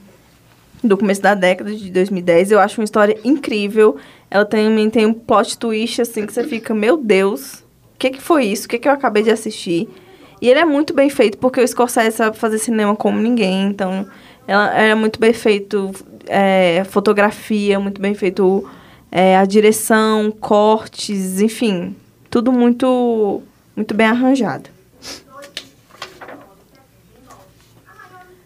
Do 0.82 0.98
começo 0.98 1.22
da 1.22 1.36
década 1.36 1.76
de 1.76 1.92
2010. 1.92 2.52
Eu 2.52 2.60
acho 2.62 2.80
uma 2.80 2.86
história 2.86 3.18
incrível. 3.22 3.98
Ela 4.32 4.46
também 4.46 4.90
tem 4.90 5.06
um 5.06 5.14
plot 5.14 5.58
twist, 5.58 6.02
assim, 6.02 6.26
que 6.26 6.32
você 6.32 6.46
fica, 6.46 6.74
meu 6.74 6.96
Deus, 6.96 7.56
o 7.96 8.00
que 8.00 8.12
que 8.12 8.22
foi 8.22 8.46
isso? 8.46 8.66
O 8.66 8.70
que 8.70 8.80
que 8.80 8.88
eu 8.88 8.94
acabei 8.94 9.24
de 9.24 9.30
assistir? 9.30 9.90
E 10.42 10.50
ele 10.50 10.60
é 10.60 10.66
muito 10.66 10.94
bem 10.94 11.10
feito, 11.10 11.38
porque 11.38 11.60
o 11.60 11.68
Scorsese 11.68 12.16
sabe 12.16 12.38
fazer 12.38 12.60
cinema 12.60 12.96
como 12.96 13.20
ninguém. 13.20 13.68
Então, 13.68 14.08
ela 14.48 14.74
é 14.78 14.94
muito 14.96 15.20
bem 15.20 15.34
feito, 15.34 15.92
é, 16.28 16.84
fotografia, 16.86 17.80
muito 17.80 18.02
bem 18.02 18.14
feito 18.14 18.70
é, 19.12 19.38
a 19.38 19.46
direção, 19.46 20.32
cortes, 20.32 21.40
enfim, 21.42 21.96
tudo 22.30 22.52
muito, 22.52 23.42
muito 23.76 23.94
bem 23.94 24.08
arranjado. 24.08 24.70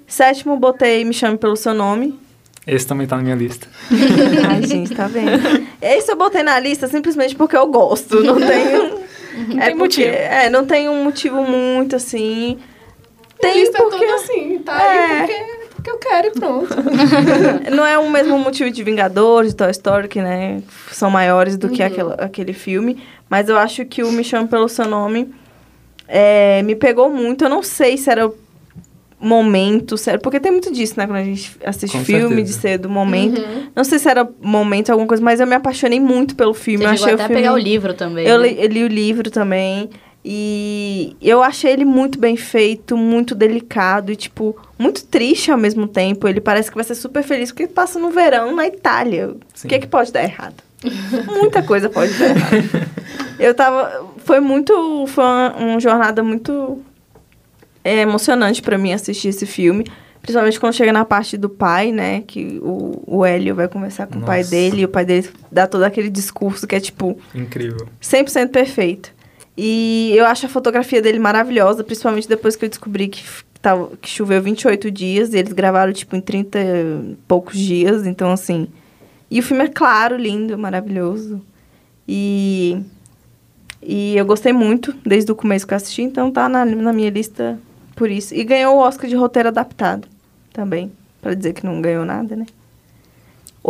Sétimo, 0.08 0.58
botei 0.58 1.04
Me 1.04 1.14
Chame 1.14 1.38
Pelo 1.38 1.56
Seu 1.56 1.74
Nome. 1.74 2.18
Esse 2.66 2.86
também 2.88 3.08
tá 3.08 3.16
na 3.18 3.24
minha 3.24 3.36
lista. 3.36 3.68
Ai, 4.50 4.64
gente, 4.64 4.94
tá 4.96 5.08
vendo? 5.08 5.68
Esse 5.82 6.12
eu 6.12 6.16
botei 6.18 6.44
na 6.44 6.60
lista 6.60 6.88
simplesmente 6.88 7.36
porque 7.36 7.56
eu 7.56 7.68
gosto. 7.68 8.22
Não 8.24 8.36
tenho. 8.40 9.00
Não 9.50 9.62
é 9.62 9.66
tem 9.68 9.78
porque- 9.78 9.78
motivo. 9.78 10.08
É, 10.10 10.50
não 10.50 10.66
tem 10.66 10.90
um 10.90 11.04
motivo 11.04 11.44
muito 11.44 11.96
assim. 11.96 12.58
Tem 13.40 13.54
lista 13.60 13.78
porque. 13.78 14.00
toda 14.00 14.16
assim, 14.16 14.60
tá 14.60 14.82
É. 14.82 15.18
porque, 15.20 15.57
porque 15.88 15.92
eu 15.92 15.98
quero 15.98 16.28
e 16.28 16.32
pronto. 16.32 16.76
Não 17.74 17.86
é 17.86 17.98
o 17.98 18.10
mesmo 18.10 18.38
motivo 18.38 18.70
de 18.70 18.84
Vingadores, 18.84 19.54
Toy 19.54 19.72
Story, 19.72 20.08
que 20.08 20.22
né, 20.22 20.62
são 20.92 21.10
maiores 21.10 21.58
do 21.58 21.70
que 21.70 21.82
aquela, 21.82 22.16
aquele 22.16 22.54
filme. 22.54 22.98
Mas 23.30 23.50
eu 23.50 23.58
acho 23.58 23.86
que 23.86 24.04
o 24.04 24.12
Me 24.12 24.24
Chame 24.24 24.48
Pelo 24.48 24.68
Seu 24.68 24.86
Nome 24.86 25.34
é, 26.08 26.62
me 26.64 26.76
pegou 26.76 27.10
muito. 27.10 27.46
Eu 27.46 27.50
não 27.50 27.64
sei 27.64 27.98
se 27.98 28.10
era 28.10 28.28
o 28.28 28.36
momento, 29.20 29.98
se 29.98 30.10
era- 30.10 30.20
porque 30.20 30.40
tem 30.40 30.52
muito 30.52 30.72
disso, 30.72 30.94
né? 30.98 31.08
Quando 31.08 31.18
a 31.18 31.24
gente 31.24 31.58
assiste 31.64 31.98
Com 31.98 32.04
filme, 32.06 32.28
certeza. 32.36 32.44
de 32.44 32.54
ser 32.54 32.78
do 32.78 32.90
momento. 32.90 33.40
Uhum. 33.42 33.68
Não 33.76 33.84
sei 33.84 34.00
se 34.00 34.10
era 34.10 34.28
momento, 34.42 34.92
alguma 34.92 35.08
coisa, 35.08 35.24
mas 35.24 35.40
eu 35.40 35.48
me 35.48 35.56
apaixonei 35.56 36.00
muito 36.00 36.36
pelo 36.36 36.54
filme. 36.54 36.86
Você 36.86 36.92
eu 36.94 36.98
chegou 36.98 37.06
achei 37.06 37.14
até 37.16 37.24
o 37.24 37.28
filme... 37.28 37.42
pegar 37.42 37.54
o 37.54 37.58
livro 37.58 37.94
também. 37.94 38.28
Eu 38.28 38.40
né? 38.40 38.48
li, 38.50 38.58
eu 38.62 38.68
li 38.68 38.84
o 38.84 38.88
livro 38.88 39.32
também. 39.32 39.90
E 40.24 41.16
eu 41.22 41.42
achei 41.42 41.72
ele 41.72 41.86
muito 41.86 42.20
bem 42.20 42.36
feito, 42.36 42.98
muito 42.98 43.34
delicado 43.34 44.12
e, 44.12 44.16
tipo, 44.16 44.58
muito 44.78 45.06
triste 45.06 45.52
ao 45.52 45.58
mesmo 45.58 45.88
tempo. 45.88 46.28
Ele 46.28 46.42
parece 46.42 46.70
que 46.70 46.76
vai 46.76 46.84
ser 46.84 46.96
super 46.96 47.24
feliz 47.24 47.52
porque 47.52 47.68
passa 47.68 47.98
no 47.98 48.12
verão 48.12 48.54
na 48.56 48.68
Itália. 48.68 49.36
Sim. 49.54 49.68
O 49.68 49.70
que, 49.70 49.76
é 49.76 49.80
que 49.80 49.88
pode 49.88 50.12
dar 50.12 50.24
errado? 50.24 50.56
Muita 51.28 51.64
coisa 51.64 51.90
pode 51.90 52.14
dar 52.14 52.30
errado. 52.30 52.90
Eu 53.40 53.54
tava. 53.54 54.06
Foi 54.26 54.40
muito. 54.40 55.06
Foi 55.08 55.24
uma, 55.24 55.56
uma 55.56 55.80
jornada 55.80 56.22
muito 56.24 56.82
é, 57.84 58.02
emocionante 58.02 58.62
pra 58.62 58.78
mim 58.78 58.92
assistir 58.92 59.30
esse 59.30 59.46
filme. 59.46 59.86
Principalmente 60.22 60.60
quando 60.60 60.74
chega 60.74 60.92
na 60.92 61.06
parte 61.06 61.38
do 61.38 61.50
pai, 61.50 61.94
né? 61.94 62.22
Que 62.28 62.60
o, 62.62 63.02
o 63.06 63.26
Hélio 63.26 63.56
vai 63.56 63.70
conversar 63.70 64.08
com 64.08 64.20
o 64.20 64.24
pai 64.24 64.40
Nossa. 64.40 64.52
dele 64.52 64.82
e 64.82 64.86
o 64.86 64.90
pai 64.90 65.06
dele 65.06 65.30
dá 65.50 65.66
todo 65.66 65.84
aquele 65.84 66.10
discurso 66.10 66.68
que 66.68 66.76
é 66.76 66.82
tipo 66.82 67.18
Incrível. 67.34 67.88
100% 68.02 68.50
perfeito. 68.50 69.17
E 69.58 70.14
eu 70.16 70.26
acho 70.26 70.46
a 70.46 70.50
fotografia 70.50 71.02
dele 71.02 71.18
maravilhosa, 71.18 71.84
principalmente 71.84 72.30
depois 72.30 72.56
que 72.56 72.66
eu 72.66 72.70
descobri 72.70 73.08
que, 73.08 73.24
tava, 73.60 73.90
que 74.00 74.08
choveu 74.08 74.40
28 74.40 74.92
dias 74.92 75.34
e 75.34 75.38
eles 75.38 75.52
gravaram, 75.52 75.92
tipo, 75.92 76.16
em 76.16 76.22
30 76.22 76.60
e 76.60 77.18
poucos 77.28 77.58
dias. 77.58 78.06
Então, 78.06 78.32
assim. 78.32 78.68
E 79.32 79.40
o 79.40 79.44
filme 79.44 79.64
é 79.64 79.68
claro, 79.68 80.16
lindo, 80.16 80.58
maravilhoso. 80.58 81.42
E. 82.08 82.78
E 83.82 84.18
eu 84.18 84.26
gostei 84.26 84.52
muito 84.52 84.94
desde 85.06 85.32
o 85.32 85.36
começo 85.36 85.66
que 85.66 85.74
eu 85.74 85.78
assisti, 85.78 86.02
então 86.02 86.32
tá 86.32 86.50
na, 86.50 86.66
na 86.66 86.92
minha 86.92 87.10
lista 87.10 87.58
por 87.96 88.10
isso. 88.12 88.34
E 88.36 88.44
ganhou 88.44 88.76
o 88.76 88.80
Oscar 88.80 89.10
de 89.10 89.16
roteiro 89.16 89.50
adaptado 89.50 90.08
também, 90.52 90.92
pra 91.22 91.34
dizer 91.34 91.54
que 91.54 91.66
não 91.66 91.82
ganhou 91.82 92.04
nada, 92.04 92.36
né? 92.36 92.46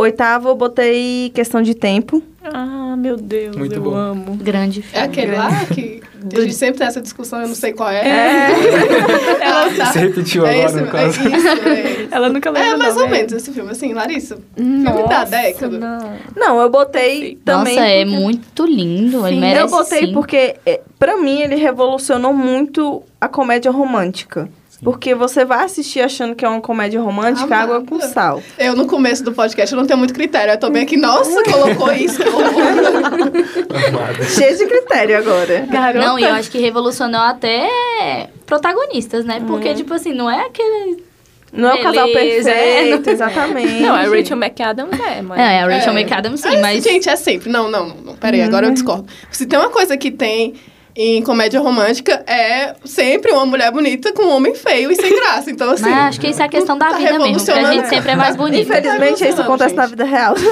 Oitavo, 0.02 0.50
eu 0.50 0.56
botei 0.56 1.32
Questão 1.34 1.60
de 1.60 1.74
Tempo. 1.74 2.22
Ah, 2.44 2.96
meu 2.96 3.18
Deus, 3.18 3.56
Muito 3.56 3.74
eu 3.74 3.82
bom. 3.82 3.96
amo. 3.96 4.36
Grande 4.36 4.80
É 4.80 4.84
filme. 4.84 5.06
aquele 5.08 5.32
lá 5.36 5.50
que 5.74 6.02
a 6.36 6.40
gente 6.42 6.54
sempre 6.54 6.78
tem 6.78 6.86
essa 6.86 7.02
discussão, 7.02 7.42
eu 7.42 7.48
não 7.48 7.56
sei 7.56 7.74
qual 7.74 7.90
é. 7.90 8.08
É. 8.08 8.50
Ela 9.42 9.74
tá. 9.76 9.86
Você 9.92 9.98
repetiu 10.00 10.46
é 10.46 10.52
agora, 10.64 10.66
esse, 10.70 10.82
no 10.82 10.88
caso. 10.92 11.20
É 11.20 11.36
isso, 11.36 11.48
é. 11.48 12.08
Ela 12.16 12.30
nunca 12.30 12.52
lembra 12.52 12.70
É 12.70 12.78
mais 12.78 12.94
não, 12.96 13.02
ou 13.02 13.08
é? 13.08 13.12
menos 13.12 13.34
esse 13.34 13.52
filme, 13.52 13.72
assim, 13.72 13.92
Larissa. 13.94 14.38
Nossa, 14.56 14.94
filme 14.98 15.10
da 15.10 15.24
década. 15.24 15.78
Não. 15.80 16.14
Não, 16.36 16.62
eu 16.62 16.70
botei 16.70 17.40
também. 17.44 17.76
Nossa, 17.76 17.88
é 17.88 18.06
porque- 18.06 18.20
muito 18.20 18.66
lindo. 18.68 19.26
Ele 19.26 19.36
Sim, 19.36 19.42
merece 19.42 19.64
eu 19.64 19.70
botei 19.80 20.06
sim. 20.06 20.14
porque, 20.14 20.56
é, 20.64 20.80
pra 21.00 21.18
mim, 21.18 21.42
ele 21.42 21.56
revolucionou 21.56 22.34
muito 22.36 23.02
a 23.20 23.28
comédia 23.28 23.72
romântica. 23.72 24.48
Porque 24.84 25.16
você 25.16 25.44
vai 25.44 25.66
assistir 25.66 26.02
achando 26.02 26.36
que 26.36 26.46
é 26.46 26.48
uma 26.48 26.62
comédia 26.62 27.02
romântica, 27.02 27.46
Amada. 27.46 27.76
água 27.76 27.86
com 27.86 28.00
sal. 28.00 28.44
Eu, 28.60 28.76
no 28.76 28.86
começo 28.86 29.24
do 29.24 29.34
podcast, 29.34 29.74
eu 29.74 29.80
não 29.80 29.88
tenho 29.88 29.98
muito 29.98 30.14
critério. 30.14 30.54
Eu 30.54 30.60
tô 30.60 30.70
bem 30.70 30.84
aqui, 30.84 30.96
nossa, 30.96 31.44
colocou 31.44 31.92
isso. 31.94 32.22
Cheio 34.36 34.58
de 34.58 34.66
critério 34.68 35.18
agora. 35.18 35.66
Garota. 35.68 36.06
Não, 36.06 36.20
e 36.20 36.24
eu 36.24 36.34
acho 36.34 36.52
que 36.52 36.60
revolucionou 36.60 37.22
até 37.22 38.30
protagonistas, 38.46 39.26
né? 39.26 39.42
Porque, 39.48 39.74
tipo 39.74 39.94
assim, 39.94 40.14
não 40.14 40.30
é 40.30 40.46
aquele... 40.46 41.04
Não 41.52 41.70
é 41.70 41.76
o 41.76 41.82
casal 41.82 42.06
Beleza, 42.08 42.52
perfeito, 42.52 43.10
exatamente. 43.10 43.82
Não, 43.82 43.96
a 43.96 44.04
Rachel 44.04 44.38
McAdams 44.38 45.00
é, 45.00 45.22
mas... 45.22 45.40
É, 45.40 45.62
a 45.62 45.66
Rachel 45.66 45.98
É. 45.98 46.02
McAdams 46.02 46.42
sim, 46.42 46.50
Mas, 46.50 46.62
mas... 46.62 46.84
Gente, 46.84 47.10
é 47.10 47.16
sempre. 47.16 47.50
Não, 47.50 47.72
não, 47.72 47.88
não. 47.88 48.16
Peraí, 48.16 48.42
agora 48.42 48.68
eu 48.68 48.72
discordo. 48.72 49.08
Se 49.32 49.46
tem 49.46 49.58
uma 49.58 49.70
coisa 49.70 49.96
que 49.96 50.12
tem 50.12 50.56
em 51.00 51.22
comédia 51.22 51.60
romântica, 51.60 52.24
é 52.26 52.74
sempre 52.84 53.32
uma 53.32 53.46
mulher 53.46 53.72
bonita 53.72 54.12
com 54.14 54.24
um 54.24 54.32
homem 54.36 54.56
feio 54.56 54.92
e 54.92 54.96
sem 54.96 55.16
graça. 55.16 55.52
Então, 55.52 55.70
assim. 55.70 55.84
Mas 55.84 55.94
acho 55.94 56.20
que 56.20 56.28
isso 56.28 56.42
é 56.42 56.46
a 56.46 56.50
questão 56.50 56.76
da 56.76 56.90
tá 56.90 56.98
vida 56.98 57.20
mesmo, 57.20 57.46
que 57.46 57.52
a 57.52 57.72
gente 57.72 57.88
sempre 57.88 58.12
é 58.12 58.16
mais 58.16 58.36
bonita. 58.36 58.80
Infelizmente, 58.80 59.28
isso 59.28 59.40
acontece 59.40 59.76
na 59.76 59.86
vida 59.86 60.04
real. 60.04 60.34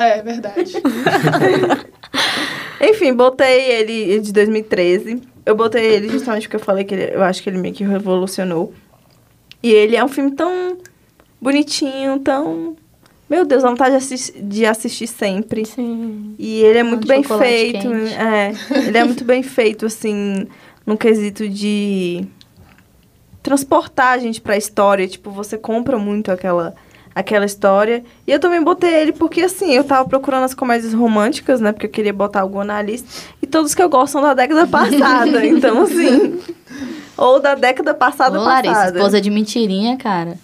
É 0.00 0.22
verdade. 0.22 0.74
Enfim, 2.80 3.12
botei 3.12 3.62
ele 3.72 4.20
de 4.20 4.32
2013. 4.32 5.20
Eu 5.44 5.56
botei 5.56 5.84
ele 5.84 6.08
justamente 6.08 6.42
porque 6.44 6.54
eu 6.54 6.60
falei 6.60 6.84
que 6.84 6.94
ele- 6.94 7.16
eu 7.16 7.20
acho 7.22 7.42
que 7.42 7.50
ele 7.50 7.58
meio 7.58 7.74
que 7.74 7.82
revolucionou. 7.82 8.72
E 9.60 9.72
ele 9.72 9.96
é 9.96 10.04
um 10.04 10.08
filme 10.08 10.30
tão 10.30 10.78
bonitinho, 11.40 12.20
tão. 12.20 12.76
Meu 13.28 13.44
Deus, 13.44 13.62
dá 13.62 13.68
vontade 13.68 13.90
de, 13.90 13.96
assis- 13.96 14.32
de 14.36 14.64
assistir 14.66 15.06
sempre. 15.06 15.64
Sim. 15.66 16.34
E 16.38 16.60
ele 16.62 16.78
é 16.78 16.82
muito 16.82 17.02
de 17.02 17.08
bem 17.08 17.22
feito. 17.22 17.80
quente. 17.88 18.14
É, 18.14 18.52
ele 18.86 18.98
é 18.98 19.04
muito 19.04 19.24
bem 19.24 19.42
feito, 19.42 19.84
assim, 19.86 20.46
no 20.86 20.96
quesito 20.96 21.46
de 21.48 22.26
transportar 23.42 24.14
a 24.14 24.18
gente 24.18 24.40
pra 24.40 24.56
história. 24.56 25.06
Tipo, 25.06 25.30
você 25.30 25.56
compra 25.58 25.98
muito 25.98 26.30
aquela, 26.32 26.74
aquela 27.14 27.44
história. 27.44 28.02
E 28.26 28.32
eu 28.32 28.40
também 28.40 28.62
botei 28.62 28.94
ele 28.94 29.12
porque, 29.12 29.42
assim, 29.42 29.72
eu 29.74 29.84
tava 29.84 30.08
procurando 30.08 30.44
as 30.44 30.54
comédias 30.54 30.94
românticas, 30.94 31.60
né? 31.60 31.72
Porque 31.72 31.86
eu 31.86 31.90
queria 31.90 32.12
botar 32.12 32.40
alguma 32.40 32.64
na 32.64 32.80
lista. 32.82 33.08
E 33.42 33.46
todos 33.46 33.74
que 33.74 33.82
eu 33.82 33.88
gosto 33.88 34.12
são 34.12 34.22
da 34.22 34.34
década 34.34 34.66
passada. 34.66 35.44
então, 35.46 35.82
assim. 35.82 36.40
Ou 37.16 37.40
da 37.40 37.54
década 37.54 37.92
passada 37.94 38.38
Ô, 38.38 38.42
Larissa, 38.44 38.74
passada. 38.74 38.98
esposa 38.98 39.20
de 39.20 39.28
mentirinha, 39.30 39.96
cara. 39.96 40.38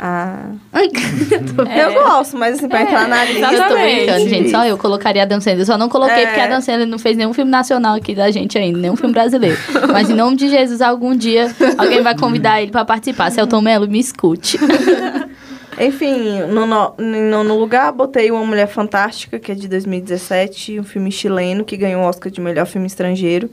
Ah. 0.00 0.50
Ai, 0.72 0.88
Eu 1.82 1.92
gosto, 1.94 2.36
mas 2.36 2.56
assim, 2.56 2.68
pra 2.68 2.80
É, 2.80 2.82
entrar 2.84 3.08
na 3.08 3.24
lista. 3.24 3.52
eu 3.52 3.66
tô 3.68 3.74
brincando, 3.74 4.28
gente. 4.28 4.50
Só 4.50 4.64
eu 4.64 4.78
colocaria 4.78 5.22
a 5.22 5.26
Dan 5.26 5.40
Sandler. 5.40 5.62
Eu 5.62 5.66
só 5.66 5.76
não 5.76 5.88
coloquei 5.88 6.22
É. 6.22 6.26
porque 6.26 6.40
a 6.40 6.46
Dan 6.46 6.60
Sandler 6.60 6.86
não 6.86 6.98
fez 7.00 7.16
nenhum 7.16 7.32
filme 7.32 7.50
nacional 7.50 7.96
aqui 7.96 8.14
da 8.14 8.30
gente 8.30 8.56
ainda, 8.56 8.78
nenhum 8.78 8.94
filme 8.94 9.12
brasileiro. 9.12 9.56
Mas 9.92 10.08
em 10.08 10.14
nome 10.14 10.36
de 10.36 10.48
Jesus, 10.48 10.80
algum 10.80 11.16
dia 11.16 11.52
alguém 11.76 12.00
vai 12.00 12.16
convidar 12.16 12.62
ele 12.62 12.70
pra 12.70 12.84
participar. 12.84 13.30
Celton 13.32 13.60
Mello, 13.60 13.88
me 13.88 13.98
escute. 13.98 14.56
Enfim, 15.80 16.40
no, 16.52 16.66
no, 16.66 16.94
em 16.98 17.30
nono 17.30 17.56
lugar, 17.58 17.92
botei 17.92 18.30
Uma 18.32 18.44
Mulher 18.44 18.66
Fantástica, 18.66 19.38
que 19.38 19.52
é 19.52 19.54
de 19.54 19.68
2017, 19.68 20.80
um 20.80 20.84
filme 20.84 21.10
chileno 21.12 21.64
que 21.64 21.76
ganhou 21.76 22.02
o 22.02 22.04
Oscar 22.04 22.32
de 22.32 22.40
melhor 22.40 22.66
filme 22.66 22.86
estrangeiro. 22.88 23.48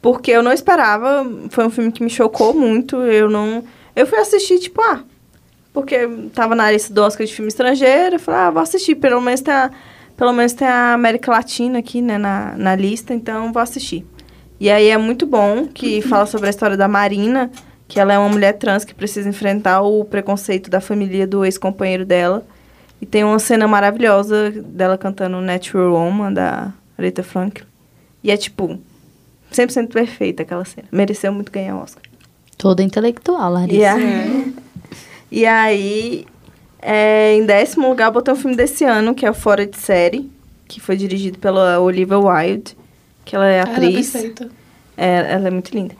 Porque 0.00 0.32
eu 0.32 0.42
não 0.42 0.52
esperava, 0.52 1.24
foi 1.50 1.64
um 1.64 1.70
filme 1.70 1.92
que 1.92 2.02
me 2.02 2.10
chocou 2.10 2.52
muito, 2.52 2.96
eu 3.02 3.30
não... 3.30 3.62
Eu 3.94 4.04
fui 4.04 4.18
assistir, 4.18 4.58
tipo, 4.58 4.80
ah, 4.82 5.00
porque 5.72 6.08
tava 6.34 6.54
na 6.54 6.70
lista 6.70 6.92
do 6.92 7.02
Oscar 7.02 7.26
de 7.26 7.34
filme 7.34 7.48
estrangeiro, 7.48 8.16
eu 8.16 8.20
falei, 8.20 8.40
ah, 8.40 8.50
vou 8.50 8.62
assistir, 8.62 8.94
pelo 8.96 9.20
menos 9.20 9.40
tem 9.40 9.54
a, 9.54 9.70
pelo 10.16 10.32
menos 10.32 10.52
tem 10.52 10.68
a 10.68 10.92
América 10.92 11.30
Latina 11.30 11.78
aqui, 11.78 12.02
né, 12.02 12.18
na, 12.18 12.54
na 12.56 12.76
lista, 12.76 13.14
então 13.14 13.52
vou 13.52 13.62
assistir. 13.62 14.04
E 14.60 14.70
aí 14.70 14.88
é 14.88 14.96
muito 14.96 15.26
bom, 15.26 15.66
que 15.66 16.00
fala 16.02 16.26
sobre 16.26 16.46
a 16.46 16.50
história 16.50 16.76
da 16.76 16.86
Marina, 16.86 17.50
que 17.88 17.98
ela 17.98 18.12
é 18.12 18.18
uma 18.18 18.28
mulher 18.28 18.52
trans 18.52 18.84
que 18.84 18.94
precisa 18.94 19.28
enfrentar 19.28 19.82
o 19.82 20.04
preconceito 20.04 20.70
da 20.70 20.80
família 20.80 21.26
do 21.26 21.44
ex-companheiro 21.44 22.06
dela. 22.06 22.46
E 23.00 23.04
tem 23.04 23.24
uma 23.24 23.40
cena 23.40 23.66
maravilhosa 23.66 24.50
dela 24.50 24.96
cantando 24.96 25.40
Natural 25.40 25.92
Woman, 25.92 26.32
da 26.32 26.72
Aretha 26.96 27.24
Franklin. 27.24 27.66
E 28.22 28.30
é, 28.30 28.36
tipo, 28.36 28.78
100% 29.52 29.88
perfeita 29.88 30.42
aquela 30.42 30.64
cena. 30.64 30.86
Mereceu 30.92 31.32
muito 31.32 31.50
ganhar 31.50 31.74
o 31.74 31.82
Oscar. 31.82 32.02
Toda 32.56 32.82
intelectual, 32.82 33.52
Larissa. 33.52 33.94
Aí, 33.94 34.54
e 35.32 35.46
aí 35.46 36.26
é, 36.80 37.34
em 37.34 37.44
décimo 37.46 37.88
lugar, 37.88 38.06
eu 38.08 38.12
botei 38.12 38.34
um 38.34 38.36
filme 38.36 38.56
desse 38.56 38.84
ano, 38.84 39.14
que 39.14 39.24
é 39.26 39.30
o 39.30 39.34
Fora 39.34 39.66
de 39.66 39.76
Série, 39.76 40.30
que 40.68 40.80
foi 40.80 40.96
dirigido 40.96 41.38
pela 41.38 41.80
Olivia 41.80 42.18
Wilde, 42.18 42.76
que 43.24 43.34
ela 43.36 43.48
é 43.48 43.58
Ela 43.58 43.68
é 43.68 43.72
atriz. 43.72 44.10
perfeita. 44.10 44.50
É, 44.96 45.32
ela 45.32 45.48
é 45.48 45.50
muito 45.50 45.72
linda. 45.74 45.94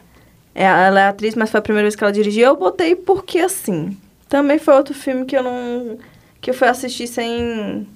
É, 0.54 0.64
ela 0.64 1.00
é 1.00 1.06
atriz, 1.08 1.34
mas 1.34 1.50
foi 1.50 1.58
a 1.58 1.62
primeira 1.62 1.84
vez 1.84 1.96
que 1.96 2.04
ela 2.04 2.12
dirigiu. 2.12 2.44
Eu 2.46 2.56
botei 2.56 2.94
porque, 2.94 3.38
assim, 3.38 3.96
também 4.28 4.58
foi 4.58 4.74
outro 4.74 4.92
filme 4.94 5.24
que 5.24 5.36
eu 5.36 5.42
não... 5.42 5.98
Que 6.40 6.50
eu 6.50 6.54
fui 6.54 6.68
assistir 6.68 7.06
sem... 7.06 7.86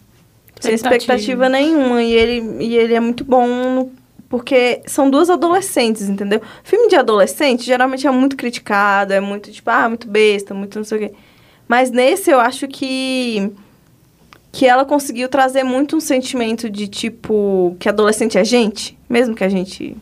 Sem 0.59 0.73
Expectativa. 0.75 1.15
expectativa 1.17 1.49
nenhuma. 1.51 2.03
E 2.03 2.13
ele, 2.13 2.65
e 2.65 2.77
ele 2.77 2.95
é 2.95 3.01
muito 3.01 3.25
bom 3.25 3.47
no- 3.47 3.93
porque 4.29 4.81
são 4.87 5.11
duas 5.11 5.29
adolescentes, 5.29 6.09
entendeu? 6.09 6.41
Filme 6.65 6.89
de 6.89 6.97
adolescente 6.97 7.65
geralmente 7.65 8.07
é 8.07 8.11
muito 8.11 8.37
criticado, 8.37 9.13
é 9.13 9.21
muito, 9.21 9.53
tipo, 9.53 9.69
ah, 9.71 9.89
muito 9.89 10.09
besta, 10.09 10.55
muito 10.55 10.79
não 10.79 10.85
sei 10.85 10.97
o 10.99 11.01
quê. 11.01 11.15
Mas 11.69 11.91
nesse 11.91 12.31
eu 12.31 12.41
acho 12.41 12.69
que... 12.69 13.51
Que 14.53 14.67
ela 14.67 14.85
conseguiu 14.85 15.29
trazer 15.29 15.63
muito 15.63 15.97
um 15.97 16.01
sentimento 16.01 16.71
de, 16.71 16.89
tipo... 16.89 17.77
Que 17.79 17.89
adolescente 17.89 18.39
é 18.39 18.45
gente. 18.45 18.97
Mesmo 19.09 19.35
que 19.35 19.45
a 19.45 19.49
gente 19.49 19.97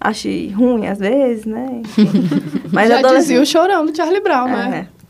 ache 0.00 0.48
ruim 0.48 0.86
às 0.86 0.98
vezes, 0.98 1.44
né? 1.44 1.82
Mas 2.72 2.88
Já 2.88 2.98
adolescente... 2.98 3.20
dizia 3.20 3.40
o 3.40 3.46
chorão 3.46 3.86
do 3.86 3.96
Charlie 3.96 4.20
Brown, 4.20 4.48
né? 4.48 4.88
É. 4.98 5.02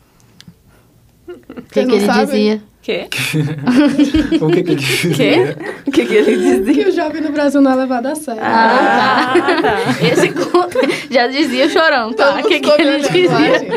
O 1.27 1.61
que, 1.63 1.85
que 1.85 1.91
ele 1.95 2.05
sabem? 2.05 2.25
dizia? 2.25 2.61
Quê? 2.83 3.07
o 4.41 4.47
que 4.49 4.61
que 4.61 4.71
ele 4.71 4.75
dizia? 4.75 5.15
Quê? 5.15 5.57
O 5.87 5.91
que, 5.91 6.05
que 6.05 6.13
ele 6.13 6.35
dizia? 6.35 6.83
Que 6.83 6.89
o 6.89 6.91
jovem 6.91 7.21
no 7.21 7.31
Brasil 7.31 7.61
não 7.61 7.71
é 7.71 7.75
levado 7.75 8.07
a 8.07 8.15
sério. 8.15 8.41
Ah, 8.43 9.33
tá. 9.61 10.05
Esse 10.05 10.29
conto 10.33 10.79
já 11.09 11.27
dizia 11.27 11.65
o 11.65 11.69
chorão, 11.69 12.11
tá? 12.11 12.39
O 12.39 12.43
que, 12.43 12.59
que 12.59 12.69
ele 12.69 12.91
lá, 12.91 12.97
dizia? 12.97 13.59
gente. 13.59 13.71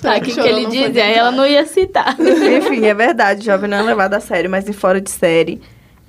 Tá, 0.00 0.16
o 0.16 0.20
que, 0.20 0.32
que 0.34 0.40
ele 0.40 0.66
dizia? 0.66 0.86
Aí 0.86 0.92
lembrado. 0.92 1.16
ela 1.18 1.30
não 1.30 1.46
ia 1.46 1.66
citar. 1.66 2.16
Enfim, 2.20 2.86
é 2.86 2.94
verdade, 2.94 3.44
jovem 3.44 3.68
não 3.68 3.78
é 3.78 3.82
levado 3.82 4.14
a 4.14 4.20
sério, 4.20 4.48
mas 4.50 4.68
em 4.68 4.72
fora 4.72 5.00
de 5.00 5.10
série, 5.10 5.60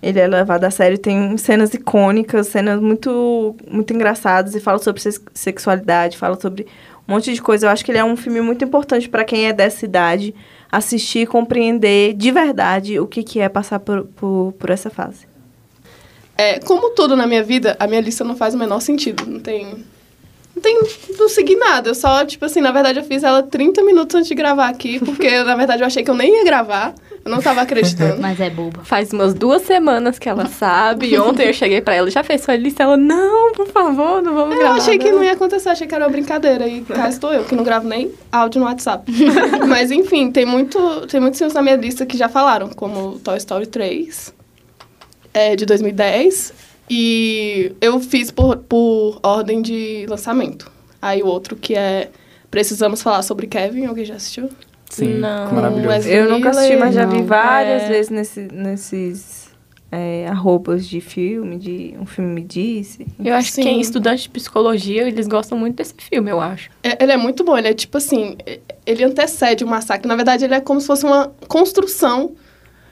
ele 0.01 0.19
é 0.19 0.27
levado 0.27 0.63
a 0.63 0.71
sério. 0.71 0.97
Tem 0.97 1.37
cenas 1.37 1.73
icônicas, 1.73 2.47
cenas 2.47 2.79
muito, 2.79 3.55
muito 3.69 3.93
engraçadas 3.93 4.55
e 4.55 4.59
fala 4.59 4.79
sobre 4.79 5.01
sex- 5.01 5.21
sexualidade, 5.33 6.17
fala 6.17 6.39
sobre 6.39 6.65
um 7.07 7.13
monte 7.13 7.33
de 7.33 7.41
coisa. 7.41 7.65
Eu 7.65 7.69
acho 7.71 7.83
que 7.83 7.91
ele 7.91 7.97
é 7.97 8.03
um 8.03 8.15
filme 8.15 8.41
muito 8.41 8.63
importante 8.63 9.09
para 9.09 9.23
quem 9.25 9.45
é 9.47 9.53
dessa 9.53 9.83
idade 9.85 10.33
assistir 10.71 11.19
e 11.19 11.25
compreender 11.27 12.13
de 12.13 12.31
verdade 12.31 12.97
o 12.99 13.05
que, 13.05 13.23
que 13.23 13.39
é 13.41 13.49
passar 13.49 13.79
por, 13.79 14.05
por, 14.15 14.53
por 14.57 14.69
essa 14.69 14.89
fase. 14.89 15.27
É, 16.37 16.59
como 16.59 16.91
tudo 16.91 17.15
na 17.15 17.27
minha 17.27 17.43
vida, 17.43 17.75
a 17.77 17.85
minha 17.85 17.99
lista 18.01 18.23
não 18.23 18.35
faz 18.35 18.53
o 18.55 18.57
menor 18.57 18.79
sentido. 18.79 19.25
Não 19.27 19.39
tem. 19.39 19.83
Não 20.61 20.79
tem. 20.79 20.79
Não 21.17 21.27
segui 21.29 21.55
nada. 21.55 21.89
Eu 21.89 21.95
só, 21.95 22.23
tipo 22.25 22.45
assim, 22.45 22.61
na 22.61 22.71
verdade 22.71 22.99
eu 22.99 23.03
fiz 23.03 23.23
ela 23.23 23.41
30 23.41 23.83
minutos 23.83 24.15
antes 24.15 24.27
de 24.27 24.35
gravar 24.35 24.67
aqui, 24.69 24.99
porque 24.99 25.29
na 25.43 25.55
verdade 25.55 25.81
eu 25.81 25.87
achei 25.87 26.03
que 26.03 26.09
eu 26.11 26.15
nem 26.15 26.37
ia 26.37 26.45
gravar. 26.45 26.93
Eu 27.23 27.29
não 27.29 27.39
tava 27.39 27.61
acreditando. 27.61 28.19
Mas 28.19 28.39
é 28.39 28.49
boba. 28.49 28.83
Faz 28.83 29.13
umas 29.13 29.33
duas 29.35 29.61
semanas 29.61 30.17
que 30.17 30.27
ela 30.27 30.47
sabe. 30.47 31.07
E 31.07 31.19
ontem 31.19 31.47
eu 31.47 31.53
cheguei 31.53 31.79
pra 31.79 31.93
ela, 31.93 32.09
já 32.09 32.23
fez 32.23 32.41
sua 32.41 32.55
lista? 32.55 32.81
Ela, 32.81 32.97
não, 32.97 33.51
por 33.53 33.67
favor, 33.67 34.23
não 34.23 34.33
vamos 34.33 34.55
Eu 34.55 34.61
gravar. 34.61 34.77
achei 34.77 34.97
que 34.97 35.11
não 35.11 35.23
ia 35.23 35.33
acontecer, 35.33 35.69
achei 35.69 35.85
que 35.85 35.93
era 35.93 36.05
uma 36.05 36.11
brincadeira. 36.11 36.67
E 36.67 36.81
cá 36.81 37.07
estou 37.09 37.31
eu, 37.31 37.43
que 37.43 37.53
não 37.53 37.63
gravo 37.63 37.87
nem 37.87 38.11
áudio 38.31 38.59
no 38.59 38.65
WhatsApp. 38.65 39.05
Mas 39.69 39.91
enfim, 39.91 40.31
tem, 40.31 40.47
muito, 40.47 40.79
tem 41.07 41.19
muitos 41.19 41.37
filmes 41.37 41.53
na 41.53 41.61
minha 41.61 41.75
lista 41.75 42.07
que 42.07 42.17
já 42.17 42.27
falaram, 42.27 42.69
como 42.69 43.19
Toy 43.19 43.37
Story 43.37 43.67
3, 43.67 44.33
é, 45.31 45.55
de 45.55 45.63
2010, 45.67 46.53
E 46.93 47.71
eu 47.79 48.01
fiz 48.01 48.29
por, 48.31 48.57
por 48.57 49.17
ordem 49.23 49.61
de 49.61 50.05
lançamento. 50.09 50.69
Aí 51.01 51.23
o 51.23 51.25
outro 51.25 51.55
que 51.55 51.73
é 51.73 52.09
Precisamos 52.51 53.01
Falar 53.01 53.21
sobre 53.21 53.47
Kevin, 53.47 53.85
alguém 53.85 54.03
já 54.03 54.15
assistiu? 54.15 54.49
Sim, 54.89 55.13
Não. 55.19 55.53
maravilhoso. 55.53 56.05
Eu 56.09 56.29
nunca 56.29 56.49
assisti, 56.49 56.75
mas 56.75 56.93
já 56.93 57.05
vi 57.05 57.19
Não. 57.19 57.25
várias 57.25 57.83
É. 57.83 57.87
vezes 57.87 58.09
nesse, 58.11 58.41
nesses 58.51 59.49
é, 59.89 60.27
arrobas 60.27 60.85
de 60.85 60.99
filme, 60.99 61.57
de 61.57 61.95
um 61.97 62.05
filme 62.05 62.29
me 62.33 62.41
disse. 62.41 63.07
Eu 63.23 63.35
acho 63.35 63.47
que 63.47 63.53
Sim. 63.55 63.63
quem 63.63 63.77
é 63.77 63.81
estudante 63.81 64.23
de 64.23 64.29
psicologia, 64.29 65.07
eles 65.07 65.27
gostam 65.27 65.57
muito 65.57 65.77
desse 65.77 65.93
filme, 65.97 66.29
eu 66.29 66.41
acho. 66.41 66.69
É- 66.83 67.01
Ele 67.01 67.13
é 67.13 67.17
muito 67.17 67.41
bom, 67.45 67.57
ele 67.57 67.69
é 67.69 67.73
tipo 67.73 67.97
assim, 67.97 68.35
ele 68.85 69.05
antecede 69.05 69.63
o 69.63 69.67
massacre. 69.67 70.09
Na 70.09 70.15
verdade, 70.17 70.43
ele 70.43 70.55
é 70.55 70.59
como 70.59 70.81
se 70.81 70.87
fosse 70.87 71.05
uma 71.05 71.31
construção 71.47 72.31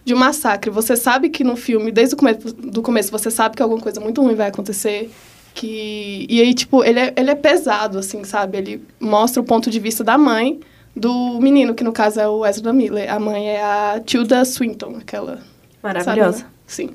de 0.03 0.13
um 0.13 0.17
massacre. 0.17 0.69
Você 0.71 0.95
sabe 0.95 1.29
que 1.29 1.43
no 1.43 1.55
filme, 1.55 1.91
desde 1.91 2.15
o 2.15 2.17
começo, 2.17 2.53
do 2.53 2.81
começo, 2.81 3.11
você 3.11 3.29
sabe 3.29 3.55
que 3.55 3.61
alguma 3.61 3.81
coisa 3.81 3.99
muito 3.99 4.21
ruim 4.21 4.35
vai 4.35 4.47
acontecer. 4.47 5.11
Que... 5.53 6.25
E 6.29 6.41
aí, 6.41 6.53
tipo, 6.53 6.83
ele 6.83 6.99
é, 6.99 7.13
ele 7.15 7.31
é 7.31 7.35
pesado, 7.35 7.99
assim, 7.99 8.23
sabe? 8.23 8.57
Ele 8.57 8.83
mostra 8.99 9.41
o 9.41 9.45
ponto 9.45 9.69
de 9.69 9.79
vista 9.79 10.03
da 10.03 10.17
mãe 10.17 10.59
do 10.95 11.39
menino, 11.39 11.73
que 11.73 11.83
no 11.83 11.91
caso 11.91 12.19
é 12.19 12.27
o 12.27 12.45
Ezra 12.45 12.73
Miller. 12.73 13.11
A 13.13 13.19
mãe 13.19 13.49
é 13.49 13.63
a 13.63 14.01
Tilda 14.05 14.43
Swinton, 14.45 14.97
aquela 14.99 15.39
Maravilhosa. 15.81 16.39
Sabe, 16.39 16.43
né? 16.43 16.49
Sim. 16.67 16.89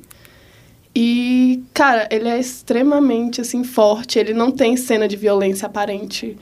E, 0.95 1.63
cara, 1.73 2.07
ele 2.11 2.29
é 2.29 2.39
extremamente, 2.39 3.41
assim, 3.41 3.65
forte. 3.65 4.19
Ele 4.19 4.33
não 4.33 4.51
tem 4.51 4.77
cena 4.77 5.09
de 5.09 5.17
violência 5.17 5.67
aparente. 5.67 6.37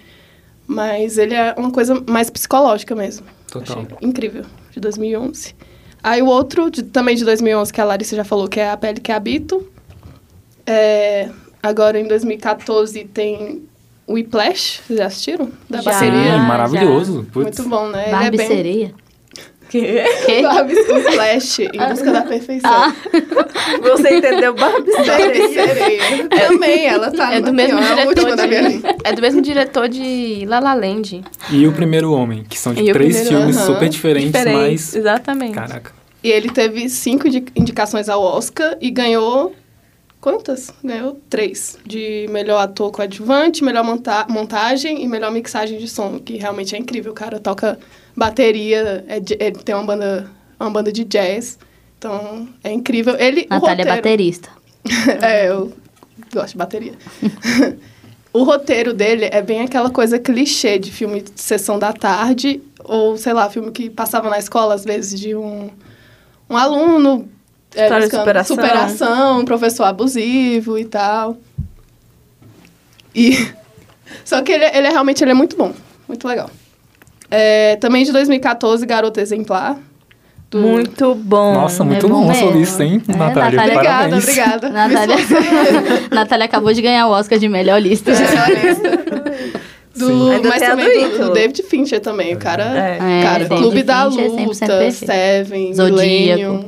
Mas 0.66 1.16
ele 1.18 1.34
é 1.34 1.54
uma 1.56 1.70
coisa 1.70 2.02
mais 2.08 2.28
psicológica 2.28 2.94
mesmo. 2.94 3.26
Total. 3.50 3.78
Achei 3.78 4.08
incrível. 4.08 4.44
De 4.70 4.80
2011. 4.80 5.54
Aí 6.02 6.20
o 6.22 6.26
outro, 6.26 6.70
de- 6.70 6.82
também 6.82 7.14
de 7.16 7.24
2011, 7.24 7.72
que 7.72 7.80
a 7.80 7.84
Larissa 7.84 8.16
já 8.16 8.24
falou, 8.24 8.48
que 8.48 8.58
é 8.60 8.70
A 8.70 8.76
Pele 8.76 9.00
que 9.00 9.12
Habito. 9.12 9.66
É, 10.66 11.28
agora, 11.62 11.98
em 11.98 12.06
2014, 12.06 13.04
tem 13.04 13.62
Whiplash. 14.08 14.80
Vocês 14.86 14.98
já 14.98 15.06
assistiram? 15.06 15.50
Da 15.68 15.80
Já. 15.80 15.92
Maravilhoso. 16.38 17.26
Putz. 17.32 17.58
Muito 17.58 17.68
bom, 17.70 17.88
né? 17.88 18.10
Barbie 18.10 18.36
ele 18.36 18.42
é 18.42 18.48
bem... 18.48 18.94
Que? 19.72 20.04
Quê? 20.26 20.42
Barbie 20.44 20.74
Whiplash, 20.74 21.60
Em 21.62 21.88
Busca 21.88 22.12
da 22.12 22.22
Perfeição. 22.22 22.70
Ah, 22.70 22.94
Você 23.80 24.18
entendeu, 24.18 24.54
Barbie 24.54 24.92
Baby 24.92 25.04
Sereia? 25.04 25.48
Sereia. 25.48 26.28
Também, 26.28 26.86
ela 26.86 27.10
tá 27.10 27.32
É 27.34 27.40
do 27.40 27.54
mesmo 27.54 27.78
pior, 27.78 27.90
a 27.98 28.04
diretor 28.04 28.36
de... 28.36 28.82
É 29.04 29.12
do 29.14 29.22
mesmo 29.22 29.40
diretor 29.40 29.88
de 29.88 30.44
La 30.46 30.60
La 30.60 30.74
Land. 30.74 31.22
E 31.50 31.66
o 31.66 31.72
Primeiro 31.72 32.12
Homem, 32.12 32.44
que 32.46 32.58
são 32.58 32.72
E 32.74 32.82
de 32.82 32.90
o 32.90 32.92
três 32.92 33.16
Primeiro- 33.16 33.38
filmes 33.38 33.56
Aham. 33.56 33.66
super 33.66 33.88
diferentes, 33.88 34.44
mas. 34.44 34.94
Exatamente. 34.94 35.54
Caraca. 35.54 35.92
E 36.22 36.30
ele 36.30 36.50
teve 36.50 36.88
cinco 36.90 37.26
indi- 37.26 37.46
indicações 37.56 38.08
ao 38.10 38.22
Oscar 38.22 38.76
e 38.80 38.90
ganhou. 38.90 39.54
Quantas? 40.20 40.70
Ganhou 40.84 41.18
três. 41.28 41.78
De 41.84 42.26
melhor 42.30 42.58
ator 42.60 42.92
coadjuvante, 42.92 43.64
melhor 43.64 43.82
monta 43.82 44.26
montagem 44.28 45.02
e 45.02 45.08
melhor 45.08 45.32
mixagem 45.32 45.78
de 45.78 45.88
som, 45.88 46.18
que 46.20 46.36
realmente 46.36 46.76
é 46.76 46.78
incrível. 46.78 47.10
O 47.10 47.14
cara 47.14 47.40
toca 47.40 47.76
bateria, 48.16 49.04
é, 49.08 49.16
ele 49.38 49.56
tem 49.58 49.74
uma 49.74 49.84
banda, 49.84 50.30
uma 50.58 50.70
banda 50.70 50.92
de 50.92 51.04
jazz. 51.04 51.58
Então, 51.98 52.48
é 52.64 52.72
incrível. 52.72 53.16
Ele, 53.18 53.42
o 53.50 53.54
Natália 53.54 53.82
é 53.82 53.84
roteiro- 53.84 53.90
baterista. 53.96 54.48
é, 55.22 55.48
eu 55.48 55.72
gosto 56.32 56.52
de 56.52 56.58
bateria. 56.58 56.92
o 58.32 58.42
roteiro 58.42 58.92
dele 58.92 59.28
é 59.30 59.40
bem 59.40 59.60
aquela 59.62 59.90
coisa 59.90 60.18
clichê 60.18 60.78
de 60.78 60.90
filme 60.90 61.22
de 61.22 61.40
sessão 61.40 61.78
da 61.78 61.92
tarde, 61.92 62.60
ou 62.84 63.16
sei 63.16 63.32
lá, 63.32 63.48
filme 63.48 63.70
que 63.70 63.88
passava 63.88 64.28
na 64.28 64.38
escola, 64.38 64.74
às 64.74 64.84
vezes, 64.84 65.18
de 65.20 65.34
um, 65.36 65.70
um 66.50 66.56
aluno. 66.56 67.28
é, 67.74 67.84
História 67.84 68.08
de 68.08 68.16
superação. 68.16 68.56
superação, 68.56 69.40
um 69.40 69.44
professor 69.44 69.84
abusivo 69.84 70.76
e 70.78 70.84
tal. 70.84 71.36
E. 73.14 73.36
Só 74.24 74.42
que 74.42 74.52
ele, 74.52 74.64
é- 74.64 74.76
ele 74.76 74.86
é 74.88 74.90
realmente 74.90 75.22
ele 75.24 75.30
é 75.30 75.34
muito 75.34 75.56
bom. 75.56 75.72
Muito 76.08 76.26
legal. 76.26 76.50
É, 77.34 77.76
também 77.76 78.04
de 78.04 78.12
2014, 78.12 78.84
Garota 78.84 79.20
Exemplar. 79.20 79.78
do- 80.50 80.58
Muito 80.60 81.14
bom. 81.14 81.54
Nossa, 81.54 81.82
muito 81.82 82.04
É 82.04 82.08
bom 82.10 82.28
mesmo. 82.28 82.60
isso, 82.60 82.82
hein, 82.82 83.00
É, 83.08 83.16
Natália? 83.16 83.56
Natália, 83.56 83.72
Obrigada, 83.74 83.98
Parabéns. 83.98 84.22
obrigada. 84.24 84.68
Natália... 84.70 85.16
Natália 86.12 86.44
acabou 86.44 86.72
de 86.74 86.82
ganhar 86.82 87.06
o 87.06 87.10
Oscar 87.10 87.38
de 87.38 87.48
melhor 87.48 87.80
lista. 87.80 88.12
Do, 89.94 90.06
Sim. 90.06 90.30
Ainda 90.32 90.48
mas 90.48 90.58
tem 90.58 90.68
a 90.68 90.70
também 90.70 90.86
do 91.10 91.18
do, 91.18 91.24
do 91.26 91.32
David 91.34 91.62
Fincher 91.64 92.00
também. 92.00 92.34
O 92.34 92.38
cara, 92.38 92.64
É. 92.64 92.96
É, 92.96 93.22
cara 93.22 93.38
David 93.44 93.58
Clube 93.62 93.82
da 93.82 94.10
Fincher 94.10 94.24
é 94.24 94.28
100% 94.28 94.46
Luta. 94.46 94.90
Seven, 94.90 95.74
Zodíaco. 95.74 96.00
Millennium. 96.00 96.64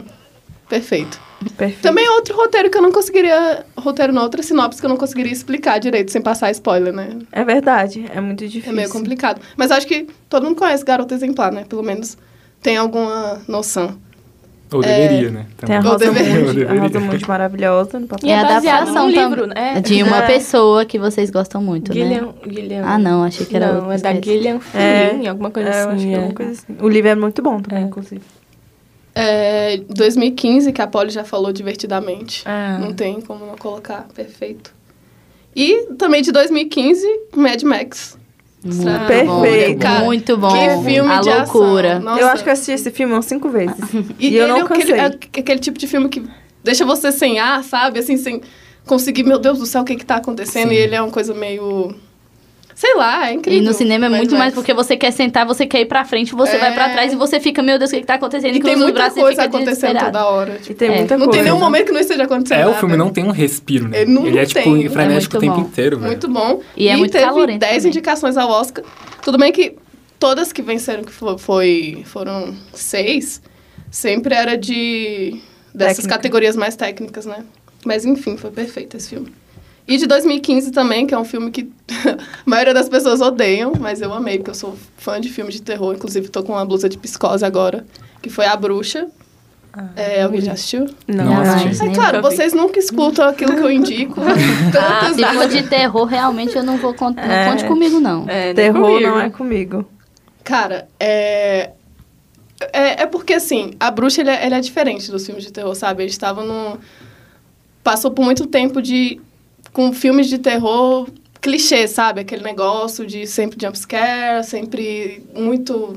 Perfeito. 0.68 1.18
Perfeito. 1.50 1.82
Também 1.82 2.04
é 2.06 2.10
outro 2.10 2.36
roteiro 2.36 2.70
que 2.70 2.78
eu 2.78 2.82
não 2.82 2.92
conseguiria... 2.92 3.64
Roteiro 3.76 4.12
não, 4.12 4.22
outra 4.22 4.42
sinopse 4.42 4.80
que 4.80 4.86
eu 4.86 4.90
não 4.90 4.96
conseguiria 4.96 5.32
explicar 5.32 5.78
direito, 5.78 6.10
sem 6.10 6.20
passar 6.22 6.50
spoiler, 6.50 6.92
né? 6.92 7.18
É 7.32 7.44
verdade, 7.44 8.04
é 8.14 8.20
muito 8.20 8.44
É 8.44 8.46
difícil. 8.46 8.72
meio 8.74 8.88
complicado. 8.90 9.40
Mas 9.56 9.70
acho 9.70 9.86
que 9.86 10.06
todo 10.28 10.44
mundo 10.44 10.56
conhece 10.56 10.84
Garota 10.84 11.14
Exemplar, 11.14 11.52
né? 11.52 11.64
Pelo 11.68 11.82
menos 11.82 12.16
tem 12.62 12.76
alguma 12.76 13.40
noção. 13.48 13.96
Ou 14.72 14.80
deveria, 14.80 15.30
né? 15.30 15.46
Tem 15.58 15.76
a 15.76 15.82
também. 15.82 15.92
Rosa. 15.92 16.06
Mundi, 16.46 16.64
a 16.64 16.72
Rosa. 16.82 17.00
Mundi 17.00 17.28
maravilhosa 17.28 18.00
no 18.00 18.08
papel. 18.08 18.28
E 18.28 18.32
é, 18.32 18.34
É 18.34 18.38
adaptação 18.40 19.06
num 19.06 19.10
livro, 19.10 19.46
né? 19.46 19.80
De 19.80 20.02
uma 20.02 20.18
É. 20.24 20.26
pessoa 20.26 20.84
que 20.84 20.98
vocês 20.98 21.30
gostam 21.30 21.62
muito, 21.62 21.90
né? 21.94 22.00
Guilherme, 22.02 22.34
Guilherme. 22.44 22.88
Ah, 22.88 22.98
não, 22.98 23.22
achei 23.22 23.46
que 23.46 23.54
era 23.54 23.72
Não, 23.74 23.92
é 23.92 23.98
da. 23.98 24.12
Guilherme 24.12 24.60
É. 24.74 25.10
Flynn, 25.10 25.28
alguma 25.28 25.50
coisa 25.50 25.68
É, 25.68 25.72
assim. 25.82 25.90
acho 25.94 26.06
que 26.06 26.14
é 26.14 26.16
é. 26.16 26.18
uma 26.18 26.32
coisa 26.34 26.52
assim. 26.52 26.76
O 26.80 26.88
livro 26.88 27.10
é 27.10 27.14
muito 27.14 27.40
bom 27.42 27.60
também, 27.60 27.84
É. 27.84 27.86
inclusive. 27.86 28.22
É, 29.14 29.76
2015, 29.88 30.72
que 30.72 30.82
a 30.82 30.86
Polly 30.86 31.10
já 31.10 31.22
falou 31.24 31.52
divertidamente. 31.52 32.42
Ah. 32.44 32.78
Não 32.80 32.92
tem 32.92 33.20
como 33.20 33.46
não 33.46 33.56
colocar. 33.56 34.06
Perfeito. 34.14 34.72
E 35.54 35.86
também 35.98 36.20
de 36.20 36.32
2015, 36.32 37.06
Mad 37.36 37.62
Max. 37.62 38.18
Muito 38.64 39.06
Perfeito. 39.06 39.76
bom, 39.76 39.78
Cara, 39.78 40.04
muito 40.04 40.36
bom. 40.38 40.48
Que 40.48 40.84
filme 40.90 41.10
A 41.12 41.20
de 41.20 41.28
loucura. 41.28 41.92
ação. 41.98 42.02
Nossa. 42.02 42.20
Eu 42.20 42.26
acho 42.28 42.42
que 42.42 42.48
eu 42.48 42.52
assisti 42.54 42.72
esse 42.72 42.90
filme 42.90 43.12
umas 43.12 43.26
cinco 43.26 43.48
vezes. 43.50 43.76
E, 44.18 44.28
E 44.30 44.36
eu 44.36 44.44
ele 44.44 44.52
não 44.52 44.58
é 44.58 44.62
aquele, 44.62 44.80
cansei. 44.80 44.98
é 44.98 45.40
aquele 45.40 45.60
tipo 45.60 45.78
de 45.78 45.86
filme 45.86 46.08
que 46.08 46.22
deixa 46.64 46.84
você 46.84 47.12
sem 47.12 47.38
ar, 47.38 47.62
sabe? 47.62 47.98
Assim, 48.00 48.16
sem 48.16 48.40
conseguir, 48.86 49.22
meu 49.22 49.38
Deus 49.38 49.58
do 49.58 49.66
céu, 49.66 49.82
o 49.82 49.84
que 49.84 49.94
que 49.96 50.04
tá 50.06 50.16
acontecendo? 50.16 50.70
Sim. 50.70 50.74
E 50.74 50.78
ele 50.78 50.94
é 50.94 51.00
uma 51.02 51.10
coisa 51.12 51.34
meio... 51.34 51.94
Sei 52.74 52.92
lá, 52.96 53.28
é 53.28 53.32
E 53.32 53.36
incrível. 53.36 53.62
no 53.62 53.72
cinema 53.72 54.06
é 54.06 54.08
muito 54.08 54.32
Max. 54.32 54.38
mais 54.38 54.54
porque 54.54 54.74
você 54.74 54.96
quer 54.96 55.12
sentar, 55.12 55.46
você 55.46 55.64
quer 55.64 55.80
ir 55.82 55.86
pra 55.86 56.04
frente, 56.04 56.34
você 56.34 56.56
É. 56.56 56.58
vai 56.58 56.74
pra 56.74 56.88
trás 56.88 57.12
e 57.12 57.16
você 57.16 57.38
fica, 57.38 57.62
meu 57.62 57.78
Deus, 57.78 57.90
o 57.90 57.94
que, 57.94 58.00
que 58.00 58.06
tá 58.06 58.14
acontecendo? 58.14 58.56
E 58.56 58.60
tem 58.60 58.74
muita 58.76 58.92
braços 58.92 59.16
e 59.16 59.20
coisa 59.20 59.42
acontecendo 59.44 59.98
toda 60.00 60.26
hora. 60.26 60.56
E 60.56 60.62
Tipo, 60.62 60.74
tem 60.74 60.88
É. 60.90 60.96
muita 60.96 61.16
não 61.16 61.26
coisa. 61.26 61.32
tem 61.38 61.44
nenhum 61.44 61.60
momento 61.60 61.86
que 61.86 61.92
não 61.92 62.00
esteja 62.00 62.24
acontecendo 62.24 62.58
É, 62.58 62.62
o 62.64 62.68
nada. 62.70 62.80
filme 62.80 62.96
não 62.96 63.10
tem 63.10 63.24
um 63.24 63.30
respiro, 63.30 63.86
né? 63.88 64.02
Ele 64.02 64.10
não 64.12 64.26
Ele 64.26 64.38
é, 64.38 64.44
tipo, 64.44 64.60
tem. 64.62 64.88
frenético 64.88 65.36
É 65.36 65.38
o 65.38 65.40
tempo 65.40 65.52
muito 65.54 65.64
bom. 65.66 65.70
inteiro, 65.70 65.96
velho. 65.98 66.08
Muito 66.10 66.28
bom. 66.28 66.60
E 66.76 66.88
é 66.88 66.96
muito 66.96 67.12
teve 67.12 67.24
calorento 67.24 67.58
10 67.60 67.76
também. 67.76 67.88
indicações 67.90 68.36
ao 68.36 68.50
Oscar. 68.50 68.84
Tudo 69.22 69.38
bem 69.38 69.52
que 69.52 69.76
todas 70.18 70.52
que 70.52 70.60
venceram, 70.60 71.04
que 71.04 71.12
fo- 71.12 71.38
foi, 71.38 72.02
foram 72.06 72.54
seis, 72.72 73.40
sempre 73.90 74.34
era 74.34 74.56
de 74.56 75.40
dessas 75.72 75.98
Técnica. 75.98 76.16
categorias 76.16 76.56
mais 76.56 76.74
técnicas, 76.74 77.24
né? 77.24 77.44
Mas 77.84 78.04
enfim, 78.04 78.36
foi 78.36 78.50
perfeito 78.50 78.96
esse 78.96 79.10
filme. 79.10 79.32
E 79.86 79.98
de 79.98 80.06
2015 80.06 80.70
também, 80.70 81.06
que 81.06 81.14
é 81.14 81.18
um 81.18 81.24
filme 81.24 81.50
que 81.50 81.70
a 82.08 82.16
maioria 82.46 82.72
das 82.72 82.88
pessoas 82.88 83.20
odeiam, 83.20 83.72
mas 83.78 84.00
eu 84.00 84.12
amei, 84.14 84.38
porque 84.38 84.50
eu 84.50 84.54
sou 84.54 84.76
fã 84.96 85.20
de 85.20 85.28
filme 85.28 85.52
de 85.52 85.60
terror. 85.60 85.94
Inclusive, 85.94 86.28
tô 86.28 86.42
com 86.42 86.52
uma 86.52 86.64
blusa 86.64 86.88
de 86.88 86.96
psicose 86.96 87.44
agora, 87.44 87.84
que 88.22 88.30
foi 88.30 88.46
A 88.46 88.56
Bruxa. 88.56 89.08
É, 89.96 90.22
alguém 90.22 90.40
já 90.40 90.52
assistiu? 90.52 90.86
Não, 91.06 91.24
Não 91.24 91.40
assisti. 91.40 91.68
assisti. 91.68 91.88
É 91.88 91.94
claro, 91.94 92.22
vocês 92.22 92.52
nunca 92.52 92.78
escutam 92.78 93.28
aquilo 93.28 93.56
que 93.56 93.60
eu 93.62 93.70
indico. 93.70 94.20
Ah, 94.76 95.12
se 95.12 95.24
for 95.24 95.48
de 95.48 95.62
terror, 95.64 96.04
realmente 96.04 96.56
eu 96.56 96.62
não 96.62 96.76
vou 96.76 96.94
contar. 96.94 97.28
É. 97.28 97.44
Não 97.44 97.52
conte 97.52 97.64
comigo, 97.66 98.00
não. 98.00 98.24
É, 98.28 98.54
Terror 98.54 98.80
comigo. 98.80 99.08
não 99.10 99.20
é 99.20 99.30
comigo. 99.30 99.84
Cara, 100.44 100.88
é... 101.00 101.70
é. 102.72 103.02
É 103.02 103.06
porque, 103.06 103.32
assim, 103.34 103.72
a 103.80 103.90
bruxa 103.90 104.20
ele 104.20 104.30
é, 104.30 104.46
ele 104.46 104.54
é 104.54 104.60
diferente 104.60 105.10
dos 105.10 105.26
filmes 105.26 105.44
de 105.44 105.52
terror, 105.52 105.74
sabe? 105.74 106.04
A 106.04 106.06
gente 106.06 106.18
tava 106.18 106.44
num. 106.44 106.76
Passou 107.82 108.10
por 108.12 108.24
muito 108.24 108.46
tempo 108.46 108.80
de. 108.80 109.20
Com 109.74 109.92
filmes 109.92 110.28
de 110.28 110.38
terror 110.38 111.06
clichê, 111.42 111.86
sabe? 111.86 112.22
Aquele 112.22 112.42
negócio 112.42 113.06
de 113.06 113.26
sempre 113.26 113.58
jumpscare, 113.60 114.42
sempre 114.42 115.26
muito. 115.34 115.94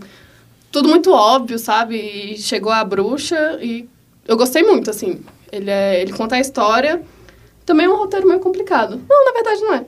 Tudo 0.70 0.90
muito 0.90 1.14
óbvio, 1.14 1.58
sabe? 1.58 1.96
E 1.96 2.38
chegou 2.38 2.72
a 2.72 2.84
bruxa 2.84 3.58
e 3.62 3.88
eu 4.28 4.36
gostei 4.36 4.64
muito, 4.64 4.90
assim. 4.90 5.22
Ele, 5.50 5.70
é, 5.70 6.02
ele 6.02 6.12
conta 6.12 6.36
a 6.36 6.40
história. 6.40 7.02
Também 7.66 7.86
é 7.86 7.90
um 7.90 7.96
roteiro 7.96 8.28
meio 8.28 8.42
complicado. 8.42 9.00
Não, 9.08 9.26
na 9.26 9.32
verdade 9.32 9.62
não 9.62 9.74
é. 9.76 9.86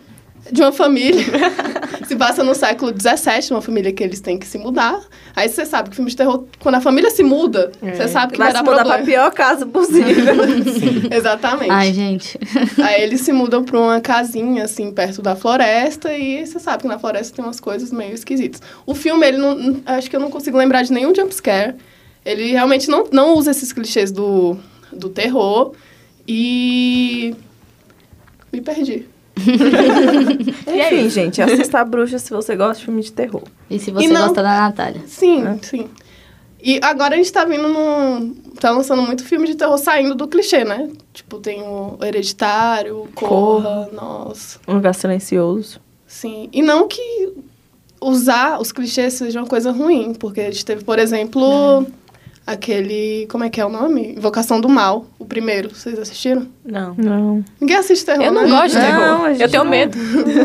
De 0.52 0.62
uma 0.62 0.72
família. 0.72 1.24
se 2.08 2.16
passa 2.16 2.44
no 2.44 2.56
século 2.56 2.92
XVII, 2.92 3.52
uma 3.52 3.62
família 3.62 3.92
que 3.94 4.04
eles 4.04 4.20
têm 4.20 4.38
que 4.40 4.48
se 4.48 4.58
mudar. 4.58 5.00
Aí 5.36 5.48
você 5.48 5.66
sabe 5.66 5.90
que 5.90 5.96
filme 5.96 6.10
de 6.10 6.18
terror, 6.18 6.46
quando 6.60 6.76
a 6.76 6.82
família 6.82 7.10
se 7.12 7.22
muda, 7.24 7.72
você 7.82 8.08
sabe 8.08 8.34
que 8.34 8.38
Vai 8.40 8.52
vai, 8.52 8.58
se 8.58 8.64
dar 8.66 8.72
mudar 8.72 8.84
pra 8.84 8.96
problema. 8.98 9.06
pior 9.06 9.32
casa 9.32 9.66
possível. 9.66 10.34
Exatamente. 11.12 11.72
Ai, 11.72 11.94
gente. 11.94 12.38
Aí 12.82 13.02
eles 13.04 13.22
se 13.22 13.32
mudam 13.32 13.64
pra 13.64 13.80
uma 13.80 14.02
casinha, 14.02 14.64
assim, 14.64 14.92
perto 14.92 15.22
da 15.22 15.36
floresta, 15.36 16.12
e 16.14 16.46
você 16.46 16.60
sabe 16.60 16.82
que 16.84 16.88
na 16.88 16.98
floresta 17.00 17.36
tem 17.36 17.46
umas 17.46 17.60
coisas 17.60 17.92
meio 17.92 18.14
esquisitas. 18.14 18.62
O 18.86 18.96
filme, 18.96 19.26
ele 19.28 19.38
não. 19.38 19.56
não- 19.56 19.82
Acho 19.86 20.10
que 20.10 20.16
eu 20.16 20.20
não 20.20 20.30
consigo 20.32 20.58
lembrar 20.58 20.82
de 20.84 20.92
nenhum 20.92 21.14
jumpscare. 21.14 21.76
Ele 22.26 22.52
realmente 22.52 22.90
não, 22.90 23.06
não 23.12 23.36
usa 23.36 23.52
esses 23.52 23.72
clichês 23.72 24.12
do, 24.12 24.58
do 24.92 25.10
terror. 25.10 25.74
E 26.28 27.36
me 28.52 28.62
perdi. 28.62 29.08
Enfim, 30.68 31.10
gente, 31.10 31.42
assista 31.42 31.80
a 31.80 31.86
bruxa 31.86 32.20
se 32.20 32.30
você 32.32 32.56
gosta 32.56 32.80
de 32.80 32.86
filme 32.86 33.02
de 33.02 33.12
terror. 33.12 33.44
E 33.70 33.80
se 33.80 33.92
você 33.92 34.06
E 34.06 34.10
não- 34.10 34.22
gosta 34.28 34.42
da 34.44 34.62
Natália? 34.62 35.02
Sim, 35.08 35.44
sim. 35.62 35.90
E 36.62 36.80
agora 36.84 37.14
a 37.14 37.18
gente 37.18 37.32
tá 37.32 37.46
vindo 37.46 37.68
num. 37.70 38.34
Tá 38.60 38.72
lançando 38.72 39.02
muito 39.02 39.24
filme 39.24 39.48
de 39.48 39.56
terror 39.56 39.78
saindo 39.78 40.14
do 40.16 40.28
clichê, 40.28 40.66
né? 40.66 40.90
Tipo, 41.14 41.40
tem 41.40 41.62
o 41.62 41.98
Hereditário, 42.04 43.04
o 43.04 43.08
Corra, 43.16 43.90
nossa. 43.94 44.60
Um 44.68 44.74
lugar 44.74 44.94
silencioso. 44.94 45.80
Sim. 46.06 46.50
E 46.52 46.62
não 46.62 46.88
que 46.88 47.34
usar 48.02 48.60
os 48.60 48.72
clichês 48.74 49.14
seja 49.14 49.40
uma 49.40 49.48
coisa 49.48 49.72
ruim, 49.72 50.14
porque 50.14 50.42
a 50.42 50.52
gente 50.52 50.66
teve, 50.66 50.84
por 50.84 51.00
exemplo, 51.00 51.86
aquele. 52.52 53.28
Como 53.30 53.44
é 53.44 53.50
que 53.50 53.60
é 53.62 53.66
o 53.66 53.70
nome? 53.70 54.14
Invocação 54.18 54.60
do 54.60 54.68
Mal, 54.70 55.06
o 55.18 55.26
primeiro. 55.26 55.74
Vocês 55.74 55.98
assistiram? 56.00 56.48
Não. 56.66 56.94
Não. 56.98 57.46
Ninguém 57.60 57.76
assiste 57.78 58.06
terror, 58.06 58.24
Eu 58.24 58.32
não 58.32 58.44
né? 58.44 58.50
gosto 58.50 58.76
de 58.76 58.82
Não, 58.82 58.86
terror. 59.00 59.30
gente 59.30 59.42
Eu 59.42 59.50
tenho 59.50 59.64
não. 59.64 59.72
medo. 59.72 59.98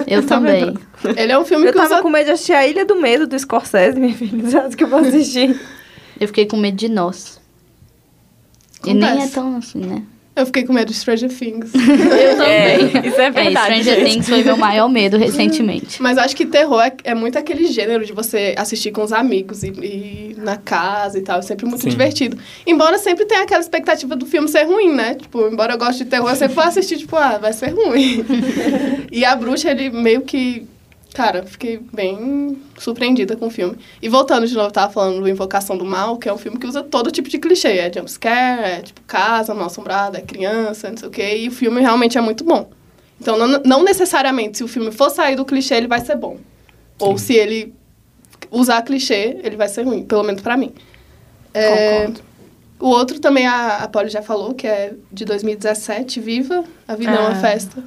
Eu 0.06 0.26
também. 0.26 0.74
Ele 1.16 1.32
é 1.32 1.38
um 1.38 1.44
filme 1.44 1.66
Eu 1.66 1.72
que 1.72 1.78
tava 1.78 1.94
usa. 1.94 2.02
com 2.02 2.08
medo 2.10 2.26
de 2.26 2.30
assistir 2.32 2.52
A 2.52 2.66
Ilha 2.66 2.84
do 2.84 2.96
Medo 2.96 3.26
do 3.26 3.38
Scorsese, 3.38 3.98
minha 4.00 4.14
filha. 4.14 4.48
Sabe 4.50 4.76
que 4.76 4.84
eu 4.84 4.88
vou 4.88 5.00
assistir? 5.00 5.58
Eu 6.20 6.28
fiquei 6.28 6.46
com 6.46 6.56
medo 6.56 6.76
de 6.76 6.88
nós. 6.88 7.40
E 8.86 8.92
nem 8.94 9.02
é 9.04 9.12
Acontece. 9.12 9.32
tão 9.34 9.56
assim, 9.56 9.78
né? 9.78 10.02
Eu 10.36 10.46
fiquei 10.46 10.64
com 10.64 10.72
medo 10.72 10.88
de 10.92 10.98
Stranger 10.98 11.28
Things. 11.30 11.70
Eu 11.74 12.36
também. 12.36 13.06
isso 13.08 13.20
é 13.20 13.26
É, 13.26 13.30
verdade. 13.30 13.66
Stranger 13.80 13.94
gente. 14.00 14.10
Things 14.12 14.28
foi 14.28 14.42
meu 14.42 14.56
maior 14.56 14.88
medo 14.88 15.16
recentemente. 15.16 16.02
Mas 16.02 16.18
acho 16.18 16.34
que 16.34 16.44
terror 16.44 16.80
é, 16.82 16.92
é 17.04 17.14
muito 17.14 17.38
aquele 17.38 17.66
gênero 17.66 18.04
de 18.04 18.12
você 18.12 18.52
assistir 18.58 18.90
com 18.90 19.02
os 19.04 19.12
amigos 19.12 19.62
e, 19.62 19.68
e 19.68 20.34
na 20.38 20.56
casa 20.56 21.18
e 21.18 21.22
tal. 21.22 21.38
É 21.38 21.42
sempre 21.42 21.66
muito 21.66 21.82
Sim. 21.82 21.88
divertido. 21.90 22.36
Embora 22.66 22.98
sempre 22.98 23.24
tenha 23.26 23.42
aquela 23.42 23.60
expectativa 23.60 24.16
do 24.16 24.26
filme 24.26 24.48
ser 24.48 24.64
ruim, 24.64 24.92
né? 24.92 25.14
Tipo, 25.14 25.46
embora 25.46 25.74
eu 25.74 25.78
goste 25.78 26.02
de 26.02 26.10
terror, 26.10 26.28
eu 26.28 26.36
sempre 26.36 26.54
vou 26.56 26.64
assistir, 26.64 26.96
tipo, 26.98 27.14
ah, 27.16 27.38
vai 27.38 27.52
ser 27.52 27.68
ruim. 27.70 28.24
e 29.12 29.24
a 29.24 29.36
bruxa, 29.36 29.70
ele 29.70 29.88
meio 29.90 30.22
que. 30.22 30.66
Cara, 31.14 31.44
fiquei 31.44 31.78
bem 31.92 32.60
surpreendida 32.76 33.36
com 33.36 33.46
o 33.46 33.50
filme. 33.50 33.78
E 34.02 34.08
voltando 34.08 34.46
de 34.48 34.54
novo, 34.54 34.66
eu 34.66 34.72
tava 34.72 34.92
falando 34.92 35.20
do 35.20 35.28
Invocação 35.28 35.78
do 35.78 35.84
Mal, 35.84 36.18
que 36.18 36.28
é 36.28 36.34
um 36.34 36.36
filme 36.36 36.58
que 36.58 36.66
usa 36.66 36.82
todo 36.82 37.10
tipo 37.10 37.28
de 37.28 37.38
clichê. 37.38 37.78
É 37.78 37.90
jumpscare, 37.92 38.60
é 38.64 38.80
tipo 38.82 39.00
casa, 39.02 39.54
mal 39.54 39.66
assombrada, 39.66 40.18
é 40.18 40.20
criança, 40.20 40.90
não 40.90 40.96
sei 40.96 41.08
o 41.08 41.10
quê. 41.12 41.36
E 41.38 41.48
o 41.48 41.52
filme 41.52 41.80
realmente 41.80 42.18
é 42.18 42.20
muito 42.20 42.42
bom. 42.44 42.68
Então, 43.20 43.38
não, 43.38 43.62
não 43.64 43.84
necessariamente, 43.84 44.58
se 44.58 44.64
o 44.64 44.68
filme 44.68 44.90
for 44.90 45.08
sair 45.08 45.36
do 45.36 45.44
clichê, 45.44 45.76
ele 45.76 45.86
vai 45.86 46.00
ser 46.00 46.16
bom. 46.16 46.36
Ou 46.98 47.16
se 47.16 47.32
ele 47.34 47.72
usar 48.50 48.82
clichê, 48.82 49.38
ele 49.44 49.54
vai 49.56 49.68
ser 49.68 49.82
ruim, 49.84 50.02
pelo 50.02 50.24
menos 50.24 50.42
pra 50.42 50.56
mim. 50.56 50.72
É, 51.54 52.10
o 52.80 52.88
outro 52.88 53.20
também, 53.20 53.46
a, 53.46 53.78
a 53.78 53.88
Polly 53.88 54.08
já 54.10 54.20
falou, 54.20 54.52
que 54.52 54.66
é 54.66 54.94
de 55.12 55.24
2017, 55.24 56.18
Viva, 56.20 56.64
A 56.88 56.96
Vida 56.96 57.12
é 57.12 57.18
uma 57.20 57.30
Ah. 57.30 57.34
Festa. 57.36 57.84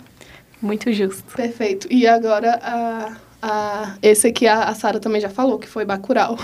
Muito 0.61 0.91
justo. 0.91 1.23
Perfeito. 1.35 1.87
E 1.89 2.07
agora, 2.07 2.59
a, 2.61 3.11
a, 3.41 3.93
esse 4.01 4.27
aqui 4.27 4.47
a, 4.47 4.63
a 4.63 4.73
Sara 4.73 4.99
também 4.99 5.21
já 5.21 5.29
falou, 5.29 5.59
que 5.59 5.67
foi 5.67 5.85
Bacurau. 5.85 6.37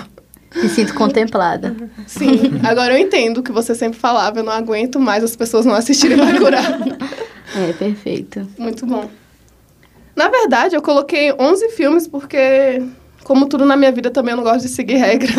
Me 0.56 0.70
sinto 0.70 0.94
contemplada. 0.94 1.76
Sim, 2.06 2.60
agora 2.64 2.94
eu 2.94 2.98
entendo 2.98 3.40
o 3.40 3.44
que 3.44 3.52
você 3.52 3.74
sempre 3.74 4.00
falava, 4.00 4.40
eu 4.40 4.44
não 4.44 4.54
aguento 4.54 5.00
mais 5.00 5.24
as 5.24 5.36
pessoas 5.36 5.66
não 5.66 5.74
assistirem 5.74 6.18
Bacurau. 6.18 6.62
É, 7.56 7.72
perfeito. 7.74 8.48
Muito 8.58 8.84
bom. 8.84 9.08
Na 10.16 10.28
verdade, 10.28 10.76
eu 10.76 10.82
coloquei 10.82 11.32
11 11.34 11.70
filmes 11.70 12.08
porque, 12.08 12.82
como 13.24 13.48
tudo 13.48 13.64
na 13.64 13.76
minha 13.76 13.92
vida, 13.92 14.10
também 14.10 14.32
eu 14.32 14.38
não 14.38 14.44
gosto 14.44 14.62
de 14.62 14.70
seguir 14.70 14.96
regra. 14.96 15.32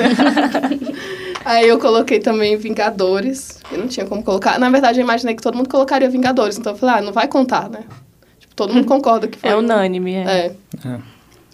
Aí 1.45 1.69
eu 1.69 1.79
coloquei 1.79 2.21
também 2.21 2.57
Vingadores, 2.57 3.59
que 3.69 3.77
não 3.77 3.89
tinha 3.89 4.07
como 4.07 4.23
colocar. 4.23 4.59
Na 4.61 4.71
verdade, 4.71 5.01
eu 5.01 5.03
imaginei 5.03 5.35
que 5.35 5.43
todo 5.43 5.57
mundo 5.57 5.69
colocaria 5.69 6.09
Vingadores, 6.09 6.57
então 6.57 6.73
eu 6.73 6.79
falei, 6.79 6.97
ah, 6.97 7.03
não 7.03 7.13
vai 7.13 7.27
contar, 7.27 7.69
né? 7.69 7.81
Todo 8.57 8.73
mundo 8.73 8.87
concorda 8.87 9.27
que 9.29 9.39
foi. 9.39 9.51
É 9.51 9.57
unânime, 9.57 10.15
é. 10.15 10.23
É. 10.25 10.57
É. 10.89 10.99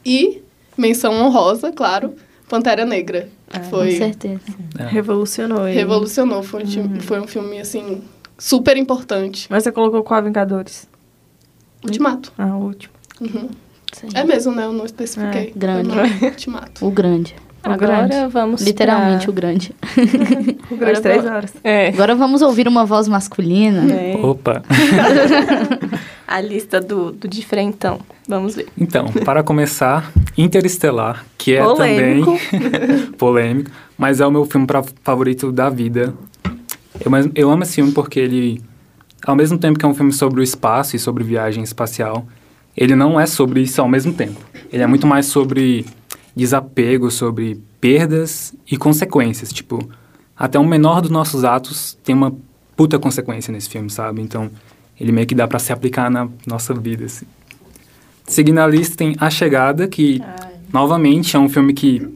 E, 0.04 0.42
menção 0.76 1.12
honrosa, 1.14 1.72
claro, 1.72 2.14
Pantera 2.48 2.84
Negra. 2.84 3.28
Que 3.50 3.58
Com 3.58 3.64
foi 3.64 3.92
certeza. 3.92 4.40
É. 4.78 4.84
Revolucionou 4.86 5.66
ele. 5.66 5.76
revolucionou. 5.78 6.42
Foi 6.42 6.62
um, 6.62 6.66
time- 6.66 7.00
foi 7.00 7.20
um 7.20 7.26
filme, 7.26 7.58
assim, 7.60 8.02
super 8.38 8.76
importante. 8.76 9.46
Mas 9.50 9.64
você 9.64 9.72
colocou 9.72 10.02
qual 10.04 10.22
Vingadores? 10.22 10.88
Ultimato. 11.84 12.32
Ah, 12.38 12.56
o 12.56 12.64
último. 12.64 12.92
Uhum. 13.20 13.48
É 14.14 14.22
mesmo, 14.22 14.54
né? 14.54 14.64
Eu 14.64 14.72
não 14.72 14.84
especifiquei. 14.84 15.48
É, 15.48 15.52
grande. 15.58 15.88
No 15.88 16.26
Ultimato. 16.28 16.86
O 16.86 16.90
grande. 16.90 17.34
O 17.66 17.70
Agora 17.70 18.06
grande. 18.06 18.32
vamos 18.32 18.62
Literalmente 18.62 19.24
pra... 19.24 19.30
o 19.30 19.34
grande. 19.34 19.74
O 20.70 20.76
grande 20.76 21.00
três 21.02 21.24
horas. 21.26 21.52
É. 21.62 21.88
Agora 21.88 22.14
vamos 22.14 22.40
ouvir 22.42 22.66
uma 22.66 22.86
voz 22.86 23.06
masculina. 23.08 23.92
É. 23.92 24.16
Opa! 24.22 24.62
A 26.26 26.40
lista 26.40 26.80
do, 26.80 27.10
do 27.12 27.26
de 27.28 27.44
frentão. 27.44 27.98
Vamos 28.28 28.54
ver. 28.54 28.68
Então, 28.78 29.06
para 29.24 29.42
começar, 29.42 30.12
Interestelar, 30.38 31.24
que 31.36 31.54
é 31.56 31.62
Polêmico. 31.62 32.38
também 32.50 33.06
polêmico, 33.18 33.70
mas 33.98 34.20
é 34.20 34.26
o 34.26 34.30
meu 34.30 34.44
filme 34.44 34.66
pra- 34.66 34.84
favorito 35.02 35.50
da 35.50 35.68
vida. 35.68 36.14
Eu, 37.04 37.10
mas- 37.10 37.28
eu 37.34 37.50
amo 37.50 37.64
esse 37.64 37.74
filme 37.74 37.90
porque 37.92 38.20
ele, 38.20 38.62
ao 39.26 39.34
mesmo 39.34 39.58
tempo 39.58 39.78
que 39.78 39.84
é 39.84 39.88
um 39.88 39.94
filme 39.94 40.12
sobre 40.12 40.40
o 40.40 40.42
espaço 40.42 40.94
e 40.94 40.98
sobre 41.00 41.24
viagem 41.24 41.64
espacial, 41.64 42.24
ele 42.76 42.94
não 42.94 43.18
é 43.18 43.26
sobre 43.26 43.60
isso 43.62 43.80
ao 43.80 43.88
mesmo 43.88 44.12
tempo. 44.12 44.40
Ele 44.72 44.82
é 44.84 44.86
muito 44.86 45.06
mais 45.08 45.26
sobre 45.26 45.84
desapego, 46.40 47.10
sobre 47.10 47.62
perdas 47.80 48.54
e 48.70 48.76
consequências. 48.76 49.52
Tipo, 49.52 49.86
até 50.36 50.58
o 50.58 50.64
menor 50.64 51.02
dos 51.02 51.10
nossos 51.10 51.44
atos 51.44 51.98
tem 52.02 52.14
uma 52.14 52.34
puta 52.74 52.98
consequência 52.98 53.52
nesse 53.52 53.68
filme, 53.68 53.90
sabe? 53.90 54.22
Então, 54.22 54.50
ele 54.98 55.12
meio 55.12 55.26
que 55.26 55.34
dá 55.34 55.46
pra 55.46 55.58
se 55.58 55.70
aplicar 55.70 56.10
na 56.10 56.28
nossa 56.46 56.72
vida, 56.72 57.04
assim. 57.04 57.26
Seguindo 58.26 58.58
a 58.58 58.66
lista 58.66 58.96
tem 58.96 59.14
A 59.18 59.28
Chegada, 59.28 59.86
que 59.86 60.22
novamente 60.72 61.36
é 61.36 61.38
um 61.38 61.48
filme 61.48 61.74
que 61.74 62.08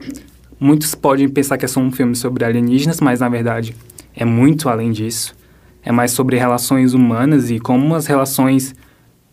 muitos 0.59 0.95
podem 0.95 1.29
pensar 1.29 1.59
que 1.59 1.67
é 1.67 1.69
só 1.69 1.81
um 1.81 1.93
filme 1.93 2.15
sobre 2.15 2.45
alienígenas, 2.45 3.01
mas 3.01 3.21
na 3.21 3.29
verdade 3.29 3.77
é 4.15 4.25
muito 4.25 4.69
além 4.71 4.91
disso. 4.91 5.35
É 5.83 5.93
mais 5.93 6.13
sobre 6.13 6.39
relações 6.39 6.95
humanas 6.95 7.51
e 7.51 7.59
como 7.59 7.95
as 7.95 8.07
relações 8.07 8.75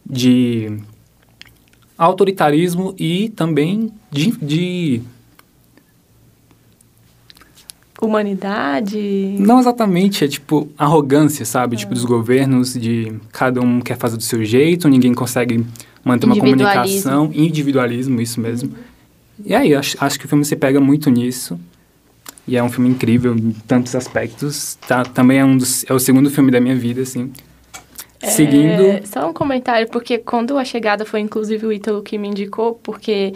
de 0.06 0.82
autoritarismo 2.02 2.96
e 2.98 3.30
também 3.30 3.92
de, 4.10 4.32
de 4.42 5.02
Humanidade. 8.02 9.36
Não 9.38 9.60
exatamente, 9.60 10.26
é 10.26 10.28
tipo 10.28 10.68
arrogância, 10.76 11.46
sabe? 11.46 11.78
Tipo, 11.78 11.94
dos 11.94 12.04
governos, 12.04 12.74
de 12.74 13.14
cada 13.32 13.62
um 13.62 13.80
quer 13.80 13.96
fazer 13.96 14.18
do 14.18 14.24
seu 14.24 14.44
jeito, 14.44 14.90
ninguém 14.90 15.14
consegue 15.14 15.64
manter 16.04 16.26
uma 16.26 16.36
comunicação. 16.36 17.30
Individualismo, 17.32 18.20
isso 18.20 18.42
mesmo. 18.42 18.72
E 19.46 19.54
aí, 19.54 19.76
acho, 19.76 19.96
acho 20.04 20.20
que 20.20 20.26
o 20.26 20.28
filme 20.28 20.44
se 20.44 20.56
pega 20.56 20.82
muito 20.82 21.12
nisso. 21.12 21.60
E 22.48 22.58
é 22.58 22.64
um 22.64 22.70
filme 22.70 22.90
incrível 22.90 23.36
em 23.36 23.52
tantos 23.68 23.96
aspectos. 23.96 24.76
Tá, 24.88 25.04
também 25.04 25.38
é 25.38 25.46
um 25.46 25.56
dos. 25.56 25.86
É 25.88 25.94
o 25.94 26.00
segundo 26.00 26.32
filme 26.32 26.50
da 26.50 26.60
minha 26.60 26.76
vida, 26.76 27.04
assim. 27.04 27.32
Seguindo. 28.24 28.84
É, 28.84 29.02
só 29.04 29.30
um 29.30 29.34
comentário, 29.34 29.88
porque 29.90 30.18
quando 30.18 30.58
a 30.58 30.64
chegada 30.66 31.06
foi 31.06 31.20
inclusive 31.20 31.66
o 31.66 31.72
Ítalo 31.74 32.02
que 32.02 32.18
me 32.18 32.28
indicou, 32.28 32.80
porque 32.84 33.34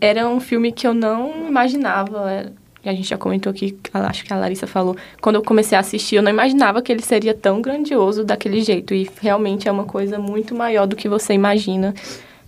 era 0.00 0.28
um 0.28 0.40
filme 0.40 0.72
que 0.72 0.86
eu 0.86 0.92
não 0.94 1.46
imaginava. 1.48 2.30
é, 2.30 2.50
A 2.84 2.92
gente 2.92 3.08
já 3.08 3.16
comentou 3.16 3.50
aqui, 3.50 3.76
acho 3.92 4.24
que 4.24 4.32
a 4.32 4.36
Larissa 4.36 4.66
falou. 4.66 4.96
Quando 5.20 5.36
eu 5.36 5.42
comecei 5.42 5.76
a 5.76 5.80
assistir, 5.80 6.16
eu 6.16 6.22
não 6.22 6.30
imaginava 6.30 6.82
que 6.82 6.90
ele 6.90 7.02
seria 7.02 7.34
tão 7.34 7.60
grandioso 7.60 8.24
daquele 8.24 8.60
jeito. 8.62 8.94
E 8.94 9.08
realmente 9.20 9.68
é 9.68 9.72
uma 9.72 9.84
coisa 9.84 10.18
muito 10.18 10.54
maior 10.54 10.86
do 10.86 10.96
que 10.96 11.08
você 11.08 11.32
imagina. 11.32 11.94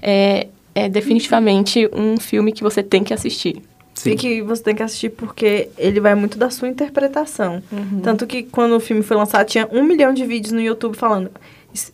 É, 0.02 0.48
é 0.74 0.88
definitivamente 0.88 1.88
um 1.92 2.18
filme 2.18 2.52
que 2.52 2.62
você 2.62 2.82
tem 2.82 3.02
que 3.02 3.12
assistir. 3.12 3.62
Sim. 3.94 4.10
E 4.10 4.16
que 4.16 4.42
você 4.42 4.62
tem 4.62 4.76
que 4.76 4.82
assistir 4.82 5.10
porque 5.10 5.70
ele 5.76 5.98
vai 5.98 6.14
muito 6.14 6.38
da 6.38 6.50
sua 6.50 6.68
interpretação. 6.68 7.60
Tanto 8.00 8.28
que 8.28 8.44
quando 8.44 8.76
o 8.76 8.80
filme 8.80 9.02
foi 9.02 9.16
lançado, 9.16 9.44
tinha 9.44 9.68
um 9.72 9.82
milhão 9.82 10.14
de 10.14 10.24
vídeos 10.24 10.52
no 10.52 10.60
YouTube 10.60 10.96
falando. 10.96 11.32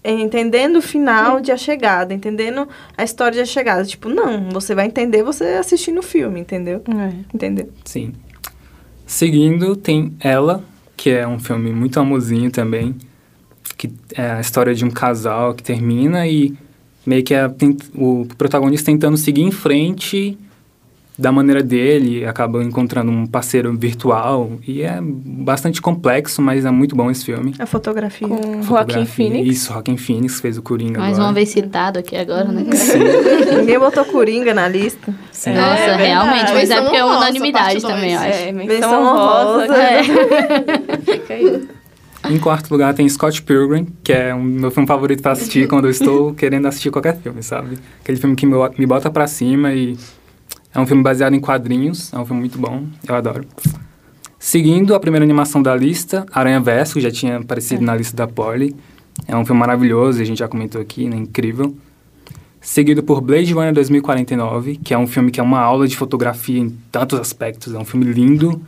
Entendendo 0.03 0.77
o 0.77 0.83
final 0.83 1.41
de 1.41 1.51
A 1.53 1.57
Chegada, 1.57 2.15
entendendo 2.15 2.69
a 2.97 3.05
história 3.05 3.35
de 3.35 3.41
A 3.41 3.45
Chegada. 3.45 3.85
Tipo, 3.85 4.09
não, 4.09 4.51
você 4.51 4.75
vai 4.75 4.87
entender 4.87 5.23
você 5.23 5.45
assistindo 5.59 5.99
o 5.99 6.03
filme, 6.03 6.41
entendeu? 6.41 6.83
Entendeu? 7.33 7.69
Sim. 7.85 8.13
Seguindo, 9.07 9.77
tem 9.77 10.15
Ela, 10.21 10.65
que 10.97 11.11
é 11.11 11.27
um 11.27 11.39
filme 11.39 11.73
muito 11.73 12.01
amorzinho 12.01 12.51
também, 12.51 12.95
que 13.77 13.91
é 14.15 14.33
a 14.33 14.41
história 14.41 14.75
de 14.75 14.85
um 14.85 14.91
casal 14.91 15.55
que 15.55 15.63
termina 15.63 16.27
e 16.27 16.55
meio 17.05 17.23
que 17.23 17.35
é, 17.35 17.47
o 17.95 18.27
protagonista 18.39 18.87
tentando 18.87 19.17
seguir 19.17 19.43
em 19.43 19.51
frente 19.51 20.39
da 21.17 21.31
maneira 21.31 21.63
dele, 21.63 22.27
acaba 22.27 22.63
encontrando 22.65 23.11
um 23.11 23.25
parceiro 23.27 23.73
virtual 23.77 24.53
e 24.67 24.83
é 24.83 24.99
bastante 25.01 25.81
complexo, 25.81 26.43
mas 26.43 26.65
é 26.65 26.71
muito 26.71 26.97
bom 26.97 27.11
esse 27.11 27.25
filme. 27.25 27.55
A 27.59 27.67
fotografia. 27.67 28.27
Com 28.27 28.63
Fotografia, 28.65 29.07
Phoenix. 29.07 29.49
Isso, 29.49 29.73
Joaquim 29.73 29.97
Phoenix 29.97 30.41
fez 30.41 30.59
o 30.59 30.63
Coringa 30.63 30.99
Mais 30.99 31.13
agora. 31.15 31.29
uma 31.29 31.33
vez 31.35 31.51
citado 31.51 31.99
aqui 32.01 32.17
agora, 32.17 32.49
né? 32.51 32.65
Ninguém 33.61 33.79
botou 33.79 34.05
Coringa 34.07 34.53
na 34.53 34.67
lista. 34.67 35.15
Sim. 35.31 35.55
Nossa, 35.55 35.83
É 35.83 35.97
realmente. 36.07 36.53
Mas 36.53 36.71
é 36.71 36.81
porque 36.81 36.97
é 36.97 37.05
unanimidade 37.05 37.81
também, 37.81 38.13
eu 38.15 38.19
dois. 38.21 38.35
acho. 38.35 38.43
É, 38.45 38.53
Menção 38.53 38.75
menção 38.75 39.03
honrosa. 39.03 39.65
honrosa. 39.65 39.75
É. 39.83 40.03
Fica 41.13 41.35
aí. 41.35 41.69
Em 42.31 42.39
quarto 42.39 42.71
lugar 42.71 42.95
tem 42.95 43.07
Scott 43.09 43.43
Pilgrim, 43.43 43.87
que 44.03 44.13
é 44.13 44.35
um 44.35 44.43
meu 44.43 44.71
filme 44.71 44.87
favorito 44.87 45.23
pra 45.23 45.33
assistir 45.33 45.69
quando 45.69 45.85
eu 45.85 45.91
estou 45.91 46.33
querendo 46.35 46.67
assistir 46.67 46.91
qualquer 46.91 47.17
filme, 47.19 47.43
sabe? 47.43 47.79
Aquele 48.03 48.19
filme 48.19 48.35
que 48.35 48.47
me, 48.47 48.55
me 48.79 48.87
bota 48.87 49.11
pra 49.11 49.27
cima 49.27 49.73
e 49.75 49.95
é 50.75 50.81
um 50.81 50.87
filme 50.87 51.03
baseado 51.03 51.35
em 51.35 51.41
quadrinhos, 51.41 52.13
é 52.13 52.19
um 52.19 52.27
filme 52.27 52.41
muito 52.41 52.59
bom, 52.59 52.85
eu 53.07 53.15
adoro. 53.15 53.47
Seguindo 54.39 54.95
a 54.95 55.01
primeira 55.01 55.25
animação 55.25 55.63
da 55.63 55.75
lista, 55.75 56.27
Aranha 56.33 56.61
Verso, 56.61 56.95
que 56.95 57.01
já 57.01 57.11
tinha 57.11 57.39
aparecido 57.39 57.83
na 57.83 57.95
lista 57.95 58.17
da 58.17 58.27
Polly. 58.27 58.77
É 59.27 59.35
um 59.35 59.47
filme 59.47 59.61
maravilhoso, 59.61 60.21
a 60.21 60.25
gente 60.25 60.39
já 60.39 60.49
comentou 60.49 60.81
aqui, 60.83 61.09
né? 61.09 61.17
Incrível. 61.17 61.75
Seguido 62.61 63.03
por 63.03 63.21
Blade 63.21 63.53
Runner 63.55 63.73
2049, 63.73 64.77
que 64.77 64.93
é 64.93 64.99
um 64.99 65.07
filme 65.07 65.31
que 65.31 65.39
é 65.39 65.43
uma 65.43 65.61
aula 65.61 65.87
de 65.87 65.97
fotografia 65.97 66.59
em 66.59 66.71
tantos 66.91 67.19
aspectos. 67.19 67.73
É 67.73 67.79
um 67.79 67.85
filme 67.85 68.05
lindo, 68.07 68.61